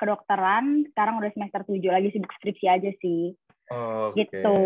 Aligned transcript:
kedokteran. 0.00 0.88
Sekarang 0.90 1.20
udah 1.20 1.30
semester 1.30 1.60
7 1.62 1.76
lagi 1.86 2.08
sibuk 2.10 2.32
skripsi 2.32 2.66
aja 2.66 2.90
sih. 2.98 3.36
Oke. 3.68 4.24
Gitu. 4.24 4.58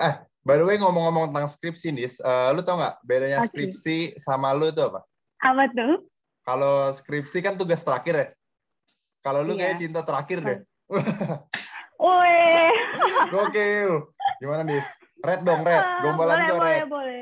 Eh, 0.00 0.14
by 0.42 0.56
the 0.56 0.64
way 0.64 0.76
ngomong-ngomong 0.80 1.28
tentang 1.30 1.46
skripsi 1.46 1.92
nih, 1.92 2.08
uh, 2.20 2.50
lu 2.50 2.64
tau 2.64 2.80
nggak 2.80 3.04
bedanya 3.04 3.44
skripsi 3.44 4.16
sama 4.16 4.56
lu 4.56 4.72
itu 4.72 4.80
apa? 4.80 5.04
Apa 5.38 5.68
tuh? 5.70 6.08
Kalau 6.42 6.88
skripsi 6.90 7.38
kan 7.38 7.54
tugas 7.54 7.84
terakhir 7.84 8.14
ya. 8.16 8.26
Kalau 9.20 9.44
lu 9.44 9.54
Iya. 9.54 9.60
kayak 9.68 9.76
cinta 9.78 10.00
terakhir 10.00 10.38
deh. 10.40 10.58
Woi. 12.02 12.72
Gokil. 13.28 13.90
Gimana 14.38 14.62
nih? 14.62 14.80
Red 15.18 15.42
dong, 15.42 15.66
red. 15.66 15.82
Ah, 15.82 15.98
Gombalan 16.06 16.34
boleh, 16.34 16.46
gue 16.46 16.56
boleh, 16.56 16.78
red. 16.78 16.86
boleh. 16.88 17.20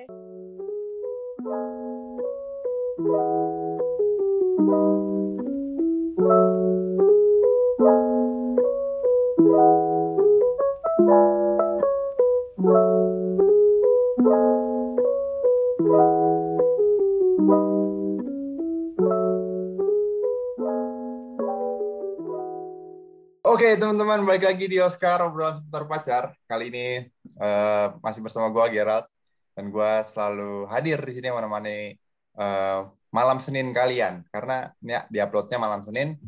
Oke 23.57 23.73
teman-teman, 23.73 24.21
balik 24.21 24.45
lagi 24.45 24.69
di 24.69 24.77
Oscar 24.85 25.25
obrolan 25.25 25.57
seputar 25.57 25.89
pacar. 25.89 26.25
Kali 26.45 26.69
ini 26.69 27.09
eh, 27.41 27.87
masih 28.05 28.21
bersama 28.21 28.53
gue 28.53 28.77
Gerald 28.77 29.09
dan 29.57 29.73
gue 29.73 29.93
selalu 30.05 30.69
hadir 30.69 31.01
di 31.01 31.17
sini 31.17 31.33
menemani 31.33 31.97
eh, 32.37 32.81
malam 33.09 33.41
Senin 33.41 33.73
kalian 33.73 34.29
karena 34.29 34.77
ya, 34.85 35.09
di 35.09 35.25
uploadnya 35.25 35.57
malam 35.57 35.81
Senin. 35.81 36.21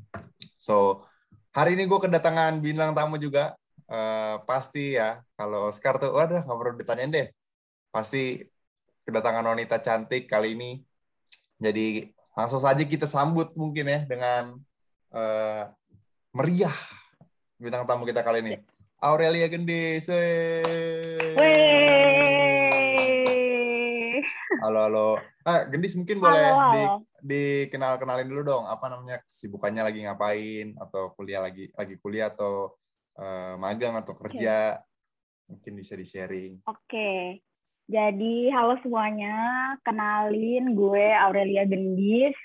So 0.57 1.05
hari 1.53 1.77
ini 1.77 1.85
gue 1.85 2.01
kedatangan 2.01 2.65
bintang 2.65 2.97
tamu 2.97 3.21
juga. 3.21 3.53
Eh, 3.93 4.37
pasti 4.49 4.97
ya 4.97 5.21
kalau 5.37 5.69
Oscar 5.69 6.01
tuh, 6.01 6.17
waduh 6.17 6.41
nggak 6.41 6.59
perlu 6.65 6.81
ditanyain 6.81 7.13
deh. 7.13 7.29
Pasti 7.93 8.41
kedatangan 9.05 9.45
wanita 9.53 9.85
cantik 9.85 10.33
kali 10.33 10.57
ini. 10.57 10.81
Jadi 11.61 12.09
langsung 12.33 12.65
saja 12.65 12.81
kita 12.89 13.05
sambut 13.05 13.53
mungkin 13.53 13.85
ya 13.85 14.01
dengan 14.09 14.57
eh, 15.13 15.69
meriah 16.33 16.98
bintang 17.59 17.91
tamu 17.91 18.07
kita 18.07 18.23
kali 18.23 18.39
ini. 18.39 18.55
Aurelia 19.03 19.51
Gendis. 19.51 20.07
Halo, 24.63 24.81
halo. 24.87 25.09
Ah, 25.43 25.67
Gendis 25.67 25.99
mungkin 25.99 26.23
boleh 26.23 26.47
Halo, 26.55 26.71
di, 26.71 26.83
dikenal-kenalin 27.27 28.31
dulu 28.31 28.43
dong. 28.47 28.65
Apa 28.67 28.87
namanya 28.91 29.19
kesibukannya 29.27 29.83
lagi 29.83 30.07
ngapain 30.07 30.79
atau 30.79 31.15
kuliah 31.19 31.43
lagi 31.43 31.71
lagi 31.75 31.99
kuliah 31.99 32.31
atau 32.31 32.79
eh, 33.19 33.55
magang 33.59 33.99
atau 33.99 34.15
kerja. 34.15 34.79
Mungkin 35.51 35.73
bisa 35.75 35.99
di-sharing. 35.99 36.63
Oke. 36.63 37.43
Jadi, 37.91 38.53
halo 38.55 38.79
semuanya. 38.87 39.35
Kenalin 39.83 40.79
gue 40.79 41.07
Aurelia 41.11 41.67
Gendis. 41.67 42.39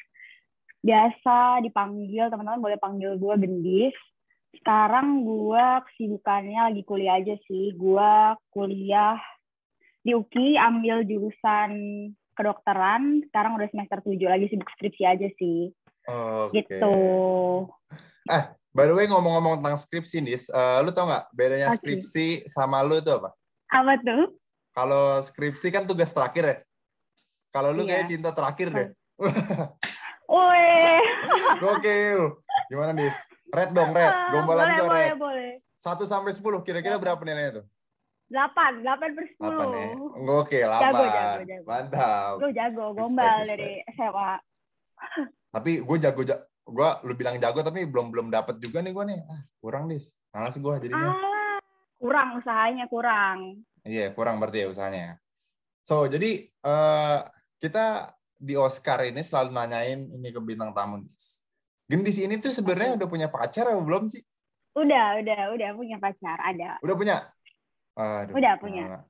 Biasa 0.81 1.61
dipanggil, 1.61 2.34
teman-teman 2.34 2.64
boleh 2.64 2.80
panggil 2.81 3.14
gue 3.19 3.34
Gendis. 3.38 3.94
Sekarang 4.59 5.26
gue 5.26 5.66
kesibukannya 5.90 6.72
lagi 6.72 6.82
kuliah 6.86 7.18
aja 7.18 7.36
sih. 7.50 7.73
Gue 7.73 8.14
kuliah 8.54 9.18
di 10.04 10.14
UKI, 10.14 10.59
ambil 10.59 11.02
jurusan 11.08 11.72
kedokteran. 12.38 13.24
Sekarang 13.30 13.58
udah 13.58 13.68
semester 13.74 14.00
7 14.06 14.20
lagi 14.30 14.46
sibuk 14.52 14.70
skripsi 14.78 15.04
aja 15.06 15.28
sih. 15.42 15.74
Oke. 16.06 16.62
Gitu. 16.62 16.96
By 18.74 18.90
the 18.90 18.96
way, 18.98 19.06
ngomong-ngomong 19.06 19.62
tentang 19.62 19.78
skripsi, 19.78 20.18
Nis, 20.18 20.50
eh, 20.50 20.80
lu 20.81 20.90
tau 20.90 21.06
nggak 21.06 21.30
bedanya 21.38 21.70
Oke. 21.70 21.78
skripsi 21.78 22.50
sama 22.50 22.81
lu 22.81 22.98
itu 22.98 23.14
apa? 23.14 23.30
Apa 23.70 24.02
tuh? 24.02 24.34
Kalau 24.74 25.22
skripsi 25.22 25.70
kan 25.70 25.86
tugas 25.86 26.09
terakhir 26.09 26.44
ya. 26.44 26.58
Kalau 27.53 27.69
lu 27.69 27.86
Iya. 27.86 28.02
kayak 28.02 28.06
cinta 28.09 28.34
terakhir 28.34 28.68
deh. 28.74 28.88
Woi. 30.25 30.66
Gokil. 31.62 32.42
Gimana, 32.74 32.97
Nis? 32.97 33.13
Red 33.53 33.69
dong, 33.78 33.94
red. 33.94 34.14
Gombalan 34.34 34.66
boleh, 34.66 34.74
gue 34.74 34.88
boleh, 34.90 35.06
red. 35.14 35.18
boleh. 35.22 35.52
1 35.78 36.09
sampai 36.09 36.31
10 36.34 36.66
kira-kira 36.66 36.96
berapa 36.97 37.22
nilainya 37.22 37.62
tuh? 37.62 37.66
8, 38.34 38.81
8 38.81 39.14
per 39.14 39.25
10. 39.30 39.46
8 39.46 39.78
ya. 39.78 39.88
Oke, 40.41 40.59
8. 40.66 40.81
Jago, 40.81 41.03
jago, 41.06 41.44
jago. 41.46 41.66
Mantap. 41.69 42.34
Gue 42.42 42.52
jago, 42.58 42.86
gombal 42.97 43.46
respect. 43.46 43.50
dari 43.53 43.72
SMA. 43.94 44.31
Tapi 45.56 45.72
gue 45.86 45.97
jago 46.02 46.22
gue 46.63 46.90
lu 47.03 47.13
bilang 47.19 47.36
jago 47.44 47.59
tapi 47.59 47.84
belum 47.84 48.08
belum 48.08 48.28
dapat 48.31 48.56
juga 48.58 48.80
nih 48.80 48.96
gue 48.96 49.06
nih. 49.13 49.19
Ah, 49.28 49.44
kurang, 49.59 49.92
Dis. 49.92 50.16
Malas 50.31 50.56
gue 50.56 50.74
jadinya. 50.81 51.12
Ah, 51.12 51.59
kurang 52.00 52.40
usahanya, 52.40 52.86
kurang. 52.88 53.68
Iya, 53.84 54.16
kurang 54.16 54.40
berarti 54.40 54.63
ya 54.63 54.72
usahanya. 54.72 55.19
So, 55.84 56.08
jadi 56.08 56.47
eh, 56.47 57.19
kita 57.59 58.16
di 58.40 58.56
Oscar 58.56 59.03
ini 59.03 59.19
selalu 59.19 59.52
nanyain 59.52 60.08
ini 60.08 60.31
ke 60.31 60.40
bintang 60.40 60.72
tamu. 60.72 61.03
Dis. 61.03 61.43
Gendis 61.88 62.17
ini 62.17 62.39
tuh 62.39 62.51
sebenarnya 62.51 62.95
udah 62.95 63.07
punya 63.07 63.27
pacar 63.27 63.67
atau 63.67 63.83
belum 63.83 64.07
sih? 64.07 64.23
Udah, 64.73 65.19
udah, 65.21 65.39
udah 65.53 65.69
punya 65.75 65.97
pacar, 65.99 66.38
ada. 66.41 66.79
Udah 66.81 66.95
punya? 66.95 67.17
Aduh, 67.94 68.33
Udah 68.33 68.53
punya. 68.57 68.83
eh, 68.89 69.01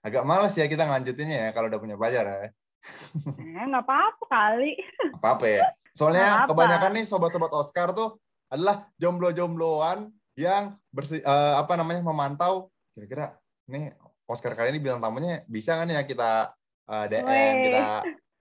Agak 0.00 0.24
males 0.24 0.56
ya 0.56 0.64
kita 0.64 0.88
nganjutinnya 0.88 1.38
ya 1.44 1.50
kalau 1.52 1.68
udah 1.68 1.80
punya 1.80 1.96
pacar 1.98 2.24
ya. 2.24 2.38
Eh, 3.36 3.64
nggak 3.68 3.84
apa-apa 3.84 4.24
kali. 4.24 4.72
Apa-apa 5.20 5.44
ya. 5.44 5.60
Soalnya 5.92 6.46
apa. 6.46 6.54
kebanyakan 6.54 6.92
nih 6.96 7.04
sobat-sobat 7.04 7.52
Oscar 7.52 7.92
tuh 7.92 8.16
adalah 8.48 8.88
jomblo-jombloan 8.96 10.08
yang 10.34 10.72
bersi, 10.88 11.20
eh, 11.20 11.54
apa 11.60 11.76
namanya 11.76 12.00
memantau 12.00 12.72
kira-kira 12.96 13.36
nih 13.68 13.92
Oscar 14.24 14.56
kali 14.56 14.72
ini 14.72 14.80
bilang 14.80 15.02
tamunya 15.02 15.44
bisa 15.44 15.76
kan 15.76 15.84
ya 15.84 16.00
kita 16.08 16.54
eh, 16.88 17.04
DM, 17.12 17.26
Weh. 17.28 17.52
kita 17.68 17.84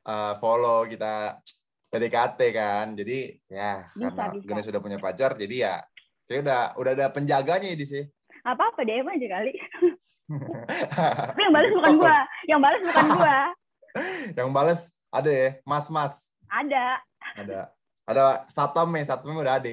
eh, 0.07 0.33
follow, 0.39 0.88
kita 0.88 1.44
PDKT 1.89 2.39
kan. 2.53 2.85
Jadi 2.95 3.35
ya 3.50 3.83
Bisa, 3.89 4.09
karena 4.13 4.33
bisa. 4.38 4.45
Ganes 4.47 4.66
sudah 4.66 4.81
punya 4.81 4.97
pacar 5.01 5.33
jadi 5.35 5.55
ya 5.57 5.75
kayak 6.29 6.41
udah 6.45 6.61
udah 6.77 6.91
ada 6.94 7.07
penjaganya 7.09 7.67
ya 7.73 7.77
di 7.77 7.85
sih. 7.89 8.03
Apa-apa 8.45 8.85
DM 8.85 9.05
aja 9.09 9.27
kali. 9.27 9.53
Tapi 11.33 11.41
yang 11.41 11.53
balas 11.53 11.72
bukan 11.73 11.94
gua. 11.97 12.17
Yang 12.45 12.59
balas 12.61 12.81
bukan 12.85 13.05
gua. 13.17 13.38
yang 14.38 14.50
bales 14.53 14.81
ada 15.09 15.31
ya, 15.33 15.50
mas-mas. 15.66 16.29
Ada. 16.50 17.01
ada 17.38 17.59
ada 18.09 18.25
satpam 18.50 18.89
ya 18.97 19.06
satpam 19.06 19.38
udah 19.38 19.61
ada 19.61 19.69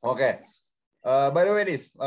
oke 0.00 0.40
Eh, 1.02 1.28
by 1.34 1.42
the 1.42 1.50
way 1.50 1.66
nis 1.66 1.98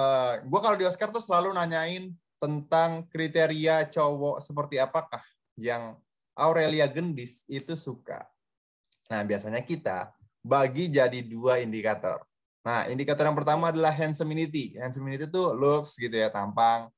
gue 0.47 0.59
kalau 0.63 0.79
di 0.79 0.87
Oscar 0.87 1.11
tuh 1.11 1.19
selalu 1.19 1.51
nanyain 1.51 2.15
tentang 2.39 3.03
kriteria 3.11 3.91
cowok 3.91 4.39
seperti 4.39 4.79
apakah 4.79 5.19
yang 5.59 5.99
Aurelia 6.31 6.87
Gendis 6.87 7.43
itu 7.51 7.75
suka 7.75 8.23
nah 9.09 9.21
biasanya 9.21 9.61
kita 9.61 10.11
bagi 10.41 10.89
jadi 10.89 11.19
dua 11.25 11.61
indikator 11.61 12.21
nah 12.66 12.89
indikator 12.89 13.29
yang 13.29 13.38
pertama 13.38 13.69
adalah 13.69 13.93
handsomeity 13.93 14.77
handsomeity 14.81 15.29
itu 15.29 15.43
looks 15.53 15.97
gitu 16.01 16.13
ya 16.13 16.33
tampang 16.33 16.89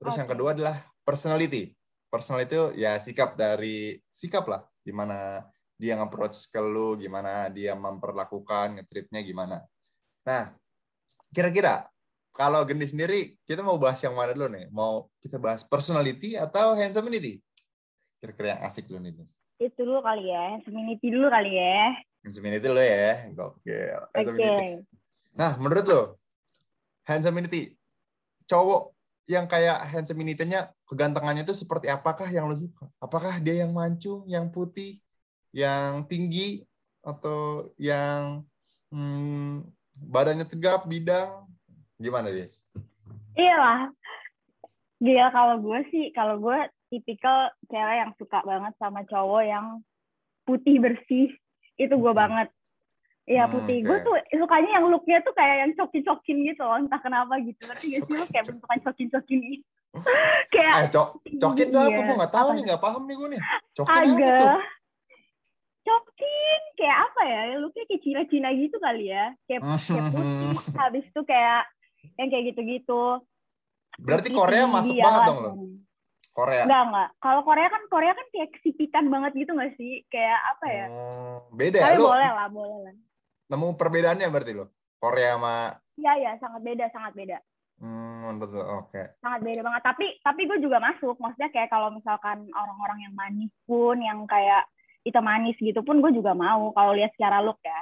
terus 0.00 0.16
yang 0.16 0.28
Oke. 0.28 0.32
kedua 0.36 0.56
adalah 0.56 0.76
personality 1.04 1.76
personality 2.08 2.56
itu 2.56 2.64
ya 2.80 2.96
sikap 2.96 3.36
dari 3.36 4.00
sikap 4.08 4.48
lah 4.48 4.64
gimana 4.80 5.44
dia 5.74 5.98
nge-approach 5.98 6.48
ke 6.48 6.60
lu, 6.62 6.94
gimana 6.96 7.50
dia 7.52 7.74
memperlakukan, 7.74 8.78
nge-treatnya 8.78 9.20
gimana. 9.20 9.56
Nah, 10.24 10.54
kira-kira 11.34 11.90
kalau 12.34 12.64
Gendi 12.66 12.88
sendiri, 12.88 13.36
kita 13.46 13.60
mau 13.62 13.76
bahas 13.78 14.00
yang 14.00 14.16
mana 14.16 14.32
dulu 14.34 14.48
nih? 14.54 14.66
Mau 14.72 15.10
kita 15.20 15.38
bahas 15.38 15.60
personality 15.66 16.40
atau 16.40 16.74
handsomeity? 16.78 17.42
Kira-kira 18.18 18.56
yang 18.56 18.60
asik 18.64 18.88
dulu 18.88 19.04
nih, 19.04 19.12
Nis. 19.12 19.43
Itu 19.58 19.86
dulu 19.86 20.02
kali 20.02 20.30
ya. 20.30 20.58
Community 20.66 21.06
dulu 21.10 21.26
kali 21.30 21.52
ya. 21.54 21.94
Handsomeity 22.24 22.58
dulu 22.64 22.80
ya. 22.80 23.12
Gokil. 23.36 24.00
Oke. 24.00 24.16
Handsomeity. 24.16 24.70
Nah, 25.34 25.52
menurut 25.58 25.84
lo, 25.86 26.02
handsomeity, 27.04 27.74
cowok 28.46 28.94
yang 29.26 29.50
kayak 29.50 29.82
handsomeity-nya, 29.90 30.70
kegantengannya 30.86 31.42
itu 31.42 31.56
seperti 31.56 31.90
apakah 31.90 32.28
yang 32.30 32.46
lo 32.46 32.54
suka? 32.54 32.86
Apakah 33.02 33.42
dia 33.42 33.66
yang 33.66 33.74
mancung, 33.74 34.22
yang 34.30 34.48
putih, 34.52 35.02
yang 35.50 36.06
tinggi, 36.06 36.62
atau 37.04 37.68
yang 37.76 38.46
hmm, 38.94 39.66
badannya 40.00 40.46
tegap, 40.48 40.86
bidang? 40.86 41.44
Gimana, 41.98 42.30
Des? 42.32 42.62
Iya 43.34 43.56
lah. 43.58 43.80
Gila 45.02 45.28
kalau 45.34 45.56
gue 45.60 45.80
sih, 45.90 46.14
kalau 46.14 46.40
gue 46.40 46.58
tipikal 46.94 47.50
cewek 47.66 47.96
yang 47.98 48.12
suka 48.14 48.38
banget 48.46 48.72
sama 48.78 49.02
cowok 49.02 49.42
yang 49.42 49.66
putih 50.46 50.78
bersih. 50.78 51.34
Itu 51.74 51.98
gue 51.98 52.12
banget. 52.14 52.48
Iya 53.24 53.48
Hmm, 53.48 53.52
putih. 53.56 53.82
oke. 53.82 53.86
Gue 53.88 53.98
tuh 54.04 54.14
sukanya 54.36 54.70
yang 54.78 54.86
looknya 54.92 55.18
tuh 55.24 55.34
kayak 55.34 55.56
yang 55.66 55.70
cokin-cokin 55.74 56.38
gitu 56.54 56.62
loh. 56.62 56.76
Entah 56.78 57.00
kenapa 57.00 57.40
gitu. 57.42 57.62
Ngerti 57.66 57.86
gak 57.98 58.02
sih 58.06 58.14
lo 58.14 58.24
kayak 58.30 58.44
bentukan 58.52 58.78
cokin-cokin 58.86 59.40
gitu. 59.42 59.66
kayak 60.54 60.72
Eh, 60.74 60.86
cok, 60.90 61.08
cokin 61.40 61.66
tuh 61.70 61.80
apa? 61.80 61.90
Iya. 61.90 62.04
Gue 62.04 62.14
nggak 62.18 62.34
tahu 62.34 62.48
Apa? 62.50 62.56
nih, 62.56 62.62
nggak 62.68 62.82
paham 62.82 63.02
nih 63.06 63.16
gue 63.16 63.28
nih. 63.34 63.40
Cokin 63.74 63.94
apa 63.94 64.04
tuh? 64.06 64.14
agak 64.14 64.62
cokin 65.84 66.60
kayak 66.80 66.98
apa 67.04 67.20
ya 67.28 67.40
looknya 67.60 67.84
kayak 67.84 68.02
Cina-Cina 68.02 68.48
gitu 68.56 68.76
kali 68.80 69.12
ya 69.12 69.36
kayak, 69.44 69.60
kayak 69.60 70.04
putih 70.16 70.56
habis 70.80 71.04
itu 71.04 71.20
kayak 71.28 71.62
yang 72.16 72.28
kayak 72.32 72.44
gitu-gitu 72.52 73.02
Berarti 73.94 74.28
Korea 74.34 74.66
masuk 74.66 74.96
banget 74.98 75.22
dong 75.30 75.38
lo. 75.38 75.50
Korea. 76.34 76.66
Enggak, 76.66 76.82
enggak. 76.90 77.08
Kalau 77.22 77.40
Korea 77.46 77.68
kan 77.70 77.82
Korea 77.86 78.12
kan 78.12 78.26
kayak 78.34 78.50
kesipitan 78.58 79.06
banget 79.06 79.32
gitu 79.38 79.54
nggak 79.54 79.72
sih? 79.78 80.02
Kayak 80.10 80.38
apa 80.50 80.66
ya? 80.66 80.86
Oh, 80.90 81.36
beda 81.54 81.78
ya 81.78 81.84
Tapi 81.86 81.96
lu 82.02 82.10
boleh 82.10 82.30
lah, 82.34 82.48
boleh 82.50 82.78
lah. 82.90 82.94
nemu 83.54 83.66
perbedaannya 83.78 84.26
berarti 84.34 84.52
lo. 84.58 84.66
Korea 84.98 85.38
sama 85.38 85.78
Iya, 85.94 86.12
iya, 86.18 86.32
sangat 86.42 86.66
beda, 86.66 86.90
sangat 86.90 87.14
beda. 87.14 87.38
hmm, 87.78 88.34
lo, 88.42 88.62
oke. 88.82 89.02
Sangat 89.22 89.40
beda 89.46 89.60
banget. 89.62 89.82
Tapi 89.86 90.06
tapi 90.26 90.40
gue 90.50 90.58
juga 90.58 90.82
masuk. 90.82 91.14
Maksudnya 91.22 91.54
kayak 91.54 91.70
kalau 91.70 91.94
misalkan 91.94 92.50
orang-orang 92.50 93.06
yang 93.06 93.14
manis 93.14 93.54
pun, 93.62 94.02
yang 94.02 94.26
kayak 94.26 94.66
itu 95.06 95.20
manis 95.22 95.54
gitu 95.62 95.86
pun 95.86 96.02
gue 96.02 96.10
juga 96.18 96.34
mau 96.34 96.74
kalau 96.74 96.98
lihat 96.98 97.14
secara 97.14 97.38
look 97.38 97.62
ya. 97.62 97.78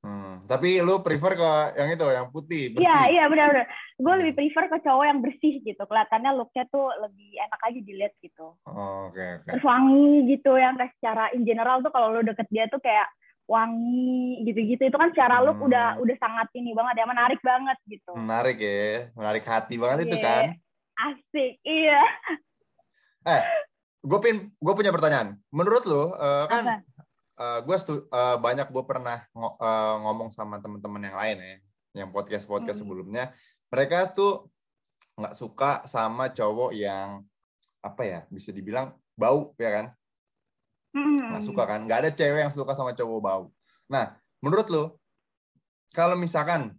Hmm, 0.00 0.48
tapi 0.48 0.80
lu 0.80 1.04
prefer 1.04 1.36
ke 1.36 1.50
yang 1.76 1.92
itu, 1.92 2.06
yang 2.08 2.28
putih, 2.32 2.72
bersih. 2.72 2.88
Iya, 2.88 2.98
iya 3.12 3.24
benar-benar. 3.28 3.68
Gue 3.94 4.14
lebih 4.16 4.32
prefer 4.32 4.64
ke 4.66 4.78
cowok 4.80 5.04
yang 5.04 5.20
bersih 5.20 5.60
gitu. 5.60 5.76
Kelihatannya 5.78 6.32
looknya 6.32 6.64
tuh 6.68 6.88
lebih 6.96 7.36
enak 7.36 7.60
aja 7.60 7.80
dilihat 7.84 8.14
gitu. 8.18 8.56
Oh, 8.64 9.12
Oke, 9.12 9.20
oke. 9.44 9.48
Terus 9.52 9.60
wangi 9.62 10.24
gitu 10.26 10.56
yang 10.56 10.74
kayak 10.74 10.96
secara 10.96 11.28
in 11.36 11.44
general 11.44 11.84
tuh 11.84 11.92
kalau 11.92 12.08
lo 12.10 12.24
deket 12.24 12.48
dia 12.48 12.64
tuh 12.66 12.80
kayak 12.80 13.12
wangi 13.44 14.40
gitu-gitu 14.46 14.88
itu 14.88 14.94
kan 14.94 15.10
secara 15.10 15.42
look 15.42 15.58
Hmm. 15.58 15.68
udah 15.68 15.86
udah 15.98 16.16
sangat 16.16 16.48
ini 16.54 16.70
banget 16.70 17.02
ya 17.02 17.06
menarik 17.06 17.40
banget 17.42 17.76
gitu. 17.84 18.12
Menarik 18.16 18.56
ya, 18.56 19.10
menarik 19.12 19.44
hati 19.44 19.74
banget 19.76 20.06
itu 20.06 20.16
Iya. 20.16 20.24
kan. 20.24 20.44
Asik, 20.96 21.52
iya. 21.60 22.00
Gue 24.00 24.18
pin, 24.18 24.36
gue 24.48 24.72
punya 24.72 24.88
pertanyaan. 24.88 25.36
Menurut 25.50 25.84
lo, 25.84 26.14
eh, 26.14 26.44
kan 26.46 26.64
Apa? 26.64 27.04
Gue 27.40 27.76
banyak 28.36 28.68
gue 28.68 28.84
pernah 28.84 29.24
ngo- 29.32 29.56
eh, 29.56 29.94
ngomong 30.04 30.28
sama 30.28 30.60
teman-teman 30.60 31.08
yang 31.08 31.16
lain 31.16 31.36
ya, 31.40 31.56
yang 32.04 32.08
podcast 32.12 32.44
podcast 32.44 32.80
Hmm. 32.80 32.86
sebelumnya, 32.86 33.32
mereka 33.72 34.12
tuh 34.12 34.46
nggak 35.16 35.34
suka 35.34 35.84
sama 35.84 36.28
cowok 36.30 36.76
yang 36.76 37.24
apa 37.80 38.02
ya, 38.04 38.18
bisa 38.28 38.52
dibilang 38.52 38.92
bau 39.16 39.52
ya 39.56 39.70
kan? 39.72 39.86
Hmm. 40.90 41.14
nggak 41.22 41.44
suka 41.46 41.62
kan 41.70 41.86
nggak 41.86 41.98
ada 42.02 42.10
cewek 42.10 42.42
yang 42.42 42.50
suka 42.50 42.74
sama 42.74 42.90
cowok 42.90 43.20
bau 43.22 43.44
nah 43.86 44.10
menurut 44.42 44.66
lo 44.74 44.98
kalau 45.94 46.18
misalkan 46.18 46.74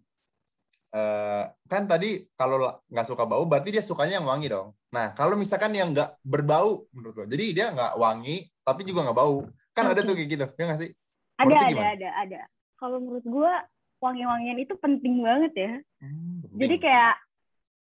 eh, 0.91 1.43
kan 1.47 1.83
tadi 1.87 2.27
kalau 2.35 2.59
la- 2.59 2.75
nggak 2.91 3.07
suka 3.07 3.23
bau 3.23 3.47
berarti 3.47 3.71
dia 3.71 3.79
sukanya 3.79 4.19
yang 4.19 4.27
wangi 4.27 4.51
dong 4.51 4.75
nah 4.91 5.15
kalau 5.15 5.39
misalkan 5.39 5.71
yang 5.71 5.95
nggak 5.95 6.19
berbau 6.27 6.83
menurut 6.91 7.23
lo 7.23 7.25
jadi 7.25 7.45
dia 7.55 7.65
nggak 7.71 7.95
wangi 7.95 8.51
tapi 8.67 8.83
juga 8.83 9.07
nggak 9.07 9.15
bau 9.15 9.47
kan 9.71 9.85
ada 9.87 10.01
tuh 10.03 10.15
kayak 10.15 10.29
gitu 10.29 10.45
ya 10.59 10.63
nggak 10.67 10.81
sih 10.83 10.91
Ada, 11.39 11.47
ada, 11.73 11.85
ada, 11.97 12.09
ada. 12.21 12.41
Kalau 12.77 12.97
menurut 13.01 13.25
gue 13.25 13.51
wangi-wangian 13.97 14.57
itu 14.57 14.73
penting 14.77 15.21
banget 15.21 15.53
ya. 15.53 15.73
Hmm, 16.01 16.41
Jadi 16.57 16.75
kayak, 16.81 17.13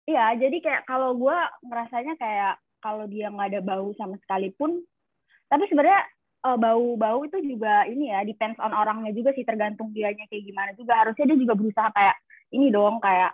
iya, 0.06 0.26
jadi 0.36 0.58
kayak 0.60 0.82
kalau 0.84 1.16
gue 1.16 1.38
ngerasanya 1.64 2.16
kayak 2.16 2.54
kalau 2.80 3.04
dia 3.08 3.28
nggak 3.28 3.56
ada 3.56 3.62
bau 3.64 3.92
sama 3.96 4.16
sekalipun, 4.24 4.80
tapi 5.48 5.64
sebenarnya 5.68 6.04
eh, 6.48 6.58
bau-bau 6.60 7.20
itu 7.28 7.36
juga 7.44 7.84
ini 7.88 8.12
ya, 8.16 8.24
depends 8.24 8.60
on 8.64 8.72
orangnya 8.72 9.12
juga 9.12 9.36
sih, 9.36 9.44
tergantung 9.44 9.92
dianya 9.92 10.24
kayak 10.32 10.44
gimana 10.48 10.72
juga. 10.76 11.04
Harusnya 11.04 11.36
dia 11.36 11.38
juga 11.40 11.54
berusaha 11.60 11.90
kayak 11.92 12.16
ini 12.56 12.68
dong, 12.72 13.00
kayak 13.04 13.32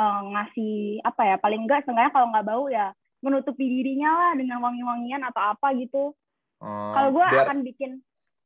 eh, 0.00 0.20
ngasih 0.32 1.04
apa 1.04 1.22
ya, 1.24 1.36
paling 1.36 1.68
enggak 1.68 1.84
seenggaknya 1.84 2.12
kalau 2.16 2.28
nggak 2.32 2.46
bau 2.48 2.64
ya 2.72 2.92
menutupi 3.24 3.64
dirinya 3.64 4.12
lah 4.12 4.32
dengan 4.36 4.60
wangi-wangian 4.60 5.24
atau 5.24 5.52
apa 5.56 5.72
gitu. 5.76 6.12
Oh, 6.58 6.92
Kalau 6.92 7.10
gue 7.10 7.24
biar- 7.26 7.46
akan 7.46 7.58
bikin 7.62 7.90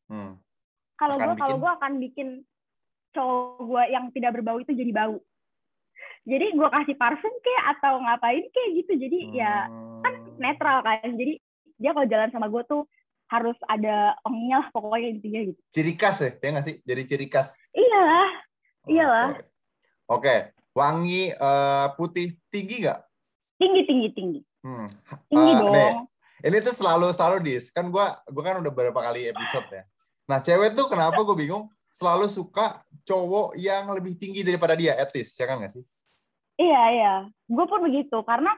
hmm. 0.09 0.33
kalau 0.95 1.15
gue 1.17 1.35
kalau 1.35 1.57
gue 1.57 1.71
akan 1.73 1.93
bikin 1.99 2.29
cowok 3.11 3.63
gue 3.63 3.83
yang 3.89 4.05
tidak 4.11 4.35
berbau 4.35 4.59
itu 4.59 4.71
jadi 4.71 4.91
bau 4.91 5.19
jadi 6.23 6.47
gue 6.51 6.69
kasih 6.71 6.95
parfum 6.95 7.33
kayak 7.37 7.65
atau 7.73 7.99
ngapain 7.99 8.45
kayak 8.47 8.71
gitu 8.77 8.93
jadi 8.99 9.19
ya 9.33 9.53
kan 10.01 10.15
Hmm. 10.17 10.37
netral 10.39 10.79
kan 10.81 11.07
jadi 11.11 11.39
dia 11.77 11.91
kalau 11.91 12.07
jalan 12.07 12.31
sama 12.31 12.47
gue 12.47 12.63
tuh 12.65 12.83
harus 13.27 13.55
ada 13.65 14.19
wanginya 14.21 14.57
lah 14.59 14.69
pokoknya 14.71 15.09
intinya 15.13 15.41
gitu 15.45 15.61
ciri 15.71 15.95
khas 15.95 16.19
ya 16.19 16.31
ya 16.35 16.49
nggak 16.51 16.67
sih 16.67 16.77
jadi 16.83 17.03
ciri 17.05 17.27
khas 17.27 17.55
iyalah 17.71 18.31
Iyalah. 18.83 19.29
Oke. 19.31 19.45
oke 20.11 20.35
wangi 20.73 21.31
eh, 21.31 21.87
putih 21.95 22.35
tinggi 22.49 22.83
nggak 22.83 23.01
tinggi 23.57 23.83
tinggi 23.85 24.09
tinggi 24.11 24.41
hmm. 24.61 24.89
tinggi 25.27 25.53
Eh, 25.53 25.57
dong 25.57 25.71
nih, 25.71 25.91
ini 26.41 26.57
tuh 26.65 26.75
selalu 26.75 27.13
selalu 27.13 27.39
dis 27.45 27.69
kan 27.71 27.89
gua 27.89 28.17
gua 28.29 28.43
kan 28.43 28.57
udah 28.61 28.73
beberapa 28.73 29.01
kali 29.01 29.29
episode 29.29 29.69
ya. 29.69 29.85
Nah 30.31 30.39
cewek 30.39 30.79
tuh 30.79 30.87
kenapa 30.87 31.19
gue 31.27 31.35
bingung? 31.35 31.67
Selalu 31.91 32.31
suka 32.31 32.87
cowok 33.03 33.59
yang 33.59 33.91
lebih 33.91 34.15
tinggi 34.15 34.47
daripada 34.47 34.79
dia 34.79 34.95
etis 34.95 35.35
ya 35.35 35.51
kan 35.51 35.59
nggak 35.59 35.75
sih? 35.75 35.83
Iya 36.55 36.83
iya. 36.95 37.15
Gue 37.51 37.67
pun 37.67 37.83
begitu 37.83 38.15
karena 38.23 38.55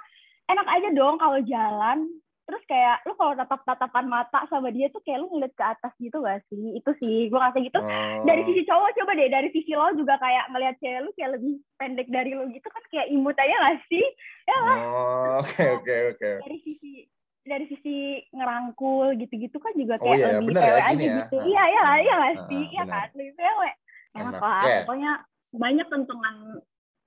enak 0.53 0.69
aja 0.69 0.89
dong 0.93 1.17
kalau 1.17 1.41
jalan. 1.41 2.13
Terus 2.43 2.61
kayak 2.69 3.07
lu 3.09 3.17
kalau 3.17 3.33
tatap 3.39 3.65
tatapan 3.65 4.05
mata 4.05 4.45
sama 4.53 4.69
dia 4.69 4.93
tuh 4.93 5.01
kayak 5.01 5.25
lu 5.25 5.33
ngeliat 5.33 5.55
ke 5.57 5.65
atas 5.65 5.95
gitu 5.97 6.21
gak 6.21 6.45
sih? 6.53 6.77
Itu 6.77 6.91
sih 7.01 7.31
gue 7.33 7.39
ngerasa 7.39 7.59
gitu. 7.65 7.81
Oh. 7.81 8.27
dari 8.29 8.43
sisi 8.45 8.69
cowok 8.69 8.91
coba 8.99 9.13
deh 9.17 9.31
dari 9.33 9.49
sisi 9.55 9.73
lo 9.73 9.89
juga 9.97 10.21
kayak 10.21 10.53
ngeliat 10.53 10.77
cewek 10.83 11.01
lu 11.07 11.11
kayak 11.17 11.31
lebih 11.41 11.55
pendek 11.81 12.09
dari 12.13 12.37
lo 12.37 12.45
gitu 12.53 12.69
kan 12.69 12.85
kayak 12.93 13.09
imut 13.09 13.39
aja 13.39 13.55
gak 13.57 13.79
sih? 13.89 14.07
Oh, 14.53 15.41
oke 15.41 15.65
oke 15.81 15.97
oke. 16.13 16.31
Dari 16.45 16.59
sisi 16.61 17.09
dari 17.43 17.67
sisi 17.67 18.23
ngerangkul 18.31 19.19
gitu-gitu 19.19 19.59
kan 19.59 19.75
juga 19.75 19.99
Oh 19.99 20.07
kayak 20.07 20.19
iya, 20.19 20.27
lebih 20.39 20.47
bener 20.55 20.63
ya, 20.63 20.67
cewek 20.67 20.83
gini 20.83 20.91
aja 20.95 21.03
ya. 21.03 21.17
gitu. 21.19 21.37
Ah, 21.37 21.45
iya 21.47 21.63
iya 21.67 21.81
lah 21.83 21.97
iya 21.99 22.15
gak 22.15 22.31
ah, 22.31 22.47
sih 22.47 22.63
iya 22.71 22.83
kan 22.87 23.09
lebih 23.19 23.33
cewek. 23.35 23.75
Enak 24.13 24.33
Enak. 24.33 24.41
lah 24.43 24.61
Oke. 24.63 24.75
pokoknya 24.87 25.13
banyak 25.53 25.87
tentungan 25.91 26.35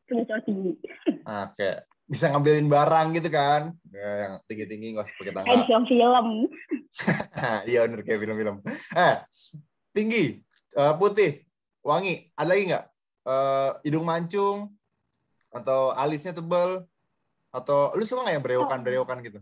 cowok 0.06 0.42
tinggi. 0.46 0.72
Oke. 1.48 1.70
Bisa 2.06 2.26
ngambilin 2.30 2.70
barang 2.70 3.08
gitu 3.18 3.30
kan? 3.34 3.62
Ya, 3.90 4.10
yang 4.28 4.34
tinggi 4.46 4.66
tinggi 4.70 4.88
nggak 4.94 5.06
usah 5.10 5.16
pakai 5.18 5.34
kayak 5.34 5.36
tangga 5.42 5.66
film-film. 5.66 6.28
Iya 7.70 7.80
bener 7.88 8.00
kayak 8.06 8.20
film-film. 8.22 8.56
Eh 8.94 9.16
tinggi 9.96 10.24
eh, 10.76 10.94
putih 11.00 11.32
wangi 11.82 12.30
ada 12.38 12.50
lagi 12.52 12.64
nggak? 12.70 12.86
Eh, 13.26 13.70
hidung 13.90 14.06
mancung 14.06 14.70
atau 15.50 15.96
alisnya 15.96 16.36
tebel 16.36 16.84
atau 17.56 17.96
lu 17.96 18.04
suka 18.04 18.28
nggak 18.28 18.36
yang 18.36 18.44
berewokan 18.44 18.80
berewokan 18.84 19.24
gitu 19.24 19.40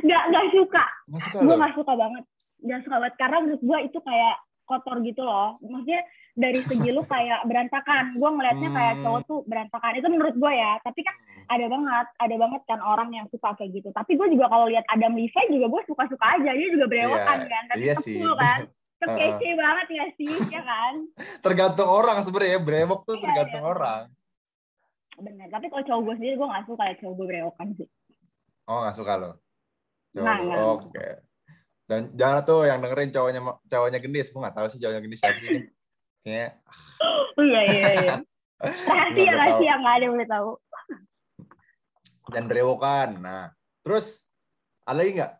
nggak 0.00 0.22
nggak 0.28 0.46
suka. 0.50 0.84
Nggak 1.06 1.22
suka 1.22 1.36
gue 1.38 1.56
nggak 1.56 1.74
suka 1.74 1.92
banget. 1.94 2.24
Nggak 2.58 2.80
suka 2.82 2.96
banget. 2.96 3.14
Karena 3.16 3.36
menurut 3.40 3.62
gue 3.62 3.78
itu 3.82 3.98
kayak 4.00 4.36
kotor 4.64 4.96
gitu 5.00 5.22
loh. 5.22 5.56
Maksudnya 5.60 6.02
dari 6.34 6.60
segi 6.60 6.90
lu 6.90 7.02
kayak 7.02 7.40
berantakan. 7.44 8.04
Gue 8.14 8.30
ngelihatnya 8.30 8.68
kayak 8.68 8.94
Hmm. 8.94 9.02
cowok 9.02 9.20
tuh 9.24 9.38
berantakan. 9.44 9.92
Itu 9.94 10.08
menurut 10.08 10.34
gue 10.34 10.52
ya. 10.52 10.72
Tapi 10.78 11.00
kan 11.00 11.14
ada 11.48 11.66
banget. 11.66 12.06
Ada 12.18 12.34
banget 12.36 12.62
kan 12.64 12.80
orang 12.80 13.08
yang 13.10 13.26
suka 13.28 13.48
kayak 13.54 13.70
gitu. 13.72 13.88
Tapi 13.90 14.12
gue 14.14 14.26
juga 14.30 14.46
kalau 14.46 14.66
lihat 14.66 14.84
Adam 14.86 15.12
Levi 15.12 15.42
juga 15.48 15.66
gue 15.68 15.82
suka 15.84 16.02
suka 16.06 16.26
aja. 16.34 16.50
Dia 16.50 16.68
juga 16.68 16.86
berewokan 16.86 17.38
Iya, 17.38 17.48
kan. 17.48 17.62
Tapi 17.66 17.78
iya 17.80 17.94
kecil 17.96 18.32
sih. 18.32 18.38
kan. 18.38 18.60
Kece 18.98 19.54
banget 19.54 19.86
ya 19.88 20.04
sih 20.12 20.26
ya 20.50 20.58
kan? 20.60 20.94
Tergantung 21.46 21.86
orang 21.86 22.18
sebenarnya 22.20 22.58
brewok 22.58 23.06
tuh 23.06 23.14
Iya, 23.14 23.22
tergantung 23.24 23.62
iya. 23.62 23.70
orang. 23.70 24.02
Benar 25.16 25.46
tapi 25.48 25.66
kalau 25.66 25.82
cowok 25.82 26.02
gue 26.02 26.14
sendiri 26.14 26.34
gue 26.34 26.46
nggak 26.46 26.66
suka 26.66 26.82
ya 26.84 26.94
cowok 26.96 27.14
gue 27.14 27.26
berewokan 27.26 27.68
sih. 27.74 27.88
Oh 28.66 28.82
nggak 28.82 28.94
suka 28.94 29.12
lo 29.16 29.30
Nggak. 30.22 30.60
oke. 30.62 31.06
Dan 31.88 32.00
jangan 32.12 32.40
tuh 32.44 32.60
yang 32.68 32.78
dengerin 32.84 33.10
cowoknya 33.10 33.40
cowoknya 33.64 33.98
gendis. 34.02 34.28
Gue 34.28 34.40
nggak 34.44 34.56
tahu 34.56 34.66
sih 34.68 34.78
cowoknya 34.80 35.00
gendis 35.00 35.20
siapa 35.20 35.40
sih. 35.40 35.64
Kayaknya 36.22 36.48
oh, 37.38 37.42
iya 37.46 37.60
iya 37.64 37.88
iya. 37.94 38.14
Rahasia 38.90 39.32
rahasia 39.38 39.72
nggak 39.78 39.94
ada 39.94 40.04
yang 40.04 40.14
boleh 40.18 40.28
tahu. 40.28 40.50
Dan 42.28 42.44
berewokan 42.50 43.08
nah. 43.22 43.46
Terus 43.86 44.26
ada 44.84 45.00
lagi 45.00 45.10
nggak? 45.16 45.32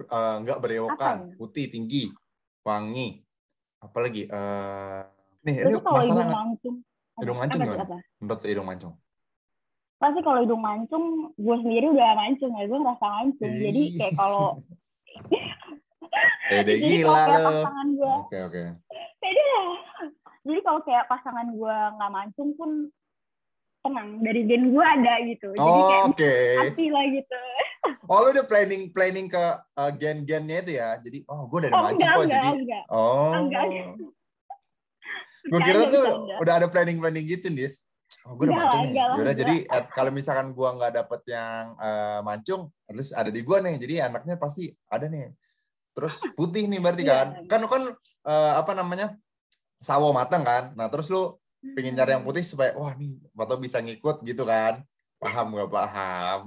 Eh, 0.00 0.36
nggak 0.46 0.58
berewokan. 0.62 1.16
Apa 1.26 1.30
ya? 1.30 1.36
putih 1.36 1.66
tinggi 1.68 2.08
wangi. 2.64 3.20
Apalagi 3.82 4.30
eh 4.30 5.02
nih 5.46 5.54
ini 5.62 5.78
kalau 5.78 6.00
hidung 6.02 6.16
masalah 6.18 6.26
mancung. 6.32 6.76
Hidung 7.16 7.38
mancung 7.38 7.60
gimana? 7.62 7.84
menurut 8.20 8.42
hidung 8.44 8.66
mancung 8.66 8.94
pasti 9.96 10.20
kalau 10.20 10.44
hidung 10.44 10.60
mancung 10.60 11.32
gue 11.32 11.56
sendiri 11.64 11.88
udah 11.88 12.12
mancung 12.14 12.52
ya 12.52 12.64
gue 12.68 12.78
ngerasa 12.78 13.06
mancung. 13.06 13.52
Jadi 13.56 13.82
Ih. 13.82 13.96
kayak 13.96 14.14
kalau 14.16 14.60
jadi 16.52 16.72
gila 16.78 17.10
kalau 17.10 17.26
kayak 17.26 17.40
lo 17.40 17.48
pasangan 17.48 17.88
gue. 17.92 18.14
Oke 18.28 18.38
oke. 18.44 18.64
Lah. 19.26 19.72
jadi 20.46 20.60
kalau 20.62 20.80
kayak 20.86 21.04
pasangan 21.10 21.46
gue 21.50 21.76
nggak 21.98 22.12
mancung 22.12 22.50
pun 22.54 22.70
tenang 23.82 24.18
dari 24.20 24.42
gen 24.44 24.74
gue 24.74 24.84
ada 24.84 25.14
gitu. 25.24 25.48
Jadi 25.54 25.80
kayak 25.86 26.02
Oh, 26.02 26.10
oke. 26.12 26.34
hati 26.66 26.86
lah 26.92 27.04
gitu. 27.10 27.40
Oh 28.10 28.18
lu 28.22 28.34
udah 28.34 28.46
planning 28.46 28.90
planning 28.90 29.30
ke 29.30 29.38
eh, 29.78 29.90
gen-gennya 29.94 30.58
itu 30.62 30.72
ya? 30.74 30.98
Jadi 30.98 31.22
oh 31.30 31.46
gue 31.46 31.58
udah 31.62 31.70
ada 31.70 31.78
oh 31.78 31.82
mancung 31.86 31.94
enggak 32.02 32.10
kok 32.10 32.22
enggak 32.26 32.42
jadi 32.42 32.58
enggak. 32.58 32.84
Oh. 32.90 33.30
Enggak. 33.32 33.64
gue 35.46 35.60
kira 35.62 35.78
tuh 35.86 36.02
bercanda. 36.02 36.34
udah 36.42 36.54
ada 36.58 36.66
planning 36.66 36.98
planning 36.98 37.22
gitu 37.30 37.46
dis 37.54 37.85
oh 38.26 38.34
gue 38.34 38.44
udah 38.50 38.58
mancung 38.58 38.82
lah, 38.82 38.90
nih 38.90 38.94
Yaudah, 39.22 39.34
jadi 39.38 39.54
kalau 39.94 40.10
misalkan 40.10 40.50
gue 40.50 40.68
nggak 40.68 40.92
dapet 40.98 41.20
yang 41.30 41.78
eh, 41.78 42.20
mancung 42.26 42.62
terus 42.84 43.14
ada 43.14 43.30
di 43.30 43.40
gue 43.40 43.56
nih 43.62 43.74
jadi 43.78 43.94
anaknya 44.10 44.34
pasti 44.34 44.74
ada 44.90 45.06
nih 45.06 45.30
terus 45.94 46.18
putih 46.38 46.66
nih 46.66 46.76
berarti 46.76 47.02
Iya. 47.06 47.12
kan. 47.14 47.26
Kan 47.48 47.58
lu 47.64 47.68
kan 47.70 47.82
eh, 48.26 48.52
apa 48.58 48.72
namanya? 48.74 49.14
sawo 49.76 50.08
matang 50.10 50.40
kan. 50.40 50.72
Nah, 50.72 50.88
terus 50.88 51.06
lu 51.12 51.36
pengen 51.76 51.92
nyari 51.94 52.16
yang 52.16 52.24
putih 52.24 52.40
supaya 52.42 52.72
wah 52.74 52.96
nih 52.96 53.20
foto 53.32 53.54
bisa 53.56 53.78
ngikut 53.78 54.24
gitu 54.24 54.42
kan. 54.42 54.80
Paham 55.20 55.52
gak 55.54 55.68
paham? 55.70 56.40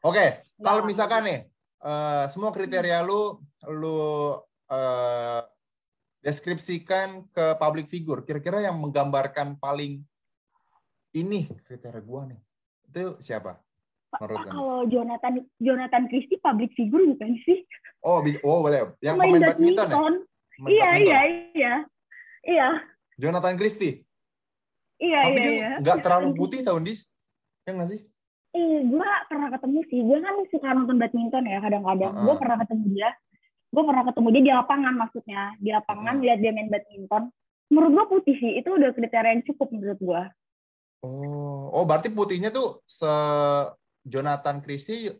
Oke, 0.00 0.40
kalau 0.58 0.82
Nah. 0.82 0.88
misalkan 0.88 1.22
nih 1.26 1.40
eh, 1.82 2.24
semua 2.30 2.50
kriteria 2.54 3.02
lu 3.02 3.38
lu 3.70 3.98
eh, 4.70 5.42
deskripsikan 6.22 7.26
ke 7.30 7.54
public 7.54 7.86
figure, 7.86 8.26
kira-kira 8.26 8.58
yang 8.62 8.78
menggambarkan 8.82 9.58
paling 9.62 10.02
ini 11.16 11.48
kriteria 11.64 12.02
gua 12.04 12.28
nih. 12.28 12.40
Itu 12.92 13.16
siapa? 13.24 13.56
Menurut 14.16 14.36
Pak, 14.36 14.44
kamu? 14.48 14.52
kalau 14.52 14.78
Jonathan 14.88 15.34
Jonathan 15.60 16.04
Christie 16.08 16.40
public 16.40 16.70
figure 16.76 17.04
bukan 17.16 17.36
sih? 17.44 17.64
Oh, 18.04 18.22
bisa, 18.22 18.38
oh 18.44 18.62
boleh. 18.62 18.94
Yang 19.02 19.16
Main 19.18 19.28
pemain 19.32 19.42
badminton 19.50 19.88
ya? 19.88 19.96
Pemain 19.96 20.70
Iya 20.70 20.88
badminton. 20.88 21.06
iya 21.08 21.20
iya. 21.52 21.74
Iya. 22.46 22.68
Jonathan 23.18 23.56
Christie. 23.58 24.06
Iya 24.96 25.20
Tapi 25.28 25.36
iya 25.36 25.42
dia 25.42 25.52
iya. 25.52 25.70
nggak 25.82 25.98
terlalu 26.04 26.28
putih 26.36 26.60
tahun 26.62 26.86
dis. 26.86 27.08
Ya 27.66 27.74
nggak 27.74 27.90
sih? 27.92 28.00
Eh, 28.56 28.78
gue 28.88 29.10
pernah 29.28 29.48
ketemu 29.52 29.80
sih. 29.92 30.00
Gue 30.00 30.18
kan 30.22 30.34
suka 30.48 30.68
nonton 30.72 30.96
badminton 30.96 31.44
ya 31.44 31.58
kadang-kadang. 31.60 32.12
Heeh. 32.14 32.24
Gue 32.24 32.34
pernah 32.40 32.56
ketemu 32.64 32.84
dia. 32.96 33.10
Gue 33.74 33.82
pernah 33.84 34.04
ketemu 34.06 34.28
dia 34.32 34.42
di 34.46 34.52
lapangan 34.54 34.94
maksudnya. 34.96 35.42
Di 35.60 35.70
lapangan 35.74 36.14
Heeh. 36.16 36.24
lihat 36.24 36.38
dia 36.40 36.52
main 36.56 36.70
badminton. 36.72 37.22
Menurut 37.68 37.90
gue 37.92 38.04
putih 38.16 38.34
sih. 38.40 38.52
Itu 38.56 38.78
udah 38.80 38.94
kriteria 38.96 39.30
yang 39.36 39.44
cukup 39.44 39.68
menurut 39.74 40.00
gue. 40.00 40.22
Oh, 41.04 41.68
oh 41.72 41.84
berarti 41.84 42.08
putihnya 42.08 42.48
tuh 42.48 42.80
se 42.88 43.08
Jonathan 44.06 44.62
Christie 44.62 45.12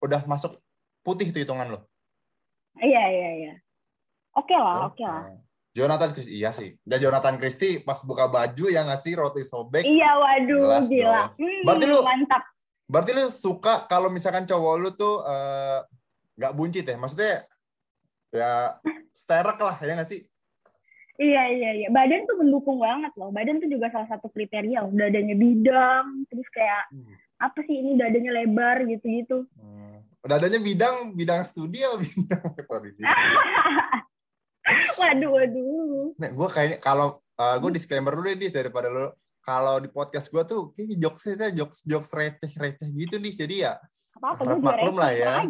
udah 0.00 0.22
masuk 0.24 0.56
putih 1.02 1.32
tuh 1.32 1.42
hitungan 1.42 1.68
lo. 1.68 1.78
Iya 2.78 3.02
iya 3.10 3.30
iya. 3.40 3.54
Oke 4.36 4.54
lah, 4.54 4.88
oke 4.88 5.02
lah. 5.02 5.34
Jonathan 5.70 6.10
Christie, 6.14 6.34
iya 6.38 6.50
sih. 6.50 6.74
Dan 6.82 6.98
Jonathan 7.02 7.38
Christie 7.38 7.82
pas 7.82 7.98
buka 8.02 8.26
baju 8.26 8.64
ya 8.70 8.82
nggak 8.86 9.00
sih 9.00 9.14
roti 9.14 9.42
sobek. 9.42 9.86
Iya, 9.86 10.10
waduh, 10.18 10.62
Jelas 10.66 10.86
gila. 10.90 11.22
Hmm, 11.34 11.60
Berarti 11.66 11.84
lu- 11.86 12.04
mantap. 12.06 12.42
Berarti 12.90 13.10
lu 13.14 13.24
suka 13.30 13.86
kalau 13.86 14.10
misalkan 14.10 14.46
cowok 14.50 14.74
lu 14.82 14.90
tuh 14.94 15.22
eh, 15.22 15.78
nggak 16.38 16.54
buncit 16.58 16.84
ya? 16.86 16.96
Maksudnya 16.98 17.34
ya 18.34 18.78
sterek 19.14 19.58
lah 19.62 19.76
ya 19.82 19.92
nggak 19.98 20.10
sih? 20.10 20.26
Iya 21.20 21.42
iya 21.52 21.70
iya. 21.76 21.88
Badan 21.92 22.24
tuh 22.24 22.40
mendukung 22.40 22.80
banget 22.80 23.12
loh. 23.20 23.28
Badan 23.28 23.60
tuh 23.60 23.68
juga 23.68 23.92
salah 23.92 24.08
satu 24.08 24.32
kriteria 24.32 24.80
loh. 24.80 24.92
Dadanya 24.96 25.36
bidang, 25.36 26.24
terus 26.32 26.48
kayak 26.48 26.88
apa 27.36 27.60
sih 27.68 27.76
ini 27.76 28.00
dadanya 28.00 28.32
lebar 28.40 28.88
gitu-gitu. 28.88 29.44
Hmm. 29.60 30.00
Dadanya 30.24 30.60
bidang 30.60 31.12
bidang 31.12 31.44
studi 31.44 31.84
apa 31.84 32.00
bidang 32.00 32.40
waduh 35.00 35.30
waduh. 35.36 36.16
Nek, 36.16 36.30
gue 36.32 36.48
kayaknya 36.48 36.78
kalau 36.80 37.20
gue 37.36 37.70
disclaimer 37.72 38.12
dulu 38.12 38.24
deh 38.32 38.36
Dis, 38.36 38.52
daripada 38.52 38.88
lo 38.92 39.16
kalau 39.40 39.80
di 39.80 39.88
podcast 39.88 40.28
gue 40.28 40.44
tuh 40.44 40.76
kayaknya 40.76 40.96
jokesnya 41.08 41.48
jokes 41.56 41.80
jokes 41.88 42.12
receh 42.12 42.52
receh 42.60 42.88
gitu 42.92 43.16
nih 43.16 43.32
jadi 43.32 43.56
ya 43.56 43.72
gue 44.20 44.44
juga 44.44 44.60
maklum 44.60 44.96
lah 45.00 45.12
ya. 45.16 45.40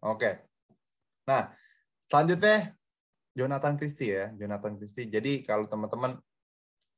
oke 0.00 0.30
nah 1.28 1.52
selanjutnya 2.08 2.77
Jonathan 3.38 3.78
Christie 3.78 4.10
ya 4.10 4.34
Jonathan 4.34 4.74
Christie 4.74 5.06
jadi 5.06 5.46
kalau 5.46 5.70
teman-teman 5.70 6.18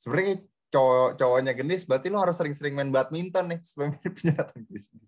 sebenarnya 0.00 0.40
cowok 0.72 1.20
cowoknya 1.20 1.52
gendis 1.52 1.84
berarti 1.84 2.08
lo 2.08 2.16
harus 2.22 2.38
sering-sering 2.40 2.72
main 2.72 2.88
badminton 2.88 3.52
nih 3.52 3.60
supaya 3.60 3.92
mirip 3.92 4.16
Jonathan 4.24 4.62
Christie 4.64 4.96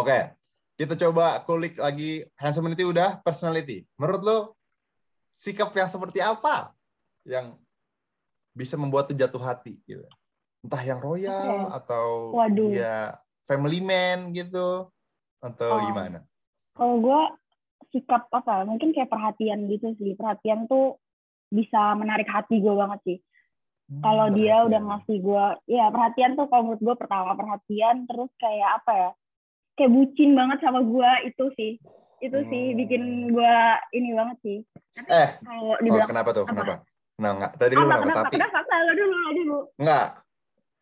oke 0.00 0.18
kita 0.76 0.94
coba 0.98 1.40
kulik 1.46 1.78
lagi 1.78 2.26
handsomeity 2.36 2.84
udah 2.84 3.22
personality 3.22 3.86
menurut 3.96 4.20
lo 4.20 4.38
sikap 5.38 5.72
yang 5.72 5.88
seperti 5.88 6.20
apa 6.20 6.74
yang 7.24 7.56
bisa 8.52 8.76
membuat 8.76 9.08
tuh 9.08 9.16
jatuh 9.16 9.40
hati 9.40 9.80
gitu 9.88 10.04
entah 10.62 10.82
yang 10.84 11.00
royal 11.02 11.66
Oke. 11.66 11.74
atau 11.82 12.06
Waduh. 12.36 12.70
dia 12.70 13.18
family 13.42 13.82
man 13.82 14.30
gitu 14.30 14.86
atau 15.42 15.70
Oh. 15.74 15.82
gimana 15.90 16.22
Kalau 16.72 17.02
gue 17.02 17.20
sikap 17.92 18.26
apa? 18.32 18.64
Mungkin 18.64 18.90
kayak 18.90 19.12
perhatian 19.12 19.68
gitu 19.68 19.92
sih. 20.00 20.16
Perhatian 20.16 20.66
tuh 20.66 20.96
bisa 21.52 21.92
menarik 21.94 22.26
hati 22.26 22.58
gue 22.58 22.72
banget 22.72 23.00
sih. 23.04 23.18
Kalau 24.00 24.32
Hmm, 24.32 24.34
dia 24.34 24.56
perhatian. 24.56 24.66
udah 24.72 24.80
ngasih 24.88 25.18
gue, 25.20 25.44
ya 25.68 25.84
perhatian 25.92 26.32
tuh 26.32 26.46
kalau 26.48 26.62
menurut 26.64 26.80
gue 26.80 26.96
pertama 26.96 27.36
perhatian, 27.36 28.08
terus 28.08 28.32
kayak 28.40 28.80
apa 28.80 28.92
ya? 28.96 29.10
Kayak 29.76 29.92
bucin 29.92 30.30
banget 30.32 30.58
sama 30.64 30.80
gue 30.80 31.10
itu 31.28 31.44
sih. 31.54 31.72
Itu 32.18 32.38
sih 32.48 32.64
Hmm. 32.72 32.78
bikin 32.78 33.02
gue 33.30 33.54
ini 33.92 34.10
banget 34.16 34.36
sih. 34.40 34.58
eh 35.02 35.28
Kalau 35.40 35.72
oh, 35.72 35.76
dibilang 35.80 36.08
kenapa 36.08 36.30
tuh 36.32 36.44
apa? 36.44 36.52
kenapa 36.52 36.74
nah 37.12 37.30
enggak 37.36 37.52
tadi 37.54 37.72
lu 37.76 37.84
apa 37.84 37.94
kenapa 38.00 38.02
kenapa 38.02 38.24
tapi 38.24 38.36
kenapa 38.40 38.58
kenapa 38.64 38.82
Lo 38.82 38.92
dulu 38.96 39.14
lo 39.14 39.30
dulu. 39.32 39.58
enggak 39.78 40.06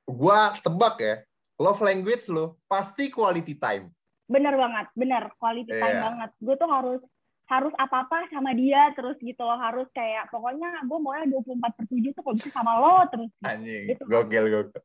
gua 0.07 0.38
tebak 0.57 0.95
ya 0.99 1.14
love 1.59 1.83
language 1.83 2.25
lu 2.31 2.55
pasti 2.64 3.11
quality 3.11 3.55
time 3.55 3.90
Bener 4.30 4.54
banget, 4.54 4.87
bener. 4.94 5.22
Quality 5.37 5.72
time 5.75 5.90
Iya. 5.90 6.02
banget. 6.06 6.30
Gue 6.38 6.54
tuh 6.54 6.70
harus 6.70 7.02
harus 7.44 7.75
apa-apa 7.75 8.30
sama 8.30 8.54
dia 8.54 8.94
terus 8.94 9.18
gitu. 9.18 9.42
Loh 9.42 9.58
harus 9.58 9.90
kayak 9.90 10.30
pokoknya 10.30 10.87
gue 10.87 10.99
maunya 10.99 11.26
24 11.26 11.75
per 11.75 11.84
7 11.84 12.14
tuh 12.14 12.22
kalau 12.22 12.37
bisa 12.38 12.49
sama 12.49 12.78
lo 12.78 13.02
terus 13.10 13.26
anjing 13.42 13.90
Gitu. 13.90 14.02
gokil 14.06 14.44
gokil. 14.46 14.80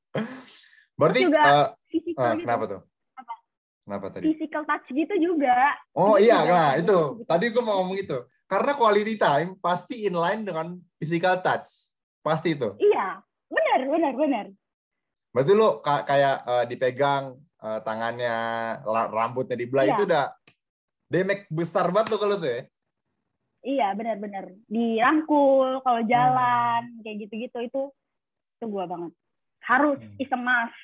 Berarti 0.95 1.19
juga 1.21 1.77
eh, 1.85 1.93
gitu. 1.93 2.17
kenapa 2.41 2.63
tuh? 2.65 2.81
Apa? 3.13 3.33
kenapa 3.85 4.05
tadi? 4.09 4.23
Physical 4.27 4.63
touch 4.65 4.87
gitu 4.89 5.13
juga. 5.15 5.77
Oh 5.93 6.17
Itu 6.17 6.25
iya 6.25 6.41
juga. 6.41 6.49
nah 6.51 6.69
gitu. 6.73 6.81
itu. 6.81 6.99
Tadi 7.23 7.45
gua 7.53 7.63
mau 7.63 7.75
ngomong 7.79 7.97
itu 7.99 8.17
karena 8.45 8.71
quality 8.73 9.15
time 9.15 9.49
pasti 9.59 9.95
in 10.01 10.17
line 10.17 10.41
dengan 10.41 10.67
physical 10.97 11.37
touch. 11.39 11.69
Pasti 12.19 12.57
itu. 12.57 12.73
Iya. 12.81 13.21
Benar 13.45 13.79
benar 13.85 14.13
benar 14.15 14.45
berarti 15.29 15.51
lu 15.51 15.83
ka- 15.83 16.01
kayak 16.01 16.37
eh, 16.41 16.63
dipegang 16.65 17.35
eh, 17.61 17.79
tangannya 17.83 18.35
rambutnya 18.87 19.55
dibelah 19.55 19.85
Iya. 19.87 19.93
itu 19.95 20.03
udah 20.07 20.25
damage 21.07 21.45
besar 21.47 21.87
banget 21.93 22.15
tuh 22.15 22.19
kalau 22.19 22.35
tuh 22.35 22.49
ya 22.49 22.61
iya 23.65 23.87
benar 23.93 24.17
benar 24.17 24.45
dirangkul 24.67 25.81
kalau 25.81 26.01
Hmm. 26.01 26.09
jalan 26.09 26.81
kayak 27.01 27.17
gitu 27.25 27.33
gitu 27.47 27.57
itu 27.61 27.81
itu 28.57 28.65
gue 28.65 28.85
banget 28.85 29.11
harus 29.63 29.97
Hmm. 30.01 30.21
is 30.21 30.31
a 30.31 30.39
must 30.39 30.75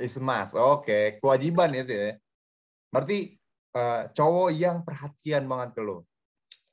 Is 0.00 0.16
mas, 0.16 0.56
oke, 0.56 1.20
kewajiban 1.20 1.68
itu 1.76 1.92
ya. 1.92 2.10
Berarti 2.88 3.36
eh, 3.70 4.02
cowok 4.16 4.48
yang 4.50 4.80
perhatian 4.80 5.44
banget 5.44 5.76
ke 5.76 5.82
lo. 5.84 6.08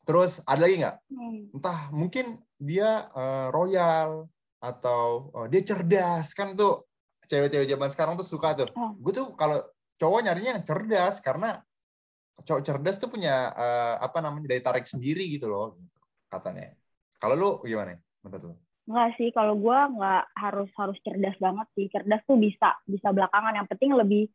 Terus 0.07 0.39
ada 0.47 0.63
lagi 0.63 0.79
nggak? 0.79 0.97
Hmm. 1.11 1.51
Entah 1.51 1.91
mungkin 1.91 2.39
dia 2.55 3.05
eh, 3.11 3.47
royal 3.51 4.31
atau 4.63 5.27
oh, 5.29 5.45
dia 5.45 5.59
cerdas 5.61 6.31
kan 6.33 6.55
tuh 6.55 6.87
cewek-cewek 7.27 7.67
zaman 7.67 7.89
sekarang 7.91 8.13
tuh 8.15 8.27
suka 8.27 8.55
tuh. 8.55 8.67
Oh. 8.73 8.95
Gue 8.97 9.13
tuh 9.13 9.35
kalau 9.35 9.59
cowok 9.99 10.19
nyarinya 10.23 10.51
yang 10.57 10.65
cerdas 10.65 11.19
karena 11.21 11.59
cowok 12.47 12.61
cerdas 12.63 12.97
tuh 13.01 13.09
punya 13.11 13.51
eh, 13.53 13.95
apa 13.99 14.17
namanya 14.23 14.51
daya 14.51 14.61
tarik 14.63 14.85
sendiri 14.87 15.25
gitu 15.27 15.49
loh, 15.51 15.75
gitu, 15.77 15.99
katanya. 16.31 16.73
Kalau 17.17 17.35
lu 17.35 17.49
gimana? 17.65 17.97
Menurut 18.23 18.43
lu? 18.43 18.55
Enggak 18.87 19.19
sih, 19.19 19.29
kalau 19.35 19.59
gue 19.59 19.77
nggak 19.99 20.23
harus 20.37 20.69
harus 20.79 20.97
cerdas 21.03 21.35
banget 21.43 21.67
sih. 21.75 21.85
Cerdas 21.91 22.21
tuh 22.23 22.39
bisa 22.39 22.71
bisa 22.87 23.11
belakangan. 23.11 23.57
Yang 23.59 23.67
penting 23.75 23.91
lebih 23.97 24.31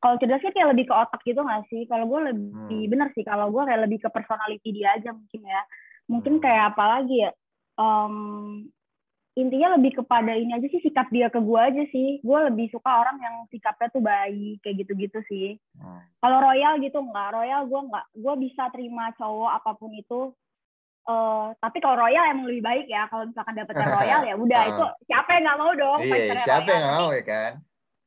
kalau 0.00 0.16
cerdasnya 0.16 0.56
kayak 0.56 0.72
lebih 0.72 0.88
ke 0.88 0.94
otak 0.96 1.20
gitu 1.28 1.40
nggak 1.44 1.68
sih? 1.68 1.84
Kalau 1.84 2.08
gue 2.08 2.20
lebih 2.32 2.48
Hmm. 2.56 2.90
bener 2.96 3.08
sih. 3.12 3.20
Kalau 3.26 3.52
gue 3.52 3.62
kayak 3.68 3.82
lebih 3.84 3.98
ke 4.00 4.08
personality 4.08 4.68
dia 4.72 4.96
aja 4.96 5.12
mungkin 5.12 5.40
ya. 5.44 5.62
Mungkin 6.08 6.34
Hmm. 6.38 6.42
kayak 6.42 6.64
apa 6.72 6.84
lagi 6.96 7.16
ya? 7.28 7.30
Em, 7.76 8.14
intinya 9.40 9.74
lebih 9.74 10.04
kepada 10.04 10.36
ini 10.36 10.52
aja 10.52 10.68
sih 10.68 10.80
sikap 10.80 11.08
dia 11.08 11.32
ke 11.32 11.40
gue 11.40 11.60
aja 11.60 11.82
sih. 11.88 12.20
Gue 12.20 12.38
lebih 12.46 12.68
suka 12.68 13.00
orang 13.00 13.16
yang 13.18 13.34
sikapnya 13.48 13.88
tuh 13.88 14.04
baik 14.04 14.60
kayak 14.60 14.84
gitu-gitu 14.84 15.18
sih. 15.26 15.48
Hmm. 15.74 16.04
Kalau 16.20 16.38
royal 16.44 16.76
gitu 16.78 17.00
nggak, 17.00 17.28
royal 17.32 17.64
gue 17.64 17.80
nggak, 17.88 18.06
gue 18.14 18.34
bisa 18.44 18.68
terima 18.70 19.10
cowok 19.16 19.50
apa 19.56 19.70
pun 19.74 19.90
itu. 19.90 20.30
Eh, 21.08 21.46
tapi 21.58 21.80
kalau 21.80 22.06
royal 22.06 22.24
emang 22.28 22.46
lebih 22.46 22.62
baik 22.62 22.86
ya. 22.86 23.08
Kalau 23.08 23.24
misalkan 23.26 23.56
dapetnya 23.56 23.86
royal 23.98 24.20
ya 24.28 24.34
udah 24.36 24.60
Ah. 24.60 24.68
itu 24.68 24.84
siapa 25.08 25.28
yang 25.32 25.42
nggak 25.48 25.58
mau 25.58 25.72
dong? 25.74 26.00
Iya, 26.04 26.16
siapa 26.38 26.60
royal. 26.64 26.70
yang 26.70 26.82
nggak 26.84 26.96
mau 27.00 27.08
ya 27.10 27.24
kan? 27.24 27.52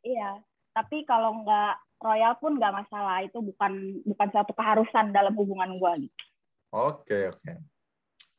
Iya. 0.06 0.30
Tapi 0.74 0.98
kalau 1.04 1.32
nggak 1.42 1.74
royal 2.00 2.34
pun 2.38 2.52
nggak 2.62 2.74
masalah. 2.74 3.18
Itu 3.26 3.42
bukan 3.42 3.74
bukan 4.06 4.28
suatu 4.30 4.54
keharusan 4.54 5.10
dalam 5.12 5.34
hubungan 5.34 5.76
gue. 5.82 6.08
Gitu. 6.08 6.16
Oke, 6.74 7.30
oke. 7.30 7.54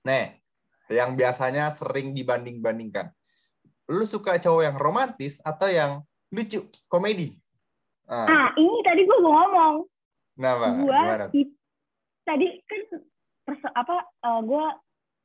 Nih, 0.05 0.37
yang 0.95 1.19
biasanya 1.19 1.69
sering 1.69 2.15
dibanding-bandingkan. 2.15 3.11
Lu 3.91 4.07
suka 4.07 4.39
cowok 4.39 4.63
yang 4.65 4.77
romantis 4.79 5.43
atau 5.43 5.69
yang 5.69 6.01
lucu, 6.31 6.63
komedi? 6.87 7.35
Ah, 8.07 8.25
Ah, 8.25 8.49
ini 8.55 8.81
tadi 8.81 9.03
gue 9.03 9.19
mau 9.19 9.35
ngomong. 9.35 9.75
kenapa? 10.35 10.67
Gue 10.79 10.93
Gimana? 10.95 11.27
tadi 12.25 12.47
kan 12.65 12.81
perse- 13.45 13.75
apa? 13.77 14.07
gue 14.41 14.65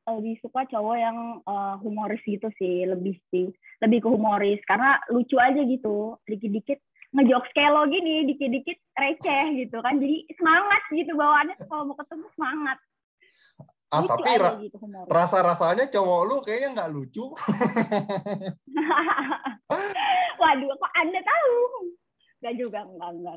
lebih 0.09 0.35
suka 0.41 0.65
cowok 0.65 0.95
yang 0.97 1.17
eh, 1.39 1.75
humoris 1.79 2.19
gitu 2.25 2.49
sih, 2.57 2.83
lebih 2.83 3.15
sih, 3.29 3.53
lebih 3.79 4.01
ke 4.03 4.09
humoris 4.09 4.59
karena 4.65 4.97
lucu 5.07 5.37
aja 5.37 5.61
gitu. 5.61 6.17
Dikit-dikit 6.25 6.81
ngejokes 7.09 7.51
kayak 7.57 7.73
lo 7.73 7.89
gini 7.89 8.21
dikit-dikit 8.29 8.77
receh 8.93 9.65
gitu 9.65 9.81
kan 9.81 9.97
jadi 9.97 10.29
semangat 10.37 10.81
gitu 10.93 11.17
bawaannya 11.17 11.57
kalau 11.65 11.89
mau 11.89 11.97
ketemu 11.97 12.25
semangat 12.37 12.77
ah 13.89 14.05
Lucu 14.05 14.09
tapi 14.11 14.29
aja 14.29 14.37
ra- 14.39 14.57
gitu 14.61 14.77
humornya. 14.77 15.09
rasa 15.09 15.37
rasanya 15.41 15.85
cowok 15.89 16.21
lu 16.23 16.35
kayaknya 16.45 16.69
nggak 16.77 16.89
lucu. 16.93 17.25
Waduh 20.39 20.69
kok 20.71 20.91
anda 20.95 21.19
tahu? 21.19 21.57
Gak 22.39 22.53
juga 22.55 22.79
enggak 22.85 23.11
enggak 23.11 23.35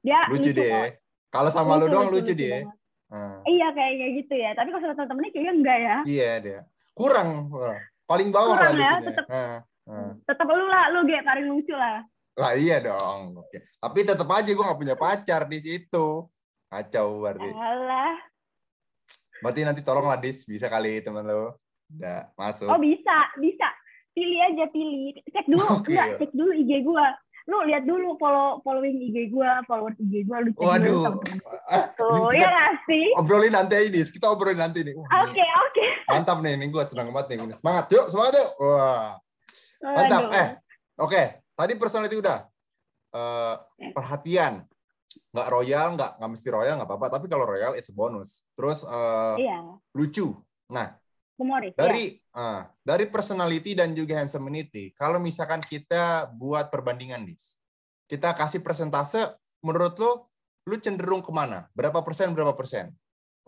dia 0.00 0.20
lucu 0.32 0.50
deh. 0.50 0.96
kalau 1.28 1.52
sama 1.52 1.76
lu 1.76 1.92
doang 1.92 2.08
lucu, 2.08 2.24
lucu, 2.24 2.32
lucu 2.32 2.40
dia. 2.40 2.64
Hmm. 3.10 3.42
iya 3.44 3.68
kayaknya 3.74 4.06
gitu 4.16 4.34
ya. 4.34 4.50
Tapi 4.54 4.70
kalau 4.70 4.80
sama 4.80 4.94
temen-temennya 4.96 5.30
kayaknya 5.30 5.52
enggak 5.52 5.78
ya. 5.78 5.96
Iya 6.06 6.30
dia. 6.40 6.60
Kurang 6.94 7.50
paling 8.06 8.28
bawah 8.30 8.54
Kurang 8.54 8.74
lah 8.74 8.80
ya, 8.80 8.90
lucunya. 8.96 9.08
tetep. 9.10 9.24
Heeh, 9.28 9.56
heeh. 9.90 10.10
tetap 10.24 10.46
lu 10.46 10.64
lah 10.66 10.84
lu 10.88 10.98
kayak 11.04 11.24
paling 11.26 11.46
lucu 11.46 11.74
lah. 11.74 11.98
Lah 12.38 12.52
iya 12.56 12.76
dong. 12.80 13.20
Oke. 13.36 13.58
Tapi 13.76 13.98
tetap 14.06 14.28
aja 14.30 14.48
gue 14.48 14.64
nggak 14.64 14.80
punya 14.80 14.96
pacar 14.96 15.44
di 15.44 15.58
situ. 15.58 16.08
Kacau 16.70 17.06
berarti. 17.20 17.50
Alah 17.50 18.14
berarti 19.40 19.60
nanti 19.64 19.80
tolong 19.80 20.06
lah 20.06 20.20
dis 20.20 20.44
bisa 20.44 20.68
kali 20.68 21.00
temen 21.04 21.24
lo 21.24 21.56
udah 21.96 22.30
masuk. 22.38 22.68
Oh 22.70 22.78
bisa 22.78 23.16
bisa. 23.40 23.68
Pilih 24.10 24.38
aja 24.42 24.64
pilih. 24.70 25.16
Cek 25.30 25.46
dulu. 25.50 25.64
Oke. 25.80 25.92
enggak 25.94 26.08
cek 26.22 26.32
dulu 26.34 26.52
IG 26.54 26.72
gua. 26.86 27.06
Lu 27.48 27.66
lihat 27.66 27.82
dulu 27.82 28.14
follow 28.20 28.62
following 28.62 29.00
IG 29.10 29.34
gua 29.34 29.64
followers 29.66 29.98
IG 29.98 30.28
gua 30.28 30.38
lu 30.44 30.50
cek 30.54 30.60
dulu 30.60 30.70
waduh. 30.70 31.02
temen-temen. 31.08 31.38
Ah, 31.70 31.86
tuh 31.98 32.08
ini 32.10 32.20
ya 32.20 32.28
kita 32.30 32.48
nggak 32.50 32.72
sih? 32.86 33.06
obrolin 33.18 33.52
nanti 33.54 33.74
ini 33.90 34.00
kita 34.06 34.26
obrolin 34.30 34.60
nanti 34.60 34.80
nih. 34.86 34.94
Wah, 34.94 35.08
oke 35.26 35.34
ini 35.34 35.44
oke 35.44 35.86
mantap 36.10 36.38
nih 36.42 36.52
ini 36.58 36.66
gue 36.66 36.82
senang 36.90 37.08
banget 37.14 37.26
nih 37.38 37.54
semangat 37.54 37.84
yuk 37.90 38.06
semangat 38.10 38.32
yuk. 38.38 38.50
Wah. 38.58 39.06
Mantap 39.80 40.22
Aduh. 40.28 40.38
eh 40.38 40.48
oke. 41.00 41.22
Tadi 41.54 41.72
personality 41.76 42.16
udah. 42.16 42.38
Eh, 43.10 43.54
perhatian 43.90 44.62
nggak 45.30 45.48
royal 45.50 45.94
nggak 45.94 46.12
nggak 46.18 46.30
mesti 46.30 46.48
royal 46.50 46.74
nggak 46.80 46.88
apa-apa. 46.88 47.06
Tapi 47.18 47.26
kalau 47.26 47.46
royal 47.46 47.72
it's 47.74 47.90
a 47.90 47.94
bonus. 47.94 48.42
Terus 48.54 48.82
eh, 48.84 49.36
iya. 49.46 49.58
lucu. 49.94 50.34
Nah 50.70 50.94
humoris 51.40 51.72
ya. 51.72 51.88
dari 51.88 52.20
ah, 52.36 52.68
dari 52.84 53.08
personality 53.08 53.72
dan 53.72 53.96
juga 53.96 54.20
handsomeity 54.20 54.92
kalau 54.92 55.16
misalkan 55.16 55.64
kita 55.64 56.28
buat 56.36 56.68
perbandingan 56.68 57.24
dis 57.24 57.56
kita 58.12 58.36
kasih 58.36 58.60
persentase 58.60 59.24
menurut 59.64 59.96
lo 59.96 60.12
lu 60.68 60.76
cenderung 60.76 61.24
ke 61.24 61.32
mana? 61.32 61.66
Berapa 61.72 62.04
persen 62.04 62.36
berapa 62.36 62.52
persen? 62.52 62.92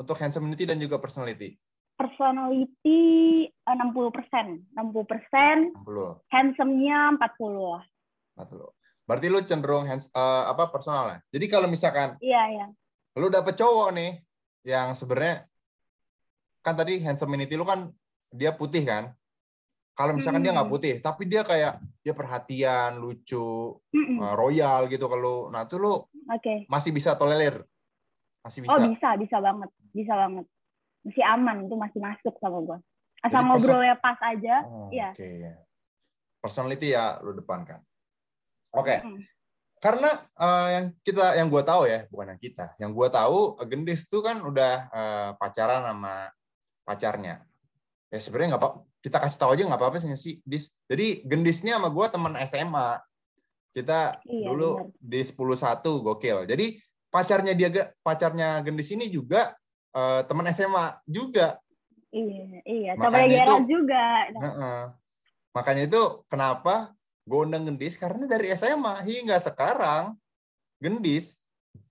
Untuk 0.01 0.17
handsomeity 0.17 0.65
dan 0.65 0.81
juga 0.81 0.97
personality. 0.97 1.61
Personality 1.95 3.03
eh, 3.53 3.75
60 3.77 4.17
persen. 4.17 4.65
60 4.73 5.05
persen. 5.05 5.57
60 5.77 6.33
handsome-nya 6.33 7.13
40 7.21 7.77
lah 7.77 7.85
40 8.41 8.82
berarti 9.05 9.27
lu 9.29 9.41
cenderung 9.43 9.85
hands 9.85 10.09
eh, 10.11 10.45
apa 10.47 10.71
personal 10.71 11.11
ya 11.11 11.19
jadi 11.35 11.47
kalau 11.51 11.67
misalkan 11.67 12.15
iya 12.23 12.43
iya. 12.51 12.67
lu 13.19 13.29
dapet 13.29 13.55
cowok 13.59 13.93
nih 13.95 14.23
yang 14.63 14.95
sebenarnya 14.95 15.47
kan 16.63 16.79
tadi 16.79 17.03
handsomeity 17.03 17.59
lu 17.59 17.67
kan 17.67 17.91
dia 18.31 18.55
putih 18.55 18.87
kan? 18.87 19.11
Kalau 19.93 20.17
misalkan 20.17 20.41
dia 20.41 20.57
nggak 20.57 20.65
Hmm. 20.71 20.75
putih 20.79 20.95
tapi 21.05 21.29
dia 21.29 21.45
kayak 21.45 21.77
dia 22.01 22.15
perhatian 22.17 22.97
lucu 22.97 23.77
Mm-mm. 23.93 24.17
uh, 24.23 24.35
royal 24.39 24.89
gitu 24.89 25.05
kalau 25.05 25.53
nah 25.53 25.69
itu 25.69 25.77
lu 25.77 26.01
oke. 26.09 26.65
masih 26.71 26.95
bisa 26.97 27.13
tolerir? 27.19 27.61
Masih 28.41 28.65
bisa 28.65 28.73
oh 28.73 28.81
bisa? 28.89 29.09
bisa 29.21 29.37
banget 29.43 29.69
bisa 29.93 30.15
banget. 30.17 30.47
Masih 31.05 31.25
aman 31.29 31.57
itu 31.69 31.75
masih 31.77 32.01
masuk 32.01 32.35
sama 32.41 32.59
gua. 32.65 32.79
Asal 33.21 33.45
ngobrolnya 33.45 33.99
pas 34.01 34.17
aja 34.25 34.65
Oh, 34.65 34.89
iya. 34.89 35.13
oke. 35.13 35.29
Personality 36.41 36.95
ya 36.97 37.21
lu 37.21 37.37
depankan 37.37 37.83
oke. 38.73 38.97
Mm. 39.05 39.21
karena 39.83 40.11
eh, 40.39 40.69
yang 40.79 40.85
kita 41.03 41.27
yang 41.35 41.49
gua 41.51 41.63
tahu 41.67 41.91
ya 41.91 42.07
bukan 42.07 42.35
yang 42.35 42.41
kita 42.41 42.67
yang 42.79 42.91
gua 42.95 43.11
tahu 43.11 43.59
gendis 43.67 44.07
tuh 44.07 44.23
kan 44.23 44.39
udah 44.39 44.75
eh, 44.89 45.31
pacaran 45.37 45.83
sama 45.83 46.31
pacarnya. 46.87 47.43
Ya 48.13 48.19
sebenarnya 48.21 48.55
nggak 48.55 48.63
apa 48.63 48.71
kita 49.03 49.19
kasih 49.19 49.39
tahu 49.43 49.51
aja 49.59 49.63
nggak 49.67 49.81
apa-apa 49.83 49.99
sih 49.99 50.39
dis 50.47 50.71
jadi 50.87 51.27
gendisnya 51.27 51.77
sama 51.79 51.91
gua 51.91 52.07
teman 52.07 52.37
SMA 52.47 53.03
kita 53.73 54.21
Iya, 54.29 54.53
dulu 54.53 54.69
benar. 54.87 55.01
di 55.01 55.21
10 55.25 56.05
gokil. 56.05 56.39
Jadi 56.47 56.67
pacarnya 57.09 57.53
dia 57.57 57.69
pacarnya 58.05 58.61
gendis 58.63 58.93
ini 58.93 59.09
juga 59.09 59.51
eh, 59.93 60.21
teman 60.29 60.47
SMA 60.55 61.01
juga. 61.09 61.59
Iya 62.13 62.61
iya. 62.69 62.93
Gerald 62.95 63.65
itu- 63.67 63.81
juga. 63.81 64.05
Heeh. 64.31 64.81
Makanya 65.57 65.83
itu 65.89 66.03
kenapa 66.29 66.93
gue 67.23 67.39
undang 67.39 67.63
Gendis 67.67 67.95
karena 67.95 68.27
dari 68.27 68.51
SMA 68.53 69.07
hingga 69.07 69.39
sekarang 69.39 70.19
Gendis 70.83 71.39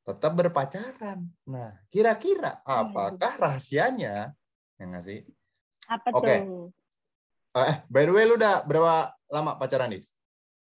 tetap 0.04 0.36
berpacaran. 0.36 1.24
Nah, 1.48 1.78
kira-kira 1.88 2.60
apakah 2.68 3.40
rahasianya? 3.40 4.36
Ya 4.76 4.84
nggak 4.84 5.06
sih? 5.06 5.24
apa 5.88 6.08
Oke. 6.16 6.36
tuh 6.48 6.72
Eh, 7.52 7.76
by 7.92 8.08
the 8.08 8.14
way, 8.16 8.24
lu 8.24 8.40
udah 8.40 8.64
berapa 8.64 9.12
lama 9.28 9.60
pacaran, 9.60 9.92
Dis? 9.92 10.16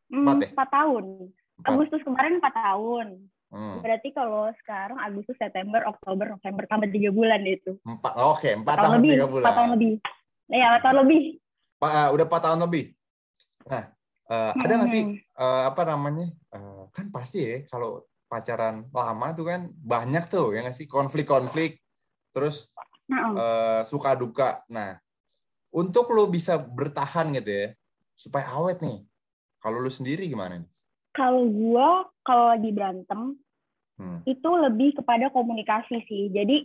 Hmm, 0.09 0.25
Empat 0.25 0.41
ya? 0.41 0.49
empat 0.57 0.69
tahun 0.73 1.05
Empat. 1.61 1.69
Agustus 1.69 2.01
kemarin 2.01 2.41
empat 2.41 2.53
tahun 2.57 3.07
Hmm, 3.49 3.81
berarti 3.81 4.13
kalau 4.13 4.45
sekarang 4.61 5.01
Agustus 5.01 5.33
September 5.41 5.81
Oktober 5.89 6.37
November 6.37 6.69
tambah 6.69 6.85
tiga 6.93 7.09
bulan 7.09 7.41
itu 7.49 7.81
empat. 7.81 8.13
Oke, 8.29 8.53
empat 8.53 8.77
tahun 8.77 8.85
tahun 8.85 8.97
lebih 9.01 9.09
tiga 9.17 9.25
bulan. 9.25 9.41
empat 9.41 9.55
tahun 9.57 9.69
lebih 9.73 9.93
iya 10.49 10.65
empat 10.69 10.81
tahun 10.85 10.97
lebih 11.01 11.21
Pa- 11.81 11.93
eh, 11.97 12.07
udah 12.13 12.25
empat 12.29 12.41
tahun 12.45 12.59
lebih. 12.61 12.83
Nah, 13.65 13.83
eh, 14.29 14.51
ada 14.55 14.73
nggak 14.77 14.91
sih 14.93 15.03
Hmm. 15.05 15.17
eh, 15.17 15.61
apa 15.67 15.81
namanya? 15.83 16.27
eh, 16.53 16.83
kan 16.93 17.05
pasti 17.09 17.39
ya 17.41 17.57
kalau 17.67 18.05
pacaran 18.29 18.85
lama 18.93 19.27
tuh 19.33 19.45
kan 19.49 19.73
banyak 19.73 20.29
tuh 20.29 20.53
ya 20.53 20.61
nggak 20.61 20.77
sih 20.77 20.85
konflik-konflik. 20.85 21.81
Terus 22.29 22.69
eh, 23.09 23.81
suka 23.89 24.13
duka. 24.13 24.61
Nah, 24.69 24.93
untuk 25.73 26.13
lo 26.13 26.29
bisa 26.29 26.61
bertahan 26.61 27.33
gitu 27.33 27.49
ya, 27.49 27.67
supaya 28.13 28.53
awet 28.53 28.85
nih. 28.85 29.01
Kalau 29.59 29.81
lo 29.81 29.89
sendiri 29.89 30.29
gimana 30.29 30.61
nih? 30.61 30.69
kalau 31.09 31.49
gua 31.51 32.05
kalau 32.23 32.53
lagi 32.53 32.69
berantem 32.71 33.35
Hmm. 33.99 34.23
itu 34.23 34.47
lebih 34.47 34.95
kepada 34.95 35.27
komunikasi 35.27 35.99
sih. 36.07 36.31
Jadi 36.31 36.63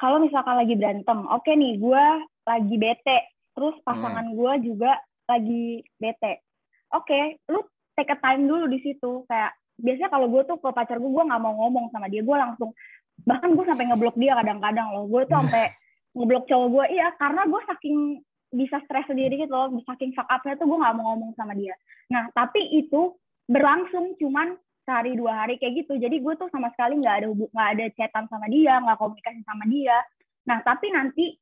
kalau 0.00 0.24
misalkan 0.24 0.56
lagi 0.56 0.72
berantem, 0.72 1.28
oke 1.28 1.52
nih 1.52 1.76
gua 1.76 2.16
lagi 2.48 2.80
bete, 2.80 3.28
terus 3.52 3.76
pasangan 3.84 4.32
gua 4.32 4.56
juga 4.56 4.96
lagi 5.28 5.84
bete. 6.00 6.40
Oke, 6.96 7.40
lu 7.52 7.60
take 7.92 8.12
a 8.12 8.18
time 8.18 8.48
dulu 8.48 8.64
di 8.66 8.80
situ. 8.80 9.24
Kayak 9.28 9.52
biasanya 9.76 10.10
kalau 10.10 10.26
gue 10.32 10.42
tuh 10.48 10.56
ke 10.56 10.68
pacar 10.72 10.96
gue, 10.96 11.10
gue 11.12 11.24
nggak 11.28 11.42
mau 11.42 11.54
ngomong 11.66 11.92
sama 11.92 12.08
dia, 12.08 12.24
gue 12.24 12.36
langsung 12.36 12.72
bahkan 13.24 13.52
gue 13.56 13.64
sampai 13.64 13.84
ngeblok 13.88 14.16
dia 14.16 14.32
kadang-kadang 14.36 14.88
loh. 14.96 15.04
Gue 15.08 15.28
tuh 15.28 15.36
sampai 15.40 15.72
ngeblok 16.16 16.44
cowok 16.48 16.68
gue, 16.72 16.84
iya 16.96 17.12
karena 17.20 17.44
gue 17.44 17.60
saking 17.68 17.96
bisa 18.56 18.80
stres 18.88 19.04
sendiri 19.04 19.36
gitu 19.36 19.52
loh, 19.52 19.68
saking 19.84 20.16
fuck 20.16 20.28
up-nya 20.32 20.56
tuh 20.56 20.64
gue 20.64 20.78
nggak 20.80 20.96
mau 20.96 21.12
ngomong 21.12 21.36
sama 21.36 21.52
dia. 21.52 21.76
Nah 22.08 22.32
tapi 22.32 22.64
itu 22.72 23.12
berlangsung 23.46 24.16
cuman 24.18 24.58
sehari 24.86 25.18
dua 25.18 25.42
hari 25.42 25.58
kayak 25.58 25.82
gitu 25.82 25.98
jadi 25.98 26.14
gue 26.22 26.34
tuh 26.38 26.46
sama 26.54 26.70
sekali 26.70 27.02
nggak 27.02 27.16
ada 27.22 27.26
hubung 27.26 27.50
nggak 27.50 27.70
ada 27.74 27.84
chatan 27.98 28.24
sama 28.30 28.46
dia 28.46 28.78
nggak 28.78 28.98
komunikasi 29.02 29.42
sama 29.42 29.66
dia 29.66 29.98
nah 30.46 30.62
tapi 30.62 30.94
nanti 30.94 31.34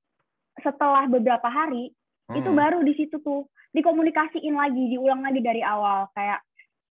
setelah 0.64 1.04
beberapa 1.04 1.44
hari 1.52 1.92
itu 2.32 2.48
Hmm. 2.48 2.56
baru 2.56 2.78
di 2.80 2.96
situ 2.96 3.20
tuh. 3.20 3.44
Dikomunikasiin 3.74 4.54
lagi 4.54 4.82
diulang 4.88 5.20
lagi 5.20 5.44
dari 5.44 5.60
awal. 5.60 6.08
Kayak 6.16 6.40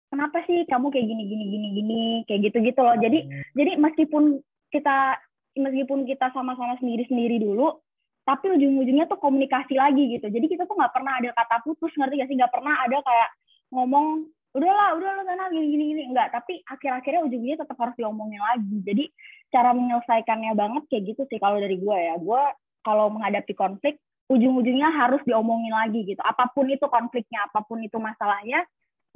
kenapa 0.09 0.41
sih 0.49 0.65
kamu 0.65 0.89
kayak 0.89 1.05
gini 1.05 1.23
gini 1.29 1.45
gini 1.51 1.67
gini? 1.75 2.03
Kayak 2.25 2.49
gitu 2.49 2.57
gitu 2.65 2.81
loh. 2.81 2.95
Jadi 2.97 3.29
jadi 3.53 3.77
meskipun 3.77 4.41
kita 4.73 5.19
meskipun 5.59 6.07
kita 6.07 6.31
sama-sama 6.33 6.79
sendiri-sendiri 6.79 7.41
dulu 7.41 7.77
tapi 8.23 8.45
ujung-ujungnya 8.53 9.09
tuh 9.09 9.17
komunikasi 9.17 9.73
lagi 9.73 10.17
gitu. 10.17 10.29
Jadi 10.29 10.45
kita 10.49 10.69
tuh 10.69 10.77
nggak 10.77 10.93
pernah 10.93 11.17
ada 11.17 11.33
kata 11.33 11.65
putus 11.65 11.89
ngerti 11.97 12.21
gak 12.21 12.29
sih? 12.29 12.37
Nggak 12.37 12.53
pernah 12.53 12.75
ada 12.85 12.97
kayak 13.01 13.29
ngomong 13.73 14.29
udahlah 14.49 14.97
udah 14.97 15.09
lo 15.13 15.21
sana 15.25 15.49
gini 15.53 15.65
gini 15.73 15.83
gini. 15.93 16.01
Enggak 16.09 16.33
tapi 16.33 16.61
akhir-akhirnya 16.65 17.21
ujungnya 17.25 17.55
tetap 17.61 17.77
harus 17.77 17.95
diomongin 17.97 18.41
lagi. 18.41 18.77
Jadi 18.85 19.03
cara 19.49 19.73
menyelesaikannya 19.73 20.53
banget 20.57 20.83
kayak 20.89 21.03
gitu 21.13 21.21
sih 21.29 21.37
kalau 21.41 21.57
dari 21.57 21.77
gue 21.77 21.97
ya. 21.97 22.15
Gue 22.21 22.41
kalau 22.85 23.11
menghadapi 23.13 23.53
konflik 23.57 23.99
ujung-ujungnya 24.29 24.93
harus 24.93 25.19
diomongin 25.25 25.73
lagi 25.73 26.05
gitu. 26.05 26.21
Apa 26.21 26.53
pun 26.53 26.69
itu 26.69 26.85
konfliknya 26.85 27.49
apa 27.49 27.65
pun 27.65 27.81
itu 27.81 27.97
masalahnya 27.97 28.61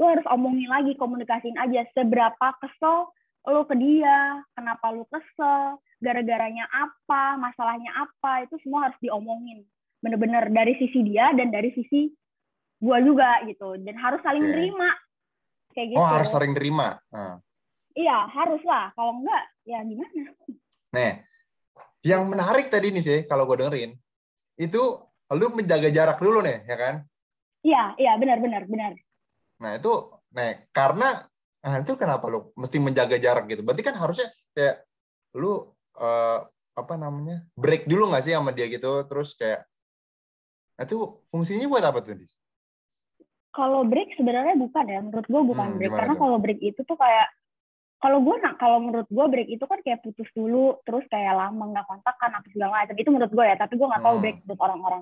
lo 0.02 0.10
harus 0.10 0.26
omongin 0.34 0.66
lagi 0.74 0.98
komunikasiin 0.98 1.54
aja 1.62 1.86
seberapa 1.94 2.48
kesel 2.58 3.14
lo 3.46 3.62
ke 3.70 3.78
dia 3.78 4.42
kenapa 4.58 4.90
lo 4.90 5.06
kesel 5.06 5.78
gara-garanya 6.02 6.66
apa 6.74 7.38
masalahnya 7.38 7.94
apa 7.94 8.50
itu 8.50 8.58
semua 8.66 8.90
harus 8.90 8.98
diomongin. 9.00 9.62
Bener-bener 10.02 10.50
dari 10.50 10.76
sisi 10.82 11.00
dia 11.06 11.32
dan 11.38 11.54
dari 11.54 11.70
sisi 11.78 12.10
gua 12.82 12.98
juga 13.00 13.46
gitu. 13.46 13.78
Dan 13.78 13.96
harus 14.02 14.20
saling 14.26 14.44
Oke. 14.44 14.50
menerima 14.50 14.90
kayak 15.78 15.88
gitu. 15.94 16.02
Oh, 16.02 16.10
harus 16.10 16.30
sering 16.34 16.58
terima. 16.58 16.98
Nah. 17.14 17.38
iya 17.94 18.26
harus 18.26 18.66
lah. 18.66 18.90
Kalau 18.98 19.22
enggak 19.22 19.44
ya 19.70 19.86
gimana? 19.86 20.22
Nih, 20.98 21.14
yang 22.02 22.26
menarik 22.26 22.68
tadi 22.74 22.90
nih 22.90 23.04
sih, 23.06 23.20
kalau 23.30 23.46
gue 23.46 23.62
dengerin, 23.64 23.94
itu 24.60 24.82
lu 25.34 25.46
menjaga 25.54 25.90
jarak 25.90 26.18
dulu 26.22 26.46
nih, 26.46 26.62
ya 26.68 26.78
kan? 26.78 26.96
iya 27.64 27.96
iya 27.98 28.14
benar 28.20 28.38
benar 28.44 28.64
benar 28.70 28.94
Nah, 29.64 29.80
itu, 29.80 29.94
nih, 30.36 30.68
karena 30.76 31.24
Nah, 31.64 31.80
itu 31.80 31.96
kenapa 31.96 32.28
lu 32.28 32.52
mesti 32.60 32.76
menjaga 32.76 33.16
jarak 33.16 33.48
gitu? 33.48 33.64
Berarti 33.64 33.84
kan 33.88 33.96
harusnya 33.96 34.28
kayak 34.52 34.84
lu 35.40 35.72
uh, 35.96 36.40
apa 36.76 36.94
namanya? 37.00 37.48
break 37.56 37.88
dulu 37.88 38.12
nggak 38.12 38.24
sih 38.28 38.36
sama 38.36 38.52
dia 38.52 38.68
gitu 38.68 39.08
terus 39.08 39.32
kayak 39.40 39.64
nah, 40.76 40.84
itu 40.84 41.24
fungsinya 41.32 41.72
buat 41.72 41.86
apa 41.88 42.04
tuh, 42.04 42.20
Dis? 42.20 42.36
Kalau 43.56 43.88
break 43.88 44.18
sebenarnya 44.20 44.60
bukan 44.60 44.86
ya, 44.92 45.00
menurut 45.00 45.28
gue 45.30 45.42
bukan 45.56 45.68
Hmm, 45.72 45.80
break 45.80 45.94
karena 45.96 46.14
kalau 46.20 46.38
break 46.42 46.60
itu 46.60 46.82
tuh 46.84 46.98
kayak 47.00 47.32
kalau 48.04 48.20
gue 48.20 48.36
nak 48.44 48.60
kalau 48.60 48.84
menurut 48.84 49.08
gue 49.08 49.26
break 49.32 49.48
itu 49.48 49.64
kan 49.64 49.80
kayak 49.80 50.04
putus 50.04 50.28
dulu 50.36 50.76
terus 50.84 51.08
kayak 51.08 51.40
lama 51.40 51.72
nggak 51.72 51.88
kontakkan 51.88 52.36
apa 52.36 52.48
segala 52.52 52.84
macam. 52.84 53.00
Itu 53.00 53.10
menurut 53.10 53.32
gue 53.32 53.46
ya 53.48 53.56
tapi 53.56 53.80
gue 53.80 53.88
nggak 53.88 54.04
tahu 54.04 54.16
Hmm. 54.20 54.24
break 54.28 54.38
menurut 54.44 54.62
orang-orang. 54.62 55.02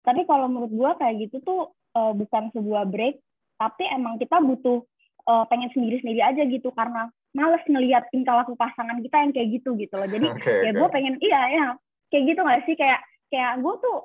Tapi 0.00 0.20
kalau 0.24 0.46
menurut 0.48 0.72
gue 0.72 0.90
kayak 0.96 1.14
gitu 1.20 1.36
tuh 1.44 1.60
eh, 1.92 2.12
bukan 2.16 2.42
sebuah 2.50 2.88
break 2.88 3.20
tapi 3.60 3.84
emang 3.92 4.16
kita 4.16 4.40
butuh 4.40 4.80
eh, 5.28 5.44
pengen 5.52 5.68
sendiri-sendiri 5.76 6.24
aja 6.24 6.42
gitu. 6.48 6.72
Karena 6.72 7.12
males 7.30 7.60
ngelihat 7.68 8.08
tingkah 8.08 8.34
laku 8.34 8.56
pasangan 8.56 8.96
kita 8.98 9.16
yang 9.20 9.30
kayak 9.30 9.48
gitu 9.60 9.76
gitu 9.76 9.94
loh. 9.94 10.08
Jadi 10.08 10.24
Oke, 10.32 10.48
ya 10.64 10.72
oke. 10.72 10.78
gue 10.80 10.88
pengen 10.88 11.14
iya 11.20 11.40
ya 11.52 11.66
kayak 12.08 12.24
gitu 12.24 12.40
nggak 12.40 12.60
sih? 12.64 12.74
Kayak 12.74 13.04
kayak 13.28 13.60
gue 13.60 13.74
tuh 13.84 13.98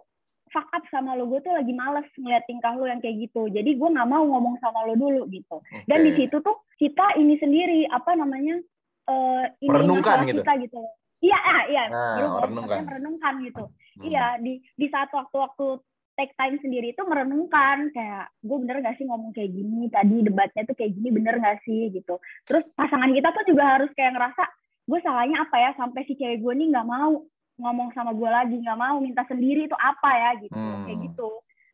fuck 0.56 0.72
up 0.72 0.88
sama 0.88 1.20
lo 1.20 1.28
gue 1.28 1.44
tuh 1.44 1.52
lagi 1.52 1.76
males 1.76 2.08
ngeliat 2.16 2.48
tingkah 2.48 2.72
lo 2.80 2.88
yang 2.88 3.04
kayak 3.04 3.28
gitu. 3.28 3.52
Jadi 3.52 3.76
gue 3.76 3.90
nggak 3.92 4.08
mau 4.08 4.24
ngomong 4.24 4.56
sama 4.64 4.88
lo 4.88 4.96
dulu 4.96 5.28
gitu. 5.28 5.60
Dan 5.84 6.00
Oke. 6.00 6.06
di 6.08 6.12
situ 6.16 6.40
tuh 6.40 6.64
kita 6.80 7.20
ini 7.20 7.36
sendiri 7.36 7.84
apa 7.92 8.16
namanya 8.16 8.64
eh 9.12 9.44
ini 9.60 9.68
Merenungkan 9.68 10.24
gitu. 10.24 10.40
kita 10.40 10.54
gitu. 10.64 10.80
Iya 11.20 11.36
ah, 11.44 11.62
iya. 11.68 11.84
Nah, 11.92 12.40
merenungkan. 12.40 12.80
merenungkan 12.88 13.34
gitu. 13.44 13.64
Hmm. 13.68 14.04
iya 14.08 14.40
di 14.40 14.64
di 14.80 14.88
saat 14.88 15.12
waktu-waktu 15.12 15.84
take 16.16 16.32
time 16.40 16.56
sendiri 16.64 16.96
itu 16.96 17.04
merenungkan. 17.04 17.92
Kayak 17.92 18.32
gue 18.40 18.58
bener 18.64 18.80
gak 18.80 18.96
sih 18.96 19.04
ngomong 19.04 19.36
kayak 19.36 19.52
gini? 19.52 19.92
Tadi 19.92 20.16
debatnya 20.24 20.64
tuh 20.64 20.76
kayak 20.80 20.96
gini 20.96 21.10
bener 21.12 21.36
gak 21.44 21.60
sih? 21.68 21.92
gitu. 21.92 22.16
Terus 22.48 22.64
pasangan 22.80 23.12
kita 23.12 23.36
tuh 23.36 23.44
juga 23.44 23.76
harus 23.76 23.92
kayak 23.92 24.16
ngerasa 24.16 24.44
gue 24.88 25.00
salahnya 25.04 25.44
apa 25.44 25.56
ya? 25.60 25.70
Sampai 25.76 26.08
si 26.08 26.16
cewek 26.16 26.40
gue 26.40 26.54
nih 26.56 26.72
nggak 26.72 26.88
mau 26.88 27.28
ngomong 27.56 27.92
sama 27.92 28.12
gue 28.12 28.28
lagi 28.28 28.56
nggak 28.56 28.76
mau 28.76 29.00
minta 29.00 29.24
sendiri 29.24 29.66
itu 29.66 29.76
apa 29.76 30.10
ya 30.12 30.30
gitu 30.40 30.54
Hmm. 30.54 30.84
kayak 30.84 31.00
gitu 31.04 31.30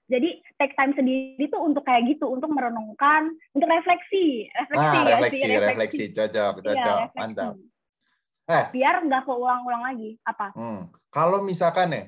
jadi 0.06 0.30
take 0.56 0.76
time 0.76 0.92
sendiri 0.92 1.48
tuh 1.48 1.58
untuk 1.58 1.82
kayak 1.82 2.04
gitu 2.06 2.28
untuk 2.28 2.48
merenungkan 2.48 3.28
untuk 3.52 3.66
refleksi 3.66 4.46
refleksi 4.52 4.88
Ah, 4.88 5.02
ya 5.02 5.12
refleksi, 5.16 5.40
sih 5.40 5.58
refleksi, 5.58 6.04
cocok, 6.12 6.54
Iya, 6.54 6.64
cocok, 6.64 6.98
refleksi. 7.00 7.18
mantap. 7.18 7.54
Eh, 8.44 8.64
biar 8.70 8.96
nggak 9.02 9.24
keulang-ulang 9.24 9.84
lagi 9.84 10.10
apa 10.22 10.52
Hmm. 10.52 10.82
Kalau 11.08 11.42
misalkan 11.42 11.90
nih 11.90 12.06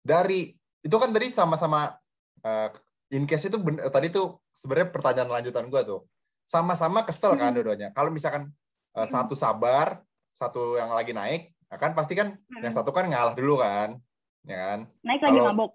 dari 0.00 0.52
itu 0.78 0.96
kan 0.96 1.08
tadi 1.08 1.28
sama-sama 1.28 1.94
eh, 2.40 2.68
in 3.12 3.22
case 3.22 3.46
itu 3.46 3.56
ben- 3.56 3.78
tadi 3.86 4.08
tuh 4.08 4.40
sebenarnya 4.50 4.90
pertanyaan 4.90 5.30
lanjutan 5.30 5.68
gua 5.68 5.82
tuh 5.82 6.02
sama-sama 6.42 7.00
kesel 7.02 7.32
kan 7.34 7.48
Hmm. 7.48 7.54
dua-duanya. 7.54 7.92
Kalau 7.92 8.10
misalkan 8.10 8.50
eh, 8.90 8.98
Hmm. 8.98 9.08
satu 9.08 9.32
sabar, 9.32 10.00
satu 10.32 10.74
yang 10.74 10.90
lagi 10.90 11.12
naik, 11.12 11.48
ya 11.72 11.76
kan 11.76 11.96
pasti 11.96 12.12
kan 12.12 12.36
yang 12.54 12.68
Hmm. 12.68 12.76
satu 12.76 12.92
kan 12.92 13.08
ngalah 13.08 13.32
dulu 13.32 13.56
kan, 13.56 13.96
ya 14.44 14.56
kan? 14.60 14.78
naik 15.00 15.20
lagi 15.20 15.32
Kalau- 15.34 15.48
mabok 15.50 15.72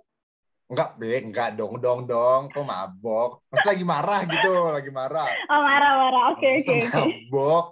Enggak, 0.67 0.99
be, 0.99 1.15
enggak 1.23 1.55
dong, 1.55 1.79
dong, 1.79 2.03
dong, 2.03 2.51
kok 2.51 2.59
mabok? 2.61 3.39
Pasti 3.47 3.71
lagi 3.71 3.85
marah 3.87 4.19
gitu, 4.27 4.51
lagi 4.67 4.91
marah. 4.91 5.23
oh 5.47 5.61
marah-marah 5.63 6.23
oke 6.29 6.43
Masa 6.43 6.69
oke 6.69 6.83
oke 6.83 7.01
Mabok. 7.23 7.65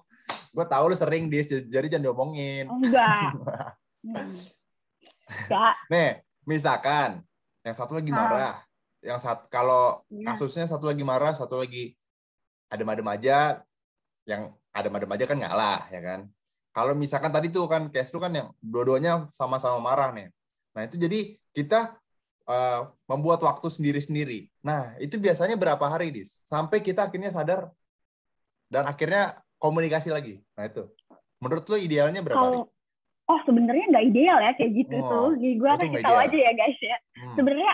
Gue 0.56 0.66
tahu 0.66 0.84
lu 0.88 0.96
sering 0.96 1.28
dis, 1.28 1.44
jadi 1.68 1.92
jangan 1.92 2.08
diomongin. 2.08 2.66
Oh, 2.66 2.80
enggak 2.80 3.36
enggak 5.28 5.76
Nih, 5.88 6.10
misalkan 6.44 7.20
yang 7.62 7.76
satu 7.76 7.98
lagi 7.98 8.10
Ah. 8.10 8.18
marah, 8.18 8.54
yang 9.02 9.20
satu 9.20 9.44
kalau 9.50 10.00
Iya. 10.08 10.32
kasusnya 10.32 10.66
satu 10.66 10.88
lagi 10.88 11.04
marah, 11.04 11.34
satu 11.34 11.60
lagi 11.60 11.98
adem-adem 12.68 13.06
aja, 13.08 13.60
yang 14.24 14.56
adem-adem 14.72 15.12
aja 15.12 15.26
kan 15.26 15.36
ngalah, 15.36 15.84
ya 15.90 16.00
kan? 16.00 16.20
Kalau 16.76 16.92
misalkan 16.92 17.32
tadi 17.32 17.48
tuh 17.48 17.72
kan 17.72 17.88
case 17.88 18.12
lu 18.12 18.20
kan 18.20 18.36
yang 18.36 18.52
dua-duanya 18.60 19.32
sama-sama 19.32 19.80
marah 19.80 20.12
nih. 20.12 20.28
Nah 20.76 20.82
itu 20.84 21.00
jadi 21.00 21.40
kita 21.56 21.96
eh, 22.46 22.80
membuat 23.08 23.40
waktu 23.40 23.72
sendiri-sendiri. 23.72 24.52
Nah 24.60 25.00
itu 25.00 25.16
biasanya 25.16 25.56
berapa 25.56 25.82
hari 25.88 26.12
dis? 26.12 26.28
Sampai 26.46 26.84
kita 26.84 27.08
akhirnya 27.08 27.32
sadar 27.32 27.72
dan 28.68 28.84
akhirnya 28.86 29.40
komunikasi 29.56 30.12
lagi. 30.12 30.44
Nah 30.60 30.68
itu, 30.68 30.84
menurut 31.40 31.64
lu 31.72 31.80
idealnya 31.80 32.20
berapa 32.20 32.44
hari? 32.44 32.60
kalau 32.60 32.68
oh 33.26 33.40
sebenarnya 33.48 33.86
nggak 33.90 34.06
ideal 34.12 34.38
ya 34.38 34.52
kayak 34.54 34.72
gitu 34.76 34.96
Oh, 35.02 35.10
tuh 35.10 35.28
gue 35.40 35.56
itu 35.56 35.66
kasih 35.66 35.88
nggak 35.96 36.06
tahu 36.06 36.18
aja 36.22 36.38
ya 36.38 36.52
guys 36.54 36.80
ya 36.84 36.98
Hmm. 37.16 37.36
sebenarnya 37.40 37.74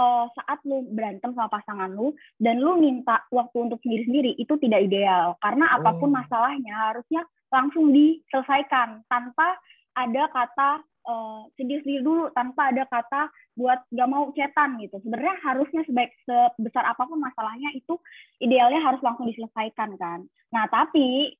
eh, 0.00 0.26
saat 0.32 0.58
lu 0.64 0.86
berantem 0.88 1.30
sama 1.36 1.48
pasangan 1.52 1.90
lu 1.92 2.16
dan 2.40 2.56
lu 2.56 2.80
minta 2.80 3.20
waktu 3.28 3.56
untuk 3.68 3.82
sendiri-sendiri 3.84 4.38
itu 4.40 4.54
tidak 4.62 4.86
ideal 4.88 5.36
karena 5.44 5.66
Oh. 5.68 5.76
apa 5.82 5.90
pun 6.00 6.08
masalahnya 6.08 6.72
harusnya 6.72 7.22
langsung 7.50 7.90
diselesaikan 7.90 9.02
tanpa 9.06 9.58
ada 9.94 10.30
kata 10.30 10.70
eh, 10.82 11.40
sendiri-sendiri 11.58 12.02
dulu 12.02 12.30
tanpa 12.32 12.70
ada 12.70 12.86
kata 12.86 13.30
buat 13.58 13.82
gak 13.90 14.08
mau 14.08 14.30
cetan 14.32 14.78
gitu 14.80 15.02
sebenarnya 15.02 15.36
harusnya 15.44 15.82
sebaik 15.84 16.14
sebesar 16.24 16.86
apa 16.86 17.04
pun 17.04 17.20
masalahnya 17.20 17.74
itu 17.74 17.98
idealnya 18.38 18.80
harus 18.80 19.02
langsung 19.02 19.26
diselesaikan 19.28 19.98
kan 20.00 20.24
nah 20.54 20.64
tapi 20.70 21.34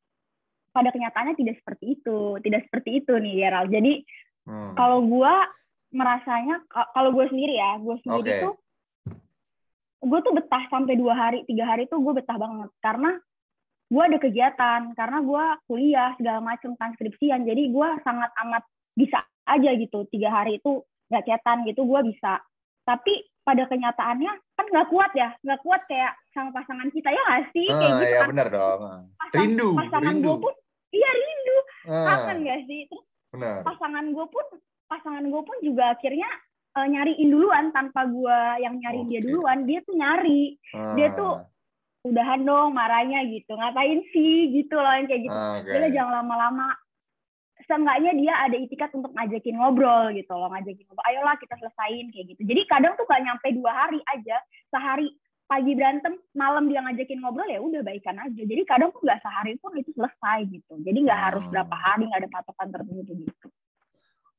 pada 0.71 0.95
kenyataannya 0.95 1.35
tidak 1.35 1.59
seperti 1.63 1.99
itu 1.99 2.39
tidak 2.43 2.67
seperti 2.71 3.03
itu 3.03 3.13
nih 3.17 3.47
Gerald 3.47 3.71
jadi 3.71 4.05
Hmm. 4.49 4.73
kalau 4.73 5.05
gue 5.05 5.35
merasanya 5.93 6.65
ka- 6.67 6.89
kalau 6.97 7.13
gue 7.13 7.29
sendiri 7.29 7.61
ya 7.61 7.77
gue 7.77 7.97
sendiri 8.03 8.31
Oke. 8.31 8.41
tuh 8.41 8.55
gue 10.01 10.19
tuh 10.25 10.33
betah 10.33 10.65
sampai 10.73 10.97
dua 10.97 11.13
hari 11.13 11.45
tiga 11.45 11.69
hari 11.69 11.85
tuh 11.93 12.01
gue 12.01 12.17
betah 12.17 12.41
banget 12.41 12.73
karena 12.81 13.21
gue 13.91 14.03
ada 14.05 14.17
kegiatan 14.17 14.95
karena 14.95 15.19
gue 15.21 15.45
kuliah 15.67 16.11
segala 16.15 16.39
macam 16.41 16.73
transkripsian 16.73 17.43
jadi 17.43 17.63
gue 17.67 17.89
sangat 18.01 18.31
amat 18.41 18.63
bisa 18.93 19.19
aja 19.45 19.71
gitu 19.75 20.07
tiga 20.07 20.31
hari 20.33 20.57
itu 20.57 20.81
nggak 21.07 21.25
cetan 21.25 21.67
gitu 21.67 21.83
gue 21.83 22.01
bisa. 22.07 22.39
Tapi 22.81 23.13
pada 23.41 23.67
kenyataannya 23.67 24.31
kan 24.53 24.65
nggak 24.65 24.89
kuat 24.89 25.11
ya 25.13 25.35
nggak 25.41 25.61
kuat 25.61 25.83
kayak 25.85 26.15
sama 26.31 26.51
pasangan 26.53 26.87
kita 26.89 27.11
ya 27.11 27.19
nggak 27.21 27.43
sih? 27.51 27.67
Kayak 27.67 27.83
Ah, 27.83 27.91
gitu 27.93 28.05
ya 28.07 28.15
kan. 28.17 28.29
benar 28.31 28.49
dong. 28.49 28.81
Pasang- 29.17 29.35
Rindu, 29.37 29.69
pasangan 29.75 30.07
rindu. 30.09 30.23
gue 30.25 30.37
pun 30.41 30.55
iya 30.91 31.11
rindu. 31.13 31.57
Ah, 31.83 32.07
kangen 32.07 32.39
gak 32.45 32.61
sih? 32.65 32.81
Terus 32.87 33.05
benar. 33.33 33.59
pasangan 33.65 34.05
gue 34.07 34.27
pun 34.29 34.47
pasangan 34.87 35.25
gue 35.25 35.43
pun 35.43 35.57
juga 35.61 35.85
akhirnya 35.91 36.31
eh, 36.71 36.87
nyariin 36.87 37.29
duluan 37.29 37.65
tanpa 37.71 38.07
gue 38.07 38.39
yang 38.61 38.75
nyariin 38.77 39.07
dia 39.07 39.19
Oke. 39.19 39.27
duluan. 39.27 39.59
Dia 39.67 39.81
tuh 39.81 39.95
nyari. 39.97 40.43
Dia 40.95 41.09
Ah, 41.09 41.15
tuh 41.17 41.33
udahan 42.01 42.41
dong 42.43 42.73
marahnya 42.73 43.21
gitu 43.29 43.53
ngapain 43.53 44.01
sih 44.13 44.57
gitu 44.57 44.73
loh 44.73 44.93
yang 44.97 45.05
kayak 45.05 45.23
gitu 45.29 45.37
oke. 45.37 45.69
Udah 45.69 45.91
jangan 45.93 46.15
lama-lama 46.25 46.67
seenggaknya 47.69 48.13
dia 48.17 48.35
ada 48.41 48.57
itikat 48.57 48.91
untuk 48.97 49.13
ngajakin 49.13 49.61
ngobrol 49.61 50.09
gitu 50.17 50.33
loh 50.33 50.49
ngajakin 50.49 50.85
ngobrol 50.89 51.07
ayolah 51.13 51.37
kita 51.37 51.55
selesain 51.61 52.09
kayak 52.09 52.27
gitu 52.33 52.43
jadi 52.49 52.61
kadang 52.73 52.97
tuh 52.97 53.05
gak 53.05 53.21
nyampe 53.21 53.47
dua 53.53 53.73
hari 53.77 54.01
aja 54.17 54.37
sehari 54.73 55.13
pagi 55.45 55.77
berantem 55.77 56.15
malam 56.33 56.73
dia 56.73 56.81
ngajakin 56.81 57.21
ngobrol 57.21 57.45
ya 57.45 57.61
udah 57.61 57.85
baikan 57.85 58.17
aja 58.17 58.43
jadi 58.49 58.63
kadang 58.65 58.95
tuh 58.97 59.03
nggak 59.03 59.21
sehari 59.21 59.59
pun 59.61 59.75
itu 59.77 59.91
selesai 59.93 60.47
gitu 60.47 60.73
jadi 60.81 60.99
nggak 61.05 61.21
harus 61.21 61.43
Hmm. 61.45 61.53
berapa 61.53 61.75
hari 61.77 62.03
nggak 62.09 62.21
ada 62.25 62.31
patokan 62.33 62.69
tertentu 62.73 63.13
gitu 63.19 63.49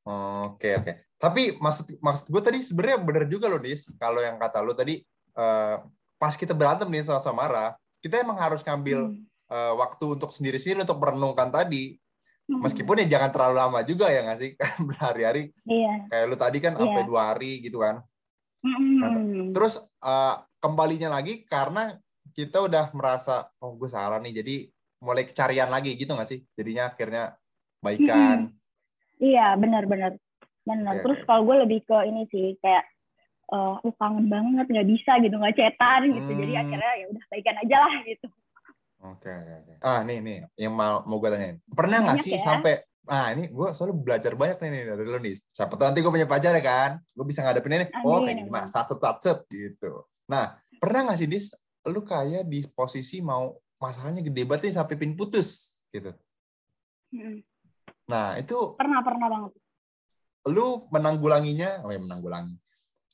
Oke 0.02 0.82
oke. 0.82 0.92
Tapi 1.14 1.62
maksud 1.62 2.02
maksud 2.02 2.26
gue 2.26 2.42
tadi 2.42 2.58
sebenarnya 2.58 2.98
benar 2.98 3.24
juga 3.30 3.46
loh 3.46 3.62
Dis. 3.62 3.86
Kalau 4.02 4.18
yang 4.18 4.34
kata 4.34 4.58
lu 4.58 4.74
tadi 4.74 4.98
eh, 5.38 5.76
pas 6.22 6.38
kita 6.38 6.54
berantem 6.54 6.86
nih 6.86 7.02
sama-sama 7.02 7.42
marah, 7.42 7.70
kita 7.98 8.22
emang 8.22 8.38
harus 8.38 8.62
ngambil 8.62 9.10
Hmm. 9.10 9.26
eh, 9.50 9.72
waktu 9.74 10.04
untuk 10.14 10.30
sendiri-sendiri 10.30 10.86
untuk 10.86 11.02
merenungkan 11.02 11.50
tadi. 11.50 11.98
Hmm. 12.46 12.62
Meskipun 12.62 13.02
ya 13.02 13.18
jangan 13.18 13.30
terlalu 13.34 13.54
lama 13.58 13.78
juga 13.82 14.06
ya 14.06 14.22
nggak 14.22 14.38
sih? 14.38 14.50
Kan 14.62 14.86
berhari-hari 14.86 15.50
iya 15.66 16.06
kayak 16.06 16.24
lu 16.30 16.36
tadi 16.38 16.58
kan 16.58 16.72
sampai 16.72 17.02
Iya. 17.02 17.08
dua 17.10 17.22
hari 17.34 17.52
gitu 17.58 17.82
kan. 17.82 18.06
Hmm. 18.62 19.50
Terus 19.50 19.82
eh, 19.82 20.34
kembalinya 20.56 21.10
lagi 21.10 21.42
karena 21.42 21.98
kita 22.32 22.62
udah 22.62 22.94
merasa 22.94 23.50
oh 23.58 23.74
gue 23.74 23.90
salah 23.90 24.22
nih 24.22 24.40
jadi 24.40 24.56
mulai 25.02 25.26
kecarian 25.26 25.66
lagi 25.66 25.98
gitu 25.98 26.14
nggak 26.14 26.30
sih? 26.30 26.40
Jadinya 26.54 26.86
akhirnya 26.88 27.34
baikan. 27.82 28.54
Iya, 29.18 29.58
benar-benar. 29.58 30.14
Benar. 30.62 30.94
Oke, 30.94 31.02
Terus 31.02 31.18
kalau 31.26 31.42
gue 31.42 31.56
lebih 31.66 31.82
ke 31.82 31.96
ini 32.06 32.22
sih 32.30 32.54
kayak 32.62 32.86
eh 33.50 33.76
uh, 33.82 33.94
kangen 33.98 34.26
banget 34.30 34.66
nggak 34.70 34.88
bisa 34.88 35.18
gitu 35.18 35.34
nggak 35.34 35.56
cetan 35.58 36.00
gitu. 36.14 36.30
Jadi 36.30 36.52
Hmm. 36.54 36.62
akhirnya 36.62 36.92
ya 37.00 37.04
udah 37.10 37.24
baikan 37.28 37.56
aja 37.58 37.76
lah 37.82 37.94
gitu. 38.06 38.26
Oke, 39.02 39.26
oke, 39.34 39.52
oke. 39.66 39.72
Ah, 39.82 40.06
nih, 40.06 40.22
nih, 40.22 40.38
yang 40.54 40.78
mau, 40.78 41.02
mau 41.10 41.18
gue 41.18 41.26
tanyain. 41.26 41.58
Pernah 41.74 42.06
nggak 42.06 42.22
sih 42.22 42.38
ya. 42.38 42.38
sampai, 42.38 42.86
ah 43.10 43.34
ini 43.34 43.50
gue 43.50 43.68
soalnya 43.74 43.98
belajar 43.98 44.38
banyak 44.38 44.62
nih, 44.62 44.70
nih 44.70 44.82
dari 44.94 45.02
lu 45.10 45.18
nih. 45.18 45.34
Siapa 45.50 45.74
tahu 45.74 45.90
nanti 45.90 46.06
gue 46.06 46.12
punya 46.14 46.28
pacar 46.30 46.54
ya 46.54 46.62
kan? 46.62 46.90
Gue 47.10 47.26
bisa 47.26 47.42
ngadepin 47.42 47.82
ini, 47.82 47.86
oh 48.06 48.22
kayak 48.22 48.46
gini 48.46 48.46
mah, 48.46 48.70
satset, 48.70 49.02
satset, 49.02 49.42
gitu. 49.50 50.06
Nah, 50.30 50.54
pernah 50.78 51.10
nggak 51.10 51.18
sih, 51.18 51.26
Dis, 51.26 51.50
lu 51.82 52.06
kayak 52.06 52.46
di 52.46 52.62
posisi 52.70 53.18
mau 53.18 53.50
masalahnya 53.82 54.22
gede 54.22 54.46
banget 54.46 54.70
nih 54.70 54.74
sampai 54.78 54.94
pin 54.94 55.18
putus, 55.18 55.82
gitu. 55.90 56.14
Mm. 57.10 57.42
Nah, 58.06 58.38
itu 58.38 58.78
Pernah 58.78 59.02
pernah 59.02 59.26
banget. 59.26 59.52
lu 60.46 60.86
menanggulanginya, 60.94 61.82
oh 61.82 61.90
ya 61.90 61.98
menanggulangi. 61.98 62.54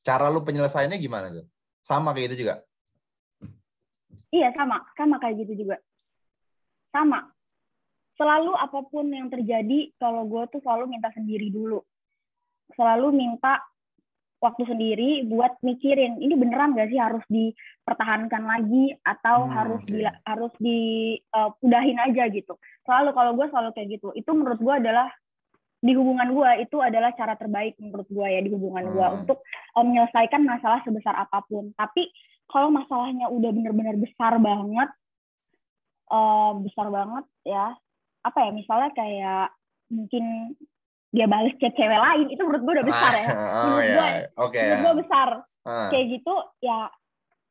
Cara 0.02 0.30
lu 0.30 0.40
penyelesaiannya 0.44 0.98
gimana 0.98 1.26
tuh? 1.32 1.46
Sama 1.82 2.12
kayak 2.14 2.32
gitu 2.32 2.46
juga? 2.46 2.62
Iya 4.28 4.52
sama 4.52 4.84
sama 4.96 5.16
kayak 5.16 5.44
gitu 5.44 5.64
juga. 5.64 5.78
sama 6.88 7.20
selalu 8.16 8.56
apa 8.56 8.80
pun 8.88 9.06
yang 9.12 9.28
terjadi 9.28 9.92
kalau 10.00 10.24
gue 10.24 10.40
tuh 10.50 10.60
selalu 10.64 10.96
minta 10.96 11.12
sendiri 11.12 11.52
dulu 11.52 11.84
selalu 12.72 13.12
minta 13.12 13.60
waktu 14.40 14.64
sendiri 14.66 15.26
buat 15.26 15.58
mikirin 15.62 16.18
ini 16.18 16.34
beneran 16.34 16.74
gak 16.74 16.90
sih 16.90 16.98
harus 16.98 17.22
dipertahankan 17.28 18.40
lagi 18.40 18.94
atau 19.02 19.46
hmm, 19.46 19.52
harus 19.54 19.82
okay. 19.84 19.92
di 19.92 20.00
harus 20.06 20.52
di 20.58 20.78
uh, 21.34 21.50
udahin 21.62 21.98
aja 21.98 22.24
gitu 22.30 22.54
selalu 22.86 23.10
kalau 23.14 23.32
gue 23.34 23.46
selalu 23.52 23.70
kayak 23.74 23.88
gitu 23.98 24.08
itu 24.14 24.30
menurut 24.30 24.60
gue 24.62 24.74
adalah 24.74 25.08
di 25.78 25.92
hubungan 25.94 26.34
gue 26.34 26.50
itu 26.66 26.76
adalah 26.82 27.14
cara 27.14 27.38
terbaik 27.38 27.78
menurut 27.78 28.08
gue 28.10 28.26
ya 28.26 28.40
di 28.42 28.50
hubungan 28.50 28.90
hmm. 28.90 28.92
gue 28.98 29.06
untuk 29.22 29.38
um, 29.78 29.86
menyelesaikan 29.86 30.42
masalah 30.42 30.82
sebesar 30.82 31.14
apa 31.14 31.38
pun 31.46 31.70
tapi 31.78 32.10
kalau 32.50 32.72
masalahnya 32.74 33.30
udah 33.30 33.50
bener-bener 33.54 33.94
besar 33.94 34.42
banget 34.42 34.90
uh, 36.10 36.52
besar 36.58 36.90
banget 36.90 37.24
ya 37.46 37.78
apa 38.26 38.38
ya 38.42 38.50
misalnya 38.50 38.90
kayak 38.90 39.46
mungkin 39.88 40.56
dia 41.08 41.24
balas 41.24 41.54
chat 41.56 41.72
cewek 41.72 41.96
lain 41.96 42.26
itu 42.28 42.42
menurut 42.42 42.62
gue 42.66 42.74
udah 42.82 42.88
besar 42.88 43.12
ya 43.14 43.28
oh, 43.32 43.62
menurut 43.70 43.84
yeah. 43.86 43.94
gue 43.94 44.08
okay, 44.44 44.60
menurut 44.66 44.82
gue 44.82 44.94
besar 45.06 45.28
uh. 45.64 45.88
kayak 45.94 46.06
gitu 46.18 46.34
ya 46.58 46.90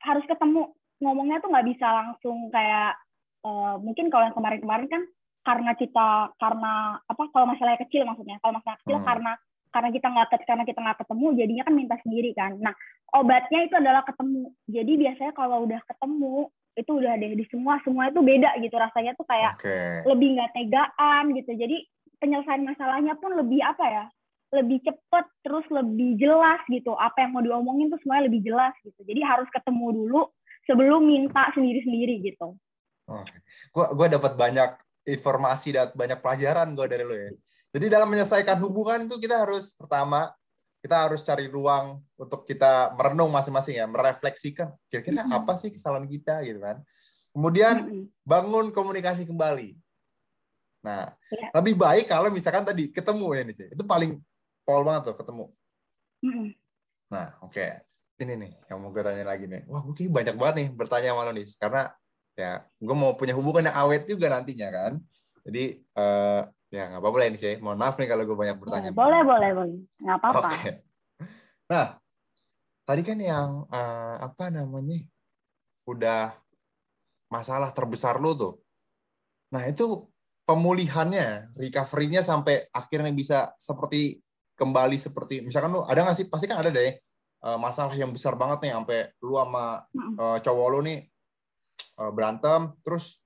harus 0.03 0.23
ketemu 0.27 0.61
ngomongnya 0.99 1.39
tuh 1.39 1.49
nggak 1.49 1.67
bisa 1.71 1.87
langsung 1.89 2.51
kayak 2.51 2.99
uh, 3.47 3.79
mungkin 3.79 4.11
kalau 4.11 4.29
yang 4.29 4.35
kemarin-kemarin 4.35 4.87
kan 4.91 5.03
karena 5.47 5.71
kita 5.79 6.35
karena 6.35 6.99
apa 6.99 7.23
kalau 7.31 7.47
masalahnya 7.47 7.79
kecil 7.87 8.03
maksudnya. 8.03 8.35
Kalau 8.43 8.59
masalah 8.59 8.75
kecil 8.83 8.99
hmm. 8.99 9.07
karena 9.07 9.31
karena 9.71 9.89
kita 9.95 10.07
nggak 10.11 10.27
karena 10.43 10.63
kita 10.67 10.79
nggak 10.83 10.99
ketemu 11.07 11.25
jadinya 11.39 11.63
kan 11.63 11.73
minta 11.79 11.95
sendiri 12.03 12.31
kan. 12.35 12.51
Nah 12.59 12.75
obatnya 13.15 13.59
itu 13.63 13.75
adalah 13.79 14.03
ketemu. 14.03 14.51
Jadi 14.67 14.91
biasanya 14.99 15.31
kalau 15.31 15.63
udah 15.63 15.79
ketemu 15.87 16.35
itu 16.77 16.91
udah 16.93 17.11
ada 17.15 17.25
di 17.31 17.45
semua 17.47 17.79
semua 17.87 18.11
itu 18.11 18.19
beda 18.19 18.59
gitu. 18.59 18.75
Rasanya 18.75 19.15
tuh 19.15 19.23
kayak 19.23 19.55
okay. 19.55 20.03
lebih 20.03 20.35
nggak 20.35 20.51
tegaan 20.51 21.23
gitu. 21.31 21.51
Jadi 21.55 21.77
penyelesaian 22.19 22.67
masalahnya 22.67 23.15
pun 23.15 23.31
lebih 23.39 23.63
apa 23.63 23.85
ya 23.87 24.05
lebih 24.47 24.79
cepet 24.83 25.25
terus 25.47 25.63
lebih 25.71 26.19
jelas 26.19 26.59
gitu. 26.67 26.91
Apa 26.91 27.23
yang 27.23 27.39
mau 27.39 27.43
diomongin 27.43 27.87
tuh 27.87 27.99
semuanya 28.03 28.27
lebih 28.27 28.43
jelas 28.43 28.75
gitu. 28.83 28.99
Jadi 29.07 29.23
harus 29.23 29.47
ketemu 29.55 29.95
dulu 29.95 30.21
sebelum 30.67 31.07
minta 31.07 31.47
sendiri 31.55 31.79
sendiri 31.87 32.19
gitu. 32.19 32.59
Oke, 33.07 33.35
gua 33.71 33.95
gua 33.95 34.07
dapat 34.11 34.35
banyak 34.35 34.86
informasi 35.07 35.71
dan 35.71 35.87
banyak 35.95 36.19
pelajaran 36.19 36.75
gue 36.75 36.87
dari 36.91 37.03
lo 37.07 37.15
ya. 37.15 37.31
Jadi 37.71 37.85
dalam 37.87 38.07
menyelesaikan 38.11 38.59
hubungan 38.59 39.07
itu 39.07 39.15
kita 39.23 39.47
harus 39.47 39.71
pertama 39.75 40.31
kita 40.83 41.09
harus 41.09 41.25
cari 41.25 41.49
ruang 41.49 41.99
untuk 42.15 42.45
kita 42.45 42.93
merenung 42.93 43.33
masing-masing 43.33 43.81
ya, 43.81 43.85
merefleksikan 43.89 44.71
kira-kira 44.87 45.25
mm 45.25 45.27
-hmm. 45.27 45.37
apa 45.41 45.53
sih 45.57 45.73
kesalahan 45.73 46.05
kita 46.05 46.45
gitu 46.45 46.61
kan. 46.61 46.79
Kemudian 47.33 47.75
mm 47.81 47.87
-hmm. 47.87 48.03
bangun 48.23 48.65
komunikasi 48.71 49.25
kembali. 49.25 49.73
Nah, 50.85 51.11
yeah. 51.33 51.51
lebih 51.57 51.75
baik 51.75 52.07
kalau 52.07 52.29
misalkan 52.29 52.63
tadi 52.63 52.93
ketemu 52.93 53.27
ya 53.35 53.43
nih 53.43 53.55
sih. 53.57 53.67
Itu 53.73 53.83
paling 53.83 54.21
pol 54.63 54.85
banget 54.85 55.11
tuh 55.11 55.17
ketemu. 55.17 55.45
Mm 56.23 56.31
-hmm. 56.31 56.47
Nah, 57.11 57.27
oke. 57.43 57.53
Okay. 57.55 57.83
Ini 58.17 58.33
nih 58.33 58.51
yang 58.73 58.81
mau 58.81 58.89
gue 58.89 59.03
tanya 59.05 59.29
lagi 59.29 59.45
nih. 59.45 59.69
Wah, 59.69 59.85
gue 59.85 60.09
banyak 60.09 60.35
banget 60.41 60.55
nih 60.57 60.67
bertanya 60.73 61.13
sama 61.13 61.29
lo 61.29 61.31
nih. 61.37 61.45
Karena 61.61 61.81
ya 62.37 62.61
gue 62.61 62.95
mau 62.95 63.17
punya 63.17 63.33
hubungan 63.33 63.67
yang 63.67 63.77
awet 63.81 64.05
juga 64.05 64.29
nantinya 64.29 64.69
kan. 64.69 64.93
Jadi 65.47 65.81
uh, 65.97 66.45
Ya 66.67 66.91
nggak 66.91 66.99
apa-apa 66.99 67.31
ini 67.31 67.39
sih. 67.39 67.55
Mohon 67.63 67.79
maaf 67.79 67.95
nih 67.95 68.07
kalau 68.11 68.23
gue 68.27 68.37
banyak 68.37 68.57
bertanya. 68.59 68.91
boleh, 68.91 69.21
boleh, 69.23 69.49
boleh. 69.55 69.77
Nggak 70.03 70.17
apa-apa. 70.19 70.39
Okay. 70.51 70.73
Nah, 71.71 71.99
tadi 72.83 73.01
kan 73.07 73.19
yang 73.19 73.63
uh, 73.71 74.15
apa 74.19 74.51
namanya 74.51 74.99
udah 75.87 76.35
masalah 77.31 77.71
terbesar 77.71 78.19
lo 78.19 78.35
tuh. 78.35 78.53
Nah 79.55 79.63
itu 79.63 80.07
pemulihannya, 80.43 81.55
recovery-nya 81.55 82.19
sampai 82.19 82.67
akhirnya 82.71 83.11
bisa 83.15 83.55
seperti 83.59 84.19
kembali 84.57 84.97
seperti 84.97 85.45
misalkan 85.45 85.69
lo 85.69 85.85
ada 85.85 86.01
nggak 86.01 86.17
sih 86.17 86.25
pasti 86.25 86.49
kan 86.49 86.57
ada 86.57 86.73
deh 86.73 86.97
uh, 87.45 87.61
masalah 87.61 87.93
yang 87.93 88.09
besar 88.09 88.33
banget 88.33 88.65
nih 88.65 88.73
sampai 88.73 88.99
lu 89.21 89.37
sama 89.37 89.85
uh, 90.17 90.41
cowok 90.41 90.67
lu 90.73 90.79
nih 90.81 91.05
uh, 91.97 92.11
berantem 92.13 92.73
terus 92.85 93.19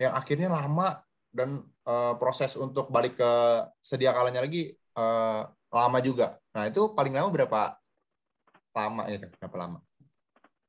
yang 0.00 0.12
akhirnya 0.16 0.50
lama 0.50 1.00
dan 1.34 1.62
uh, 1.86 2.14
proses 2.18 2.54
untuk 2.54 2.90
balik 2.90 3.18
ke 3.18 3.32
sedia 3.82 4.14
kalanya 4.14 4.42
lagi 4.42 4.74
uh, 4.94 5.46
lama 5.74 5.98
juga. 5.98 6.38
Nah 6.54 6.70
itu 6.70 6.94
paling 6.94 7.14
lama 7.14 7.30
berapa 7.30 7.74
lama 8.74 9.02
itu? 9.10 9.26
Berapa 9.38 9.56
lama? 9.58 9.78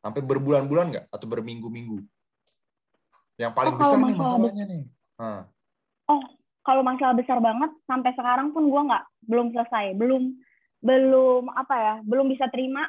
Sampai 0.02 0.22
berbulan-bulan 0.22 0.86
nggak? 0.94 1.06
Atau 1.10 1.26
berminggu-minggu? 1.30 2.02
Yang 3.38 3.54
paling 3.54 3.76
oh, 3.76 3.80
besar 3.82 3.98
nih 4.02 4.18
masalahnya 4.18 4.66
nih. 4.70 4.84
Hmm. 5.18 5.44
Oh, 6.06 6.22
kalau 6.66 6.82
masalah 6.82 7.18
besar 7.18 7.38
banget 7.42 7.72
sampai 7.86 8.12
sekarang 8.14 8.54
pun 8.54 8.70
gue 8.70 8.82
nggak 8.90 9.06
belum 9.26 9.48
selesai, 9.54 9.98
belum 9.98 10.24
belum 10.86 11.50
apa 11.54 11.76
ya, 11.78 11.96
belum 12.06 12.30
bisa 12.30 12.46
terima 12.54 12.86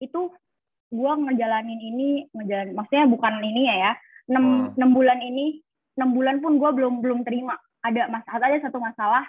itu 0.00 0.32
gue 0.90 1.12
ngejalanin 1.26 1.80
ini 1.80 2.08
ngejalanin 2.34 2.74
maksudnya 2.74 3.06
bukan 3.06 3.34
ini 3.40 3.62
ya 3.70 3.74
ya 3.78 3.92
enam 4.30 4.74
hmm. 4.74 4.90
bulan 4.90 5.18
ini 5.22 5.62
enam 5.98 6.10
bulan 6.14 6.36
pun 6.42 6.58
gue 6.58 6.70
belum 6.74 6.94
belum 7.02 7.20
terima 7.22 7.54
ada 7.80 8.10
masalah 8.10 8.44
ada 8.50 8.58
satu 8.62 8.78
masalah 8.82 9.24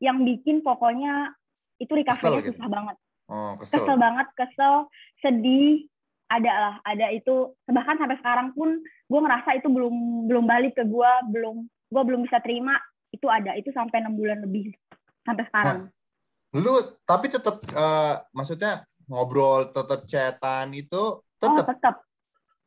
yang 0.00 0.24
bikin 0.24 0.60
pokoknya 0.60 1.32
itu 1.80 1.92
recovery-nya 1.92 2.42
gitu. 2.44 2.56
susah 2.56 2.68
banget 2.68 2.96
oh, 3.28 3.52
kesel. 3.60 3.84
kesel 3.84 3.96
banget 3.96 4.26
kesel 4.36 4.74
sedih 5.20 5.84
ada 6.26 6.52
lah 6.52 6.74
ada 6.82 7.06
itu 7.14 7.54
bahkan 7.70 7.96
sampai 8.00 8.18
sekarang 8.18 8.50
pun 8.56 8.82
gue 8.82 9.20
ngerasa 9.20 9.62
itu 9.62 9.68
belum 9.70 10.26
belum 10.26 10.44
balik 10.44 10.74
ke 10.74 10.84
gue 10.84 11.10
belum 11.30 11.56
gue 11.66 12.02
belum 12.02 12.26
bisa 12.26 12.42
terima 12.42 12.74
itu 13.14 13.30
ada 13.30 13.54
itu 13.54 13.70
sampai 13.70 14.02
enam 14.02 14.18
bulan 14.18 14.42
lebih 14.42 14.74
sampai 15.22 15.44
sekarang 15.46 15.78
nah, 15.86 16.60
lu 16.60 16.74
tapi 17.06 17.30
tetap 17.30 17.62
uh, 17.72 17.78
eh, 17.78 18.14
maksudnya 18.34 18.82
ngobrol 19.06 19.70
tetap 19.70 20.02
chatan 20.04 20.74
itu 20.74 21.22
tetap 21.38 21.64
oh, 21.64 21.68
tetap 21.70 21.96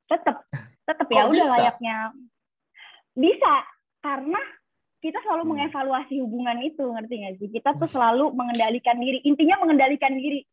tetap 0.09 0.37
tetap 0.87 1.07
ya 1.15 1.23
udah 1.27 1.47
layaknya. 1.57 1.97
Bisa 3.13 3.53
karena 3.99 4.41
kita 4.99 5.19
selalu 5.23 5.43
hmm. 5.47 5.51
mengevaluasi 5.55 6.15
hubungan 6.19 6.57
itu 6.63 6.83
ngerti 6.83 7.13
nggak 7.23 7.35
sih? 7.39 7.49
Kita 7.51 7.69
tuh 7.75 7.87
selalu 7.87 8.31
mengendalikan 8.35 8.97
diri. 8.99 9.19
Intinya 9.23 9.63
mengendalikan 9.63 10.15
diri. 10.15 10.43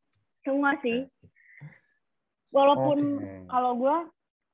Semua 0.43 0.79
sih. 0.83 1.07
Walaupun 2.55 2.99
okay. 3.21 3.47
kalau 3.51 3.73
gue 3.79 3.97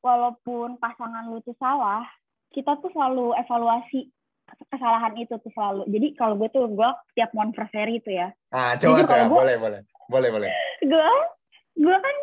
walaupun 0.03 0.68
pasangan 0.83 1.31
lu 1.31 1.38
tuh 1.47 1.55
salah 1.62 2.03
kita 2.51 2.75
tuh 2.83 2.90
selalu 2.90 3.33
evaluasi 3.38 4.11
kesalahan 4.68 5.16
itu 5.16 5.33
tuh 5.40 5.53
selalu. 5.55 5.88
Jadi 5.88 6.09
kalau 6.18 6.35
gue 6.37 6.49
tuh 6.53 6.68
gue 6.68 6.90
tiap 7.16 7.31
monversary 7.33 8.03
itu 8.03 8.11
ya. 8.12 8.29
Ah 8.53 8.77
coba 8.77 9.07
tuh 9.07 9.16
ya, 9.16 9.29
boleh 9.29 9.57
boleh 9.57 9.81
boleh 10.12 10.29
boleh. 10.29 10.51
Gue 10.85 11.11
gue 11.81 11.96
kan 11.96 12.16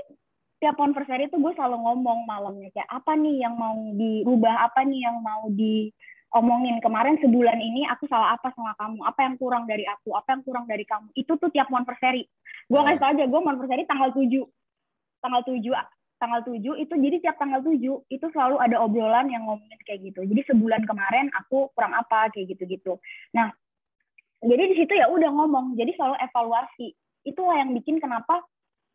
tiap 0.62 0.78
anniversary 0.78 1.26
itu 1.26 1.42
gue 1.42 1.54
selalu 1.58 1.78
ngomong 1.82 2.30
malamnya 2.30 2.70
kayak 2.70 2.90
apa 2.94 3.18
nih 3.18 3.42
yang 3.42 3.58
mau 3.58 3.76
dirubah? 3.98 4.70
Apa 4.70 4.86
nih 4.86 5.10
yang 5.10 5.18
mau 5.26 5.50
diomongin? 5.50 6.78
Kemarin 6.86 7.18
sebulan 7.18 7.58
ini 7.58 7.90
aku 7.90 8.06
salah 8.06 8.38
apa 8.38 8.54
sama 8.54 8.78
kamu? 8.78 9.02
Apa 9.02 9.20
yang 9.26 9.36
kurang 9.42 9.66
dari 9.66 9.90
aku? 9.90 10.14
Apa 10.14 10.38
yang 10.38 10.42
kurang 10.46 10.70
dari 10.70 10.86
kamu? 10.86 11.10
Itu 11.18 11.42
tuh 11.42 11.50
tiap 11.50 11.74
anniversary 11.74 12.30
gue 12.70 12.78
oh. 12.78 12.84
ngasih 12.86 13.02
tau 13.02 13.12
aja 13.12 13.26
gue 13.26 13.40
anniversary 13.42 13.84
tanggal 13.90 14.10
7 14.14 14.30
tanggal 15.26 15.42
7 15.42 15.58
tanggal 16.22 16.42
7 16.46 16.84
itu 16.86 16.94
jadi 16.94 17.18
tiap 17.24 17.36
tanggal 17.42 17.60
7 17.66 17.82
itu 17.82 18.26
selalu 18.30 18.56
ada 18.62 18.78
obrolan 18.78 19.32
yang 19.32 19.48
ngomongin 19.48 19.80
kayak 19.88 20.04
gitu. 20.06 20.22
Jadi 20.28 20.42
sebulan 20.54 20.86
kemarin 20.86 21.32
aku 21.34 21.74
kurang 21.74 21.98
apa 21.98 22.30
kayak 22.30 22.54
gitu-gitu. 22.56 23.02
Nah 23.34 23.50
jadi 24.40 24.64
di 24.72 24.76
situ 24.78 24.94
ya 24.94 25.10
udah 25.10 25.32
ngomong. 25.34 25.76
Jadi 25.76 25.98
selalu 25.98 26.16
evaluasi 26.22 26.94
itulah 27.28 27.60
yang 27.60 27.72
bikin 27.76 28.00
kenapa 28.00 28.44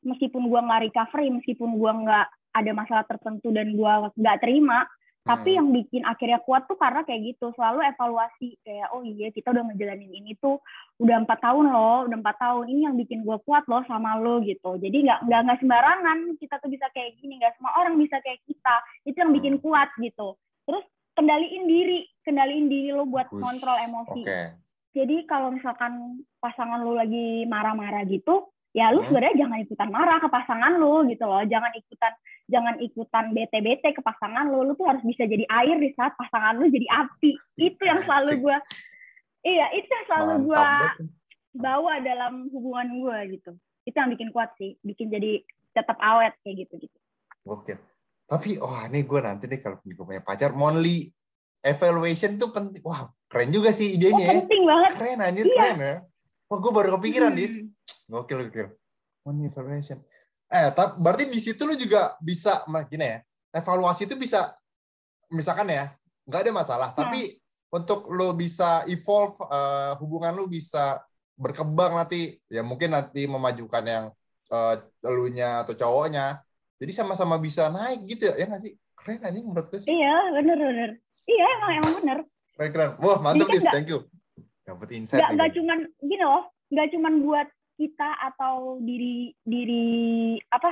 meskipun 0.04 0.48
gue 0.48 0.60
nggak 0.60 0.82
recovery 0.90 1.32
meskipun 1.32 1.80
gue 1.80 1.92
nggak 2.04 2.26
ada 2.54 2.70
masalah 2.76 3.04
tertentu 3.08 3.50
dan 3.50 3.74
gue 3.74 3.92
nggak 4.14 4.40
terima 4.44 4.86
tapi 5.24 5.56
hmm. 5.56 5.58
yang 5.58 5.68
bikin 5.72 6.02
akhirnya 6.04 6.36
kuat 6.44 6.68
tuh 6.68 6.76
karena 6.76 7.00
kayak 7.00 7.32
gitu 7.32 7.48
selalu 7.56 7.80
evaluasi 7.88 8.60
kayak 8.60 8.92
oh 8.92 9.00
iya 9.00 9.32
kita 9.32 9.56
udah 9.56 9.64
ngejalanin 9.72 10.12
ini 10.12 10.36
tuh 10.36 10.60
udah 11.00 11.24
empat 11.24 11.40
tahun 11.40 11.72
loh 11.72 12.04
udah 12.04 12.18
empat 12.20 12.36
tahun 12.36 12.68
ini 12.68 12.80
yang 12.84 12.96
bikin 13.00 13.24
gue 13.24 13.38
kuat 13.48 13.64
loh 13.64 13.80
sama 13.88 14.20
lo 14.20 14.44
gitu 14.44 14.76
jadi 14.76 14.92
nggak 14.92 15.20
nggak 15.24 15.40
nggak 15.48 15.58
sembarangan 15.64 16.18
kita 16.36 16.60
tuh 16.60 16.68
bisa 16.68 16.86
kayak 16.92 17.16
gini 17.16 17.40
nggak 17.40 17.56
semua 17.56 17.72
orang 17.80 17.96
bisa 17.96 18.20
kayak 18.20 18.44
kita 18.44 18.76
itu 19.08 19.16
yang 19.16 19.32
bikin 19.32 19.54
hmm. 19.56 19.64
kuat 19.64 19.88
gitu 19.96 20.36
terus 20.68 20.84
kendaliin 21.16 21.64
diri 21.72 21.98
kendaliin 22.20 22.68
diri 22.68 22.90
lo 22.92 23.08
buat 23.08 23.32
Ush. 23.32 23.40
kontrol 23.40 23.80
emosi 23.80 24.22
okay. 24.28 24.52
Jadi 24.94 25.26
kalau 25.26 25.50
misalkan 25.50 26.22
pasangan 26.38 26.80
lo 26.80 26.94
lagi 26.94 27.42
marah-marah 27.50 28.06
gitu 28.06 28.48
ya 28.74 28.90
lu 28.90 29.02
hmm. 29.02 29.08
sebenarnya 29.10 29.36
jangan 29.46 29.58
ikutan 29.62 29.90
marah 29.90 30.18
ke 30.18 30.28
pasangan 30.30 30.72
lu 30.82 31.06
gitu 31.06 31.24
loh. 31.26 31.42
Jangan 31.46 31.72
ikutan 31.78 32.12
jangan 32.50 32.74
ikutan 32.82 33.24
bete-bete 33.30 33.94
ke 33.94 34.02
pasangan 34.02 34.50
lu. 34.50 34.66
Lu 34.66 34.72
tuh 34.74 34.90
harus 34.90 35.02
bisa 35.06 35.26
jadi 35.30 35.46
air 35.46 35.78
di 35.78 35.94
saat 35.94 36.18
pasangan 36.18 36.58
lu 36.58 36.66
jadi 36.70 36.86
api. 36.90 37.38
Itu 37.54 37.82
yang 37.86 38.02
selalu 38.02 38.42
gue 38.42 38.56
iya 39.46 39.70
itu 39.78 39.86
yang 39.86 40.06
selalu 40.10 40.50
gue 40.50 40.66
bawa 41.54 42.02
dalam 42.02 42.50
hubungan 42.50 42.88
gue 42.98 43.18
gitu. 43.38 43.52
Itu 43.86 43.94
yang 43.94 44.10
bikin 44.10 44.34
kuat 44.34 44.50
sih 44.58 44.74
bikin 44.82 45.10
jadi 45.10 45.38
tetap 45.70 45.98
awet 46.02 46.34
kayak 46.42 46.66
gitu 46.66 46.86
gitu 46.86 46.98
oke. 47.48 47.74
Tapi 48.24 48.56
oh 48.56 48.80
ini 48.88 49.04
gue 49.04 49.20
nanti 49.20 49.44
nih 49.46 49.60
kalau 49.60 49.76
gue 49.84 49.94
punya 49.94 50.24
pacar 50.24 50.56
monly 50.56 51.12
evaluation 51.60 52.40
tuh 52.40 52.50
penting. 52.50 52.80
Wah, 52.84 53.12
keren 53.34 53.50
juga 53.50 53.74
sih 53.74 53.90
Oh, 53.90 53.96
idenya. 53.98 54.24
ya. 54.24 54.32
penting 54.38 54.62
banget. 54.62 54.90
Keren 54.94 55.18
anjir, 55.18 55.44
Iya. 55.44 55.54
keren 55.58 55.78
ya. 55.82 55.94
Wah, 56.46 56.58
gue 56.62 56.70
baru 56.70 56.88
kepikiran, 56.96 57.30
Hmm. 57.34 57.40
Dis. 57.42 57.54
Gokil, 58.06 58.38
gokil. 58.46 58.68
Evaluation. 59.26 59.98
Eh, 60.46 60.68
tapi 60.70 61.02
berarti 61.02 61.24
di 61.26 61.40
situ 61.42 61.66
lu 61.66 61.74
juga 61.74 62.14
bisa, 62.22 62.62
gini 62.86 63.10
ya, 63.10 63.18
evaluasi 63.50 64.06
itu 64.06 64.14
bisa, 64.14 64.54
misalkan 65.28 65.66
ya, 65.66 65.90
nggak 66.28 66.40
ada 66.46 66.52
masalah. 66.54 66.88
Hmm. 66.94 66.98
Tapi 67.02 67.34
untuk 67.68 68.06
lu 68.06 68.30
bisa 68.32 68.86
evolve, 68.86 69.34
eh, 69.50 69.92
hubungan 69.98 70.30
lu 70.30 70.46
bisa 70.46 71.02
berkembang 71.34 71.98
nanti, 71.98 72.38
ya 72.46 72.62
mungkin 72.62 72.94
nanti 72.94 73.26
memajukan 73.26 73.82
yang 73.82 74.04
eh, 74.46 74.76
elunya 75.02 75.64
atau 75.66 75.74
cowoknya. 75.74 76.38
Jadi 76.78 76.92
sama-sama 76.92 77.40
bisa 77.40 77.72
naik 77.72 78.04
gitu 78.06 78.28
ya, 78.30 78.38
ya 78.38 78.46
nggak 78.46 78.62
sih? 78.62 78.76
Keren 78.94 79.24
anjing 79.24 79.42
menurut 79.42 79.66
gue 79.66 79.80
sih. 79.80 79.88
Iya, 79.90 80.14
bener 80.36 80.54
bener. 80.54 80.90
Iya, 81.24 81.44
emang 81.58 81.70
emang 81.80 81.92
bener. 81.98 82.18
Keren, 82.54 82.70
keren. 82.70 82.90
Wah, 82.98 83.18
mantap, 83.18 83.48
Dis. 83.48 83.60
nggak- 83.60 83.74
Thank 83.74 83.88
you. 83.88 84.00
Dapat 84.64 84.88
insight. 84.92 85.18
Nggak 85.18 85.28
nih, 85.28 85.36
nggak 85.36 85.50
cuman 85.52 85.78
gini 86.00 86.22
loh, 86.22 86.42
nggak 86.70 86.88
cuman 86.90 87.14
buat 87.20 87.48
kita 87.74 88.10
atau 88.24 88.54
diri 88.80 89.14
diri 89.42 89.86
apa 90.48 90.70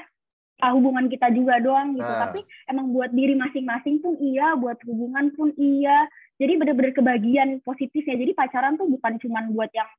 ah, 0.61 0.71
hubungan 0.71 1.11
kita 1.11 1.27
juga 1.29 1.59
doang 1.59 1.92
gitu, 1.92 2.07
Nah. 2.07 2.23
tapi 2.25 2.38
emang 2.68 2.88
buat 2.88 3.11
diri 3.11 3.35
masing-masing 3.35 3.99
pun 3.99 4.14
iya, 4.16 4.55
buat 4.55 4.79
hubungan 4.83 5.29
pun 5.33 5.51
iya. 5.57 6.07
Jadi 6.38 6.55
bener-bener 6.57 6.90
kebagian 6.92 7.59
positifnya. 7.61 8.14
Jadi 8.16 8.33
pacaran 8.33 8.75
tuh 8.75 8.87
bukan 8.88 9.18
cuman 9.18 9.51
buat 9.51 9.71
yang 9.73 9.90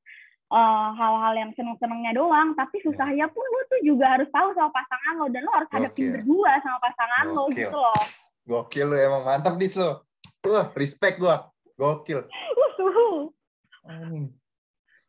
eh, 0.50 0.60
hal-hal 0.94 1.34
yang 1.36 1.52
seneng-senengnya 1.52 2.14
doang, 2.14 2.54
tapi 2.54 2.78
Iya. 2.78 2.86
susahnya 2.86 3.26
pun 3.28 3.42
lu 3.44 3.60
tuh 3.68 3.82
juga 3.84 4.06
harus 4.08 4.30
tahu 4.30 4.54
sama 4.54 4.70
pasangan 4.72 5.14
lo 5.18 5.26
dan 5.28 5.42
lo 5.42 5.52
harus 5.52 5.70
hadapin 5.70 6.14
berdua 6.14 6.52
sama 6.60 6.78
pasangan 6.80 7.24
lo 7.28 7.44
Gokil. 7.44 7.58
gitu 7.60 7.74
loh. 7.76 8.00
Gokil 8.44 8.86
lu 8.86 8.96
emang 8.96 9.24
mantap 9.24 9.58
dis 9.58 9.74
lo. 9.74 10.06
Wah, 10.44 10.70
respect 10.74 11.18
gua. 11.18 11.50
Gokil. 11.78 12.26
Uhuh. 12.80 13.34
Anjing. 13.88 14.32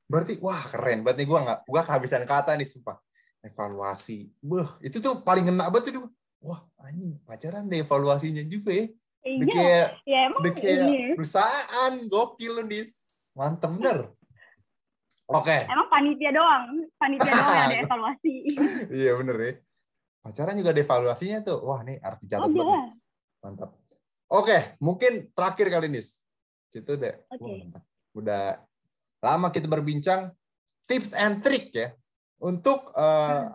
Berarti 0.09 0.37
wah 0.40 0.62
keren. 0.64 1.05
Berarti 1.05 1.22
gua 1.24 1.40
nggak 1.44 1.59
gua 1.68 1.83
kehabisan 1.85 2.24
kata 2.24 2.57
nih 2.57 2.68
sumpah. 2.68 3.00
Evaluasi. 3.44 4.33
Beuh, 4.40 4.68
itu 4.81 5.00
tuh 5.05 5.20
paling 5.20 5.44
ngena 5.44 5.68
banget 5.68 6.00
tuh. 6.00 6.09
Wah, 6.44 6.64
anjing, 6.81 7.20
pacaran 7.24 7.68
deh 7.68 7.85
evaluasinya 7.85 8.44
juga 8.44 8.72
ya. 8.72 8.87
Iya, 9.24 9.44
kayak 9.48 9.88
ya 10.05 10.18
emang 10.29 10.42
kayak 10.53 10.79
iya. 10.85 11.16
perusahaan. 11.16 11.92
Gokil 12.09 12.53
lu 12.61 12.64
dis. 12.68 13.09
Mantep 13.33 13.72
bener. 13.81 14.12
Oke. 15.24 15.57
Emang 15.64 15.88
panitia 15.88 16.31
doang, 16.37 16.85
panitia 17.00 17.33
doang 17.33 17.57
yang 17.57 17.68
ada 17.72 17.79
evaluasi. 17.88 18.35
Iya 18.92 19.12
bener 19.16 19.37
ya. 19.40 19.53
Pacaran 20.20 20.57
juga 20.57 20.72
ada 20.72 20.81
evaluasinya 20.85 21.38
tuh. 21.40 21.59
Wah, 21.64 21.81
nih 21.85 21.96
harus 22.00 22.18
dicatat 22.20 22.48
Ada. 22.48 22.57
banget. 22.57 22.92
Mantap. 23.44 23.70
Oke, 24.29 24.59
mungkin 24.81 25.12
terakhir 25.37 25.68
kali 25.68 25.88
Nis. 25.92 26.24
Itu 26.75 26.99
wah, 26.99 27.55
mantap. 27.55 27.83
udah 28.19 28.45
lama 29.23 29.49
kita 29.49 29.71
berbincang 29.71 30.35
tips 30.85 31.15
and 31.15 31.41
trick 31.41 31.71
ya 31.71 31.95
untuk 32.43 32.91
eh, 32.93 33.47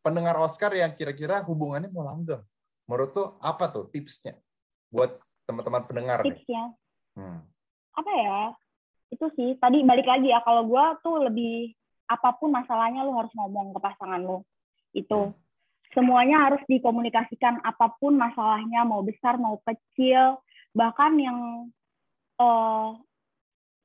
pendengar 0.00 0.40
Oscar 0.40 0.72
yang 0.72 0.96
kira-kira 0.96 1.44
hubungannya 1.44 1.92
mau 1.92 2.02
langgeng. 2.02 2.40
Menurut 2.88 3.12
tuh 3.12 3.28
apa 3.44 3.68
tuh 3.68 3.92
tipsnya 3.92 4.34
buat 4.88 5.12
teman-teman 5.44 5.84
pendengar 5.84 6.24
nih? 6.24 6.32
Tipsnya 6.34 6.64
Hmm. 7.18 7.42
apa 7.92 8.12
ya? 8.14 8.40
Itu 9.10 9.26
sih 9.34 9.58
tadi 9.58 9.82
balik 9.82 10.06
lagi 10.06 10.30
ya 10.30 10.38
kalau 10.40 10.64
gue 10.64 10.84
tuh 11.02 11.26
lebih 11.26 11.74
apa 12.06 12.30
pun 12.38 12.48
masalahnya 12.48 13.02
lu 13.02 13.12
harus 13.18 13.34
ngomong 13.34 13.74
ke 13.74 13.80
pasangan 13.82 14.22
lu. 14.22 14.40
Itu 14.94 15.30
Hmm. 15.30 15.36
semuanya 15.92 16.46
harus 16.46 16.62
dikomunikasikan 16.64 17.58
apa 17.60 17.90
pun 17.98 18.14
masalahnya 18.14 18.86
mau 18.86 19.02
besar 19.02 19.34
mau 19.36 19.58
kecil 19.66 20.38
bahkan 20.72 21.16
yang 21.18 21.38
eh, 22.38 22.88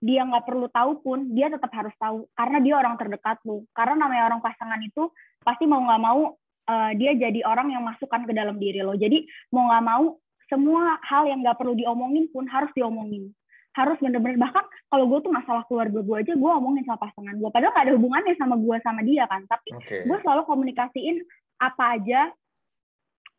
dia 0.03 0.21
nggak 0.27 0.43
perlu 0.43 0.67
tahu 0.67 0.91
pun 0.99 1.31
dia 1.31 1.47
tetap 1.47 1.71
harus 1.71 1.95
tahu. 1.95 2.27
Karena 2.35 2.57
dia 2.59 2.75
orang 2.75 2.95
terdekat 2.99 3.39
lu 3.47 3.63
karena 3.71 4.05
namanya 4.05 4.33
orang 4.33 4.41
pasangan 4.43 4.79
itu 4.83 5.09
pasti 5.41 5.63
mau 5.63 5.81
nggak 5.83 6.01
mau 6.03 6.21
eh, 6.69 6.91
dia 6.99 7.11
jadi 7.15 7.39
orang 7.47 7.71
yang 7.71 7.83
masukkan 7.83 8.23
ke 8.27 8.33
dalam 8.35 8.59
diri 8.59 8.83
lo. 8.83 8.93
Jadi 8.99 9.23
mau 9.55 9.71
nggak 9.71 9.83
mau 9.83 10.19
semua 10.51 10.99
hal 11.07 11.31
yang 11.31 11.39
nggak 11.41 11.57
perlu 11.57 11.73
diomongin 11.73 12.27
pun 12.29 12.45
harus 12.51 12.69
diomongin. 12.75 13.31
Harus 13.73 13.97
bener-bener 13.97 14.37
bahkan 14.37 14.61
kalau 14.85 15.09
gue 15.09 15.19
tuh 15.25 15.33
masalah 15.33 15.65
keluarga 15.65 15.97
gue 15.97 16.17
aja 16.19 16.33
gue 16.37 16.51
omongin 16.51 16.85
sama 16.85 17.09
pasangan 17.09 17.33
gue 17.33 17.49
padahal 17.49 17.73
gak 17.73 17.85
ada 17.89 17.93
hubungannya 17.97 18.37
sama 18.37 18.55
gue 18.59 18.75
sama 18.85 19.01
dia 19.01 19.25
kan. 19.25 19.41
Tapi 19.49 19.69
Oke. 19.73 20.05
gue 20.05 20.17
selalu 20.21 20.41
komunikasiin 20.45 21.25
apa 21.57 21.97
aja 21.97 22.29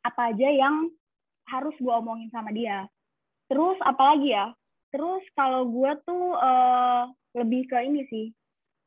apa 0.05 0.35
aja 0.35 0.49
yang 0.51 0.91
harus 1.49 1.77
gue 1.77 1.93
omongin 1.93 2.33
sama 2.33 2.51
dia. 2.51 2.89
Terus 3.47 3.77
apalagi 3.85 4.33
ya 4.33 4.51
terus 4.95 5.27
kalau 5.35 5.67
gue 5.67 5.91
tuh 6.07 6.39
eh, 6.39 7.03
lebih 7.35 7.67
ke 7.67 7.83
ini 7.83 8.07
sih 8.07 8.31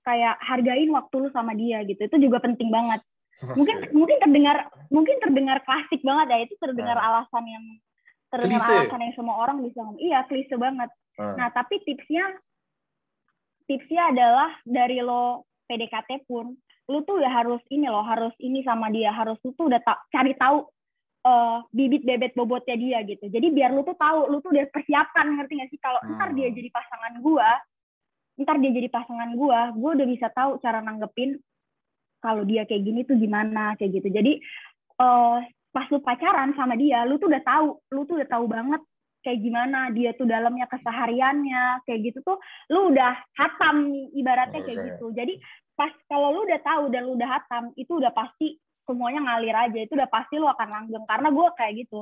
kayak 0.02 0.40
hargain 0.40 0.88
waktu 0.90 1.16
lu 1.20 1.30
sama 1.30 1.52
dia 1.52 1.84
gitu. 1.84 2.00
Itu 2.00 2.16
juga 2.18 2.40
penting 2.40 2.72
banget. 2.72 3.04
Mungkin 3.60 3.92
mungkin 3.92 4.18
terdengar 4.18 4.72
mungkin 4.88 5.20
terdengar 5.20 5.60
klasik 5.62 6.00
banget 6.00 6.28
ya. 6.32 6.38
Itu 6.48 6.56
terdengar 6.58 6.96
Ah. 6.96 7.06
alasan 7.12 7.44
yang 7.44 7.66
terdengar 8.32 8.64
Klise. 8.64 8.76
alasan 8.88 9.04
yang 9.04 9.14
semua 9.14 9.36
orang 9.38 9.60
bisa 9.60 9.84
ngomong. 9.84 10.00
Iya 10.00 10.24
klise 10.26 10.56
banget. 10.56 10.90
Hmm. 11.20 11.36
Nah, 11.36 11.52
tapi 11.52 11.84
tipsnya 11.84 12.24
tipsnya 13.68 14.16
adalah 14.16 14.56
dari 14.64 15.04
lo 15.04 15.44
PDKT 15.68 16.24
pun, 16.24 16.56
lu 16.88 17.04
tuh 17.04 17.20
udah 17.20 17.28
harus 17.30 17.60
ini 17.68 17.92
loh, 17.92 18.00
harus 18.02 18.32
ini 18.40 18.64
sama 18.64 18.88
dia, 18.88 19.12
harus 19.12 19.36
lu 19.44 19.52
tuh 19.54 19.68
udah 19.68 19.84
ta- 19.84 20.00
cari 20.08 20.32
tahu 20.34 20.64
eh, 21.26 21.58
bibit 21.74 22.04
bebet 22.06 22.34
bobotnya 22.38 22.76
dia 22.78 23.00
gitu. 23.08 23.26
Jadi 23.32 23.48
biar 23.54 23.74
lu 23.74 23.82
tuh 23.82 23.98
tahu, 23.98 24.30
lu 24.30 24.38
tuh 24.44 24.54
udah 24.54 24.66
persiapan 24.70 25.28
ngerti 25.38 25.54
gak 25.62 25.70
sih 25.74 25.80
kalau 25.82 26.00
ntar 26.18 26.34
dia 26.38 26.50
Hmm. 26.50 26.58
jadi 26.58 26.70
pasangan 26.70 27.14
gua, 27.24 27.50
ntar 28.38 28.56
dia 28.62 28.72
jadi 28.74 28.90
pasangan 28.92 29.30
gua, 29.34 29.60
gua 29.74 29.92
udah 29.98 30.08
bisa 30.08 30.28
tahu 30.32 30.62
cara 30.62 30.80
nanggepin 30.84 31.40
kalau 32.22 32.44
dia 32.44 32.66
kayak 32.66 32.84
gini 32.84 33.02
tuh 33.06 33.18
gimana 33.18 33.74
kayak 33.80 34.02
gitu. 34.02 34.10
Jadi 34.14 34.34
eh, 34.98 35.38
pas 35.74 35.86
lu 35.94 36.00
pacaran 36.02 36.58
sama 36.58 36.74
dia, 36.74 37.06
lu 37.06 37.22
tuh 37.22 37.30
udah 37.30 37.44
tahu, 37.46 37.68
lu 37.94 38.02
tuh 38.10 38.18
udah 38.18 38.30
tahu 38.30 38.46
banget 38.50 38.82
kayak 39.28 39.44
gimana 39.44 39.92
dia 39.92 40.16
tuh 40.16 40.24
dalamnya 40.24 40.72
kesehariannya 40.72 41.84
kayak 41.84 42.00
gitu 42.00 42.24
tuh 42.24 42.40
lu 42.72 42.96
udah 42.96 43.12
hatam 43.36 43.92
ibaratnya 44.16 44.64
kayak 44.64 44.80
Oke. 44.80 44.88
gitu 44.94 45.06
jadi 45.12 45.34
pas 45.76 45.92
kalau 46.08 46.32
lu 46.32 46.48
udah 46.48 46.62
tahu 46.64 46.84
dan 46.96 47.04
lu 47.04 47.20
udah 47.20 47.30
hatam 47.36 47.76
itu 47.76 47.92
udah 47.92 48.16
pasti 48.16 48.56
semuanya 48.88 49.20
ngalir 49.22 49.52
aja 49.54 49.80
itu 49.80 49.94
udah 49.94 50.08
pasti 50.08 50.40
lu 50.40 50.48
akan 50.48 50.68
langgeng 50.68 51.04
karena 51.04 51.28
gue 51.28 51.48
kayak 51.54 51.74
gitu 51.78 52.00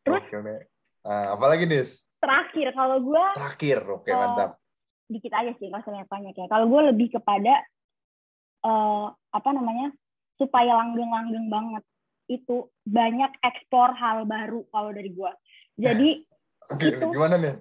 terus- 0.00 0.22
nih. 0.30 0.62
Ah, 1.02 1.34
apalagi 1.34 1.66
Nis? 1.66 2.06
terakhir 2.22 2.70
kalau 2.70 3.02
gue 3.02 3.24
Terakhir, 3.34 3.78
oke 3.82 4.06
Oh. 4.08 4.16
mantap. 4.16 4.50
dikit 5.10 5.34
aja 5.34 5.50
sih 5.52 5.66
nggak 5.66 5.82
usah 5.82 6.06
banyak 6.06 6.32
ya 6.32 6.46
kalau 6.46 6.70
gue 6.70 6.80
lebih 6.88 7.12
kepada 7.12 7.60
eh, 8.62 9.06
apa 9.10 9.50
namanya 9.50 9.90
supaya 10.38 10.72
langgeng-langgeng 10.72 11.50
banget 11.50 11.84
itu 12.26 12.64
banyak 12.82 13.28
eksplor 13.42 13.92
hal 13.92 14.24
baru 14.24 14.62
kalau 14.68 14.88
dari 14.88 15.10
gue 15.10 15.32
jadi 15.76 16.10
Oke, 16.72 16.88
Itu. 16.88 17.10
gimana 17.10 17.36
nih? 17.36 17.58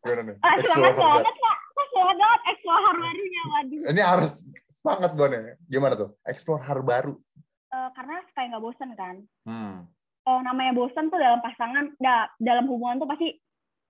Gimana 0.00 0.22
nih? 0.24 0.36
ah, 0.40 0.54
Explore 0.56 0.72
semangat 0.72 0.96
banget 0.96 1.34
kak 1.36 1.58
semangat 1.90 2.16
banget 2.16 2.40
eksplor 2.48 2.78
hal 2.78 2.94
barunya 2.96 3.42
waduh. 3.44 3.80
Ini 3.90 4.00
harus 4.00 4.32
semangat 4.80 5.12
gue 5.12 5.26
nih. 5.28 5.40
Gimana 5.68 5.94
tuh? 5.94 6.16
Explore 6.22 6.62
hal 6.62 6.80
baru. 6.80 7.14
Eh, 7.68 7.90
karena 7.92 8.18
supaya 8.24 8.46
nggak 8.48 8.64
bosen 8.64 8.90
kan 8.94 9.16
Hmm. 9.44 9.86
Eh, 10.20 10.40
namanya 10.42 10.72
bosen 10.72 11.06
tuh 11.06 11.16
dalam 11.16 11.38
pasangan 11.38 11.94
da- 11.96 12.28
dalam 12.36 12.66
hubungan 12.66 12.98
tuh 12.98 13.06
pasti 13.06 13.38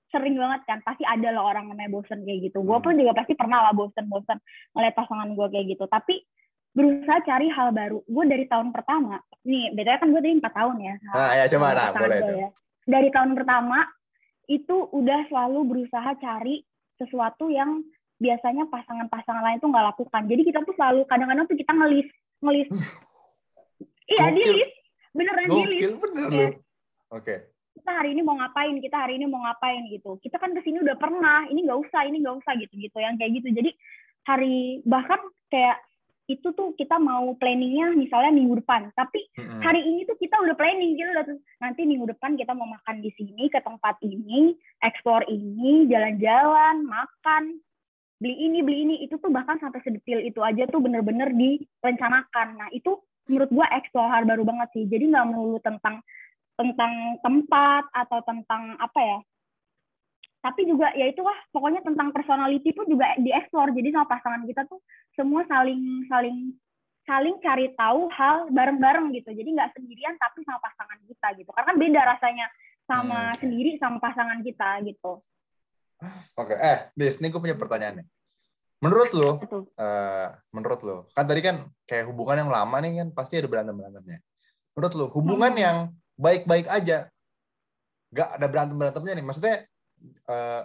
sering 0.07 0.35
banget 0.35 0.61
kan 0.65 0.79
pasti 0.81 1.03
ada 1.03 1.31
loh 1.31 1.43
orang 1.45 1.67
namanya 1.67 1.89
bosen 1.89 2.21
kayak 2.21 2.45
gitu 2.45 2.61
gue 2.61 2.71
Hmm. 2.73 2.83
pun 2.83 2.93
juga 2.93 3.15
pasti 3.15 3.33
pernah 3.33 3.63
lah 3.63 3.73
bosen-bosen 3.73 4.37
ngeliat 4.71 4.93
pasangan 4.93 5.31
gue 5.31 5.47
kayak 5.49 5.67
gitu 5.71 5.85
tapi 5.87 6.19
berusaha 6.71 7.19
cari 7.21 7.47
hal 7.49 7.71
baru 7.71 8.03
gue 8.05 8.25
dari 8.27 8.45
tahun 8.45 8.71
pertama 8.71 9.17
nih 9.41 9.71
bedanya 9.73 9.99
kan 9.99 10.09
gue 10.09 10.21
tadi 10.21 10.35
empat 10.37 10.53
tahun 10.53 10.77
ya 10.79 10.95
Nah, 11.09 11.31
ya 11.33 11.45
coba 11.49 11.67
nah, 11.73 11.89
boleh 11.95 12.19
tuh. 12.21 12.37
ya. 12.37 12.49
dari 12.85 13.09
tahun 13.09 13.31
pertama 13.33 13.79
itu 14.47 14.77
udah 14.89 15.21
selalu 15.27 15.61
berusaha 15.65 16.11
cari 16.17 16.63
sesuatu 16.95 17.49
yang 17.49 17.81
biasanya 18.21 18.69
pasangan-pasangan 18.69 19.43
lain 19.43 19.59
tuh 19.59 19.73
nggak 19.73 19.87
lakukan. 19.97 20.23
Jadi 20.29 20.43
kita 20.45 20.61
tuh 20.63 20.77
selalu 20.77 21.09
kadang-kadang 21.09 21.49
tuh 21.49 21.57
kita 21.57 21.73
ngelis 21.73 22.09
ngelis 22.45 22.69
iya 24.13 24.29
di 24.31 24.43
list. 24.45 24.75
Beneran 25.17 25.49
di 25.49 25.65
list. 25.67 25.97
bener 25.99 26.29
Iya. 26.31 26.49
Oke. 27.11 27.37
kita 27.81 27.97
hari 27.97 28.13
ini 28.13 28.21
mau 28.21 28.37
ngapain 28.37 28.77
kita 28.77 28.97
hari 29.09 29.17
ini 29.17 29.25
mau 29.25 29.41
ngapain 29.41 29.89
gitu. 29.89 30.21
Kita 30.21 30.37
kan 30.37 30.53
ke 30.53 30.61
sini 30.61 30.85
udah 30.85 31.01
pernah 31.01 31.49
ini 31.49 31.65
nggak 31.65 31.81
usah 31.81 32.05
ini 32.05 32.21
nggak 32.21 32.37
usah 32.45 32.53
gitu 32.61 32.77
gitu 32.77 32.97
yang 33.01 33.17
kayak 33.17 33.41
gitu. 33.41 33.49
Jadi 33.57 33.71
hari 34.29 34.85
bahkan 34.85 35.19
kayak 35.49 35.81
itu 36.31 36.55
tuh 36.55 36.77
kita 36.79 37.01
mau 37.03 37.35
planningnya 37.35 37.97
misalnya 37.99 38.31
minggu 38.31 38.63
depan. 38.63 38.93
Tapi 38.95 39.33
hari 39.65 39.83
ini 39.83 40.05
tuh 40.05 40.15
kita 40.21 40.39
udah 40.39 40.55
planning 40.55 40.95
kita 40.95 41.11
udah 41.11 41.27
nanti 41.59 41.89
minggu 41.89 42.07
depan 42.15 42.37
kita 42.37 42.53
mau 42.55 42.69
makan 42.69 43.01
di 43.03 43.11
sini 43.17 43.51
ke 43.51 43.59
tempat 43.65 43.97
ini 44.05 44.55
eksplor 44.85 45.27
ini 45.27 45.89
jalan-jalan 45.91 46.85
makan 46.85 47.59
beli 48.21 48.37
ini 48.37 48.59
beli 48.61 48.79
ini. 48.85 48.95
Itu 49.03 49.17
tuh 49.19 49.33
bahkan 49.33 49.57
sampai 49.59 49.81
sedetil 49.81 50.21
itu 50.23 50.39
aja 50.45 50.69
tuh 50.69 50.79
bener-bener 50.79 51.33
direncanakan. 51.33 52.61
Nah 52.61 52.69
itu 52.71 53.01
menurut 53.27 53.51
gua 53.51 53.67
eksplor 53.75 54.07
hal 54.13 54.29
baru 54.29 54.45
banget 54.45 54.69
sih. 54.77 54.85
Jadi 54.87 55.11
nggak 55.11 55.27
melulu 55.33 55.59
tentang 55.65 56.05
tentang 56.55 56.93
tempat 57.25 57.89
atau 57.97 58.21
tentang 58.23 58.77
apa 58.77 59.01
ya. 59.01 59.19
Tapi 60.41 60.69
juga 60.69 60.93
ya 60.97 61.09
itu 61.09 61.21
wah 61.25 61.37
pokoknya 61.53 61.81
tentang 61.85 62.13
personality 62.13 62.71
pun 62.77 62.85
juga 62.87 63.17
dieksplor. 63.17 63.73
Jadi 63.73 63.89
sama 63.97 64.07
pasangan 64.07 64.45
kita 64.45 64.69
tuh 64.69 64.81
semua 65.17 65.43
saling 65.49 66.05
saling 66.07 66.53
saling 67.09 67.35
cari 67.43 67.73
tahu 67.75 68.13
hal 68.13 68.53
bareng-bareng 68.53 69.11
gitu. 69.17 69.33
Jadi 69.33 69.49
nggak 69.57 69.73
sendirian 69.73 70.15
tapi 70.21 70.45
sama 70.45 70.61
pasangan 70.61 71.01
kita 71.09 71.29
gitu. 71.41 71.51
Karena 71.57 71.69
kan 71.73 71.77
beda 71.81 72.01
rasanya 72.17 72.47
sama 72.85 73.31
hmm. 73.31 73.39
sendiri 73.39 73.71
sama 73.79 73.97
pasangan 74.03 74.43
kita 74.45 74.83
gitu 74.83 75.23
oke 76.41 76.55
eh 76.57 76.89
bis 76.97 77.21
ini 77.21 77.29
gue 77.29 77.41
punya 77.41 77.57
pertanyaan 77.57 78.03
nih. 78.03 78.07
Menurut 78.81 79.11
lo 79.13 79.31
uh, 79.31 80.29
menurut 80.57 80.81
lo 80.85 80.97
kan 81.13 81.25
tadi 81.29 81.41
kan 81.45 81.61
kayak 81.85 82.09
hubungan 82.09 82.47
yang 82.47 82.51
lama 82.51 82.77
nih 82.81 83.05
kan 83.05 83.09
pasti 83.13 83.37
ada 83.37 83.49
berantem 83.49 83.77
berantemnya 83.77 84.19
menurut 84.73 84.93
lo 84.97 85.07
hubungan 85.13 85.53
hmm. 85.53 85.61
yang 85.61 85.77
baik-baik 86.17 86.67
aja 86.69 87.13
gak 88.11 88.29
ada 88.41 88.47
berantem 88.49 88.77
berantemnya 88.77 89.15
nih. 89.21 89.27
Maksudnya 89.27 89.57
uh, 90.27 90.63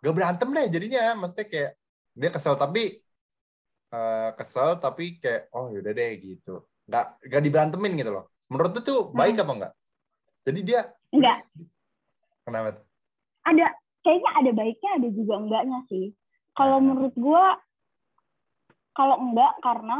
gak 0.00 0.14
berantem 0.14 0.48
deh 0.48 0.66
jadinya. 0.70 1.18
Maksudnya 1.18 1.46
kayak 1.50 1.70
dia 2.14 2.30
kesel 2.30 2.54
tapi 2.54 3.02
uh, 3.92 4.30
kesel 4.38 4.78
tapi 4.78 5.18
kayak 5.18 5.50
oh 5.52 5.68
yaudah 5.74 5.92
deh 5.92 6.10
gitu. 6.22 6.64
Nggak 6.90 7.22
nggak 7.22 7.42
diberantemin 7.42 7.92
gitu 7.98 8.10
loh. 8.14 8.24
Menurut 8.50 8.78
tuh 8.78 8.82
tuh 8.82 9.00
baik 9.10 9.38
hmm. 9.38 9.44
apa 9.44 9.52
enggak 9.54 9.74
jadi 10.44 10.60
dia 10.64 10.80
enggak 11.12 11.38
kenapa 12.42 12.82
ada 13.44 13.66
kayaknya 14.04 14.30
ada 14.36 14.50
baiknya 14.56 14.90
ada 14.96 15.08
juga 15.12 15.34
enggaknya 15.40 15.78
sih. 15.88 16.12
Kalau 16.56 16.78
nah. 16.80 16.84
menurut 16.84 17.14
gue 17.14 17.44
kalau 18.96 19.16
enggak 19.22 19.52
karena 19.62 19.98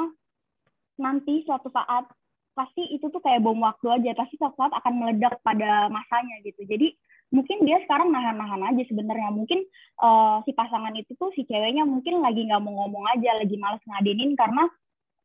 nanti 1.01 1.41
suatu 1.49 1.73
saat 1.73 2.05
pasti 2.53 2.85
itu 2.93 3.09
tuh 3.09 3.23
kayak 3.25 3.41
bom 3.41 3.57
waktu 3.63 3.89
aja 3.89 4.13
pasti 4.19 4.37
suatu 4.37 4.59
saat 4.59 4.75
akan 4.77 4.93
meledak 5.01 5.41
pada 5.41 5.89
masanya 5.89 6.43
gitu. 6.45 6.67
Jadi 6.69 6.93
mungkin 7.31 7.63
dia 7.65 7.79
sekarang 7.87 8.11
nahan-nahan 8.11 8.75
aja 8.75 8.83
sebenarnya. 8.91 9.31
Mungkin 9.33 9.65
uh, 10.03 10.43
si 10.45 10.53
pasangan 10.53 10.93
itu 10.99 11.15
tuh 11.17 11.31
si 11.33 11.47
ceweknya 11.47 11.87
mungkin 11.87 12.21
lagi 12.21 12.45
nggak 12.45 12.61
mau 12.61 12.85
ngomong 12.85 13.07
aja 13.17 13.39
lagi 13.39 13.57
males 13.57 13.81
ngadenin 13.87 14.35
karena 14.37 14.67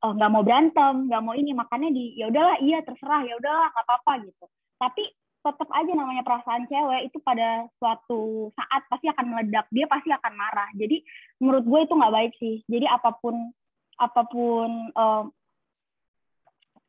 eh, 0.06 0.12
nggak 0.16 0.30
uh, 0.30 0.34
mau 0.34 0.44
berantem 0.46 0.94
nggak 1.10 1.24
mau 1.26 1.36
ini. 1.36 1.52
Makanya 1.52 1.90
di 1.92 2.16
ya 2.16 2.32
udahlah 2.32 2.58
iya 2.62 2.80
terserah 2.86 3.22
ya 3.26 3.34
udahlah 3.36 3.68
nggak 3.74 3.86
apa-apa 3.90 4.14
gitu. 4.30 4.46
Tapi 4.80 5.04
tetap 5.46 5.70
aja 5.70 5.92
namanya 5.94 6.26
perasaan 6.26 6.66
cewek 6.66 7.14
itu 7.14 7.22
pada 7.22 7.70
suatu 7.78 8.50
saat 8.58 8.82
pasti 8.90 9.06
akan 9.14 9.26
meledak 9.30 9.70
dia 9.70 9.86
pasti 9.86 10.10
akan 10.10 10.34
marah. 10.34 10.70
Jadi 10.74 11.06
menurut 11.38 11.66
gue 11.70 11.80
itu 11.86 11.94
nggak 11.94 12.16
baik 12.18 12.34
sih. 12.42 12.56
Jadi 12.66 12.90
apa 12.90 13.14
pun 13.22 13.54
apa 14.02 14.22
pun 14.26 14.90
uh, 14.98 15.24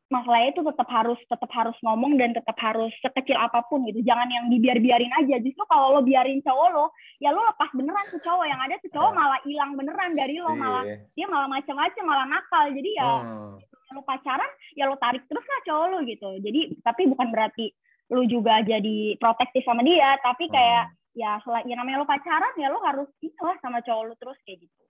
masalahnya 0.07 0.55
itu 0.55 0.61
tetap 0.63 0.87
harus 0.87 1.19
tetap 1.27 1.51
harus 1.51 1.77
ngomong 1.83 2.15
dan 2.15 2.31
tetap 2.31 2.55
harus 2.57 2.89
sekecil 3.03 3.37
apa 3.37 3.61
pun 3.69 3.85
gitu. 3.85 4.01
Jangan 4.01 4.25
yang 4.25 4.45
dibiar-biarin 4.49 5.13
aja. 5.13 5.37
Justru 5.37 5.61
kalau 5.69 5.93
lo 5.93 6.01
biarin 6.01 6.41
cowok 6.41 6.67
lo 6.73 6.85
ya 7.21 7.29
lo 7.29 7.45
lepas 7.45 7.69
beneran 7.77 8.07
tuh 8.09 8.21
cowok. 8.25 8.45
Yang 8.49 8.61
ada 8.65 8.75
tuh 8.81 8.91
cowok 8.97 9.11
iya. 9.13 9.19
malah 9.19 9.39
hilang 9.45 9.71
beneran 9.77 10.11
dari 10.17 10.35
lo. 10.41 10.51
Malah 10.57 10.83
iya. 10.87 10.97
dia 11.13 11.25
malah 11.29 11.47
macam-macam 11.51 12.03
malah 12.07 12.25
nakal. 12.25 12.65
Jadi 12.73 12.89
ya 12.95 13.05
hmm. 13.05 13.93
lo 13.93 14.01
pacaran 14.01 14.51
ya 14.73 14.83
lo 14.89 14.95
tarik 14.97 15.23
terus 15.29 15.45
lah 15.45 15.59
cowok 15.67 15.85
lo 15.93 15.97
gitu. 16.07 16.29
Jadi 16.41 16.61
tapi 16.81 17.05
bukan 17.05 17.29
berarti 17.29 17.69
lo 18.07 18.23
juga 18.23 18.63
jadi 18.63 19.19
protektif 19.19 19.67
sama 19.67 19.83
dia 19.83 20.15
tapi 20.23 20.47
kayak 20.47 20.85
hmm. 20.87 21.19
ya 21.19 21.31
selain 21.43 21.67
ya 21.67 21.75
namanya 21.75 22.03
lo 22.03 22.07
pacaran 22.07 22.53
ya 22.55 22.71
lo 22.71 22.79
harus 22.79 23.09
itulah 23.19 23.59
sama 23.59 23.83
cowok 23.83 24.03
lo 24.07 24.13
terus 24.15 24.39
kayak 24.47 24.63
gitu. 24.63 24.83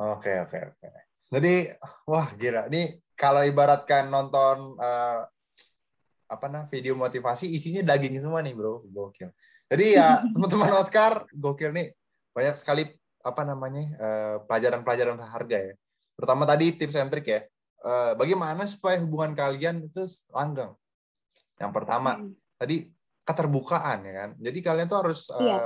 Oke 0.00 0.32
okay, 0.32 0.36
oke 0.42 0.50
okay, 0.50 0.62
oke. 0.66 0.78
Okay. 0.82 1.02
jadi 1.30 1.54
wah 2.10 2.28
gila. 2.34 2.62
Ini 2.72 2.82
kalau 3.14 3.46
ibaratkan 3.46 4.10
nonton 4.10 4.74
uh, 4.80 5.22
apa 6.30 6.46
nah 6.46 6.66
video 6.66 6.94
motivasi 6.98 7.46
isinya 7.46 7.86
daging 7.86 8.18
semua 8.18 8.42
nih 8.42 8.54
bro. 8.56 8.82
Gokil. 8.90 9.30
Jadi 9.70 9.86
ya 9.94 10.18
teman-teman 10.34 10.74
Oscar 10.74 11.28
gokil 11.30 11.70
nih. 11.70 11.94
Banyak 12.34 12.58
sekali 12.58 12.90
apa 13.20 13.42
namanya 13.46 13.84
uh, 14.00 14.36
pelajaran-pelajaran 14.48 15.14
berharga 15.14 15.58
ya. 15.70 15.74
Terutama 16.18 16.42
tadi 16.48 16.74
tips 16.74 16.98
and 16.98 17.10
trick 17.14 17.28
ya. 17.30 17.40
Uh, 17.80 18.12
bagaimana 18.18 18.66
supaya 18.68 19.00
hubungan 19.00 19.32
kalian 19.32 19.88
itu 19.88 20.04
langgeng 20.36 20.76
yang 21.60 21.70
pertama 21.70 22.16
hmm. 22.16 22.32
tadi 22.56 22.88
keterbukaan 23.22 24.00
ya 24.02 24.12
kan? 24.24 24.30
Jadi 24.40 24.58
kalian 24.64 24.88
tuh 24.88 24.98
harus 25.04 25.28
uh, 25.30 25.38
iya. 25.38 25.58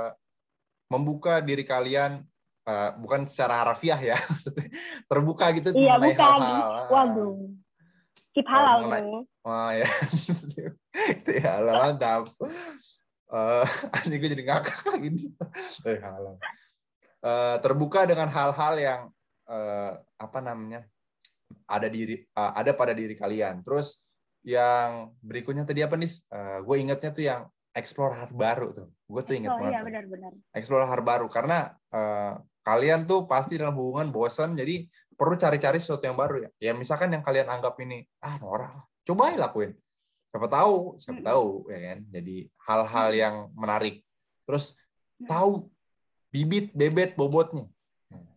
membuka 0.91 1.39
diri 1.39 1.63
kalian 1.63 2.21
uh, 2.67 2.89
bukan 2.99 3.23
secara 3.25 3.63
harafiah 3.63 3.97
ya 3.97 4.17
terbuka 5.09 5.49
gitu 5.55 5.71
iya, 5.73 5.95
mengenai 5.95 6.19
hal-hal. 6.19 6.71
waduh 6.91 7.55
keep 8.35 8.47
halal 8.51 8.75
uh, 8.75 8.79
mengenai, 8.83 9.23
oh 9.47 9.71
ya. 9.71 9.89
Itu 11.23 11.31
ya 11.39 11.49
halal 11.55 11.75
mantap. 11.87 12.27
Uh, 13.31 13.63
anjing 13.95 14.19
gue 14.19 14.29
jadi 14.35 14.43
ngakak 14.43 14.99
gini 14.99 15.31
eh 15.87 15.99
halal. 16.03 16.35
Uh, 17.23 17.55
terbuka 17.63 18.03
dengan 18.03 18.27
hal-hal 18.27 18.75
yang 18.75 19.01
uh, 19.47 19.95
apa 20.19 20.39
namanya 20.43 20.83
ada 21.65 21.87
diri 21.87 22.27
uh, 22.35 22.51
ada 22.53 22.75
pada 22.75 22.91
diri 22.91 23.15
kalian. 23.15 23.63
Terus 23.63 24.03
yang 24.45 25.09
berikutnya 25.25 25.65
tadi 25.65 25.81
apa 25.81 25.97
nih 25.97 26.13
uh, 26.29 26.61
gue 26.61 26.75
ingetnya 26.77 27.09
tuh 27.09 27.25
yang 27.25 27.41
explore 27.73 28.13
hal 28.13 28.29
baru 28.29 28.69
tuh. 28.71 28.87
Gue 29.09 29.21
tuh 29.25 29.35
inget 29.35 29.51
oh, 29.51 29.57
banget 29.57 29.73
iya, 29.73 29.81
benar, 29.81 30.05
benar. 30.05 30.31
explore 30.53 30.85
hal 30.85 31.01
baru. 31.01 31.27
Karena 31.27 31.73
uh, 31.91 32.37
kalian 32.61 33.09
tuh 33.09 33.25
pasti 33.25 33.57
dalam 33.57 33.73
hubungan 33.73 34.13
bosan 34.13 34.53
jadi 34.53 34.85
perlu 35.17 35.35
cari-cari 35.35 35.81
sesuatu 35.81 36.05
yang 36.05 36.15
baru 36.15 36.45
ya. 36.45 36.49
Ya 36.61 36.71
misalkan 36.77 37.09
yang 37.09 37.25
kalian 37.25 37.49
anggap 37.49 37.73
ini 37.81 38.05
ah 38.21 38.37
norak 38.37 38.71
lah. 38.79 38.85
Coba 39.01 39.33
lakuin. 39.33 39.73
Siapa 40.29 40.47
tahu 40.47 41.01
siapa 41.01 41.21
tahu 41.25 41.67
ya 41.73 41.79
kan? 41.91 41.99
Jadi 42.13 42.35
hal-hal 42.69 43.09
yang 43.17 43.35
menarik. 43.57 44.05
Terus 44.45 44.77
tahu 45.25 45.67
bibit 46.29 46.69
bebet 46.77 47.17
bobotnya. 47.17 47.65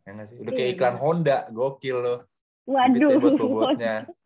Ya 0.09 0.17
gak 0.17 0.27
sih? 0.33 0.41
Udah 0.41 0.53
kayak 0.57 0.69
iya, 0.73 0.77
iklan 0.77 0.97
Honda 0.97 1.39
gokil 1.53 2.01
loh. 2.01 2.19
Waduh. 2.65 3.13
bebet 3.13 3.35
bobotnya 3.37 3.95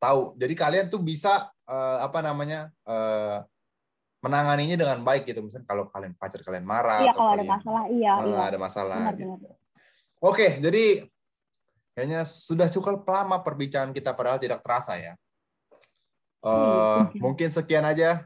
tahu 0.00 0.32
jadi 0.40 0.54
kalian 0.56 0.86
tuh 0.88 0.98
bisa 1.04 1.52
uh, 1.68 1.98
apa 2.00 2.24
namanya 2.24 2.72
uh, 2.88 3.44
menanganinya 4.24 4.76
dengan 4.80 5.00
baik 5.04 5.28
gitu 5.28 5.44
misalnya 5.44 5.68
kalau 5.68 5.84
kalian 5.92 6.16
pacar 6.16 6.40
kalian 6.40 6.64
marah 6.64 7.04
iya 7.04 7.12
kalau 7.12 7.30
ada 7.36 7.44
masalah 7.44 7.84
iya, 7.92 8.12
iya. 8.24 8.40
ada 8.48 8.58
masalah 8.58 8.98
benar, 9.12 9.14
gitu. 9.16 9.32
benar. 9.36 9.56
oke 10.24 10.48
jadi 10.64 10.84
kayaknya 11.92 12.20
sudah 12.24 12.68
cukup 12.72 13.04
lama 13.04 13.44
perbincangan 13.44 13.92
kita 13.92 14.16
padahal 14.16 14.40
tidak 14.40 14.64
terasa 14.64 14.96
ya 14.96 15.14
uh, 16.44 17.08
mungkin 17.20 17.52
sekian 17.52 17.84
aja 17.84 18.24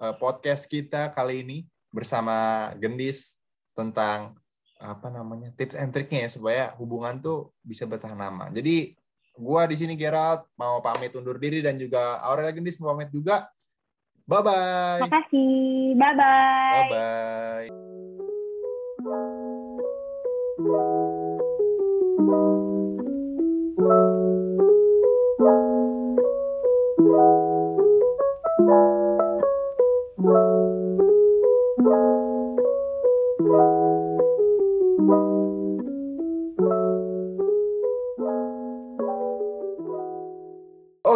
uh, 0.00 0.16
podcast 0.16 0.64
kita 0.64 1.12
kali 1.12 1.44
ini 1.44 1.58
bersama 1.92 2.72
Gendis 2.80 3.40
tentang 3.76 4.36
apa 4.76 5.08
namanya 5.08 5.48
tips 5.56 5.76
and 5.76 5.88
triknya 5.92 6.28
ya 6.28 6.30
supaya 6.32 6.64
hubungan 6.76 7.16
tuh 7.16 7.52
bisa 7.64 7.88
bertahan 7.88 8.16
lama 8.16 8.52
jadi 8.52 8.92
gua 9.36 9.68
di 9.68 9.76
sini 9.76 9.94
Gerald 9.94 10.48
mau 10.56 10.80
pamit 10.80 11.12
undur 11.12 11.36
diri 11.36 11.60
dan 11.60 11.76
juga 11.76 12.20
Aurelia 12.24 12.52
Gendis 12.56 12.80
mau 12.80 12.92
pamit 12.96 13.12
juga 13.12 13.48
Bye 14.26 14.42
bye. 14.42 15.00
Makasih. 15.06 15.94
Bye 15.94 16.14
bye. 16.18 16.90
Bye 16.90 17.70
bye. 20.66 20.90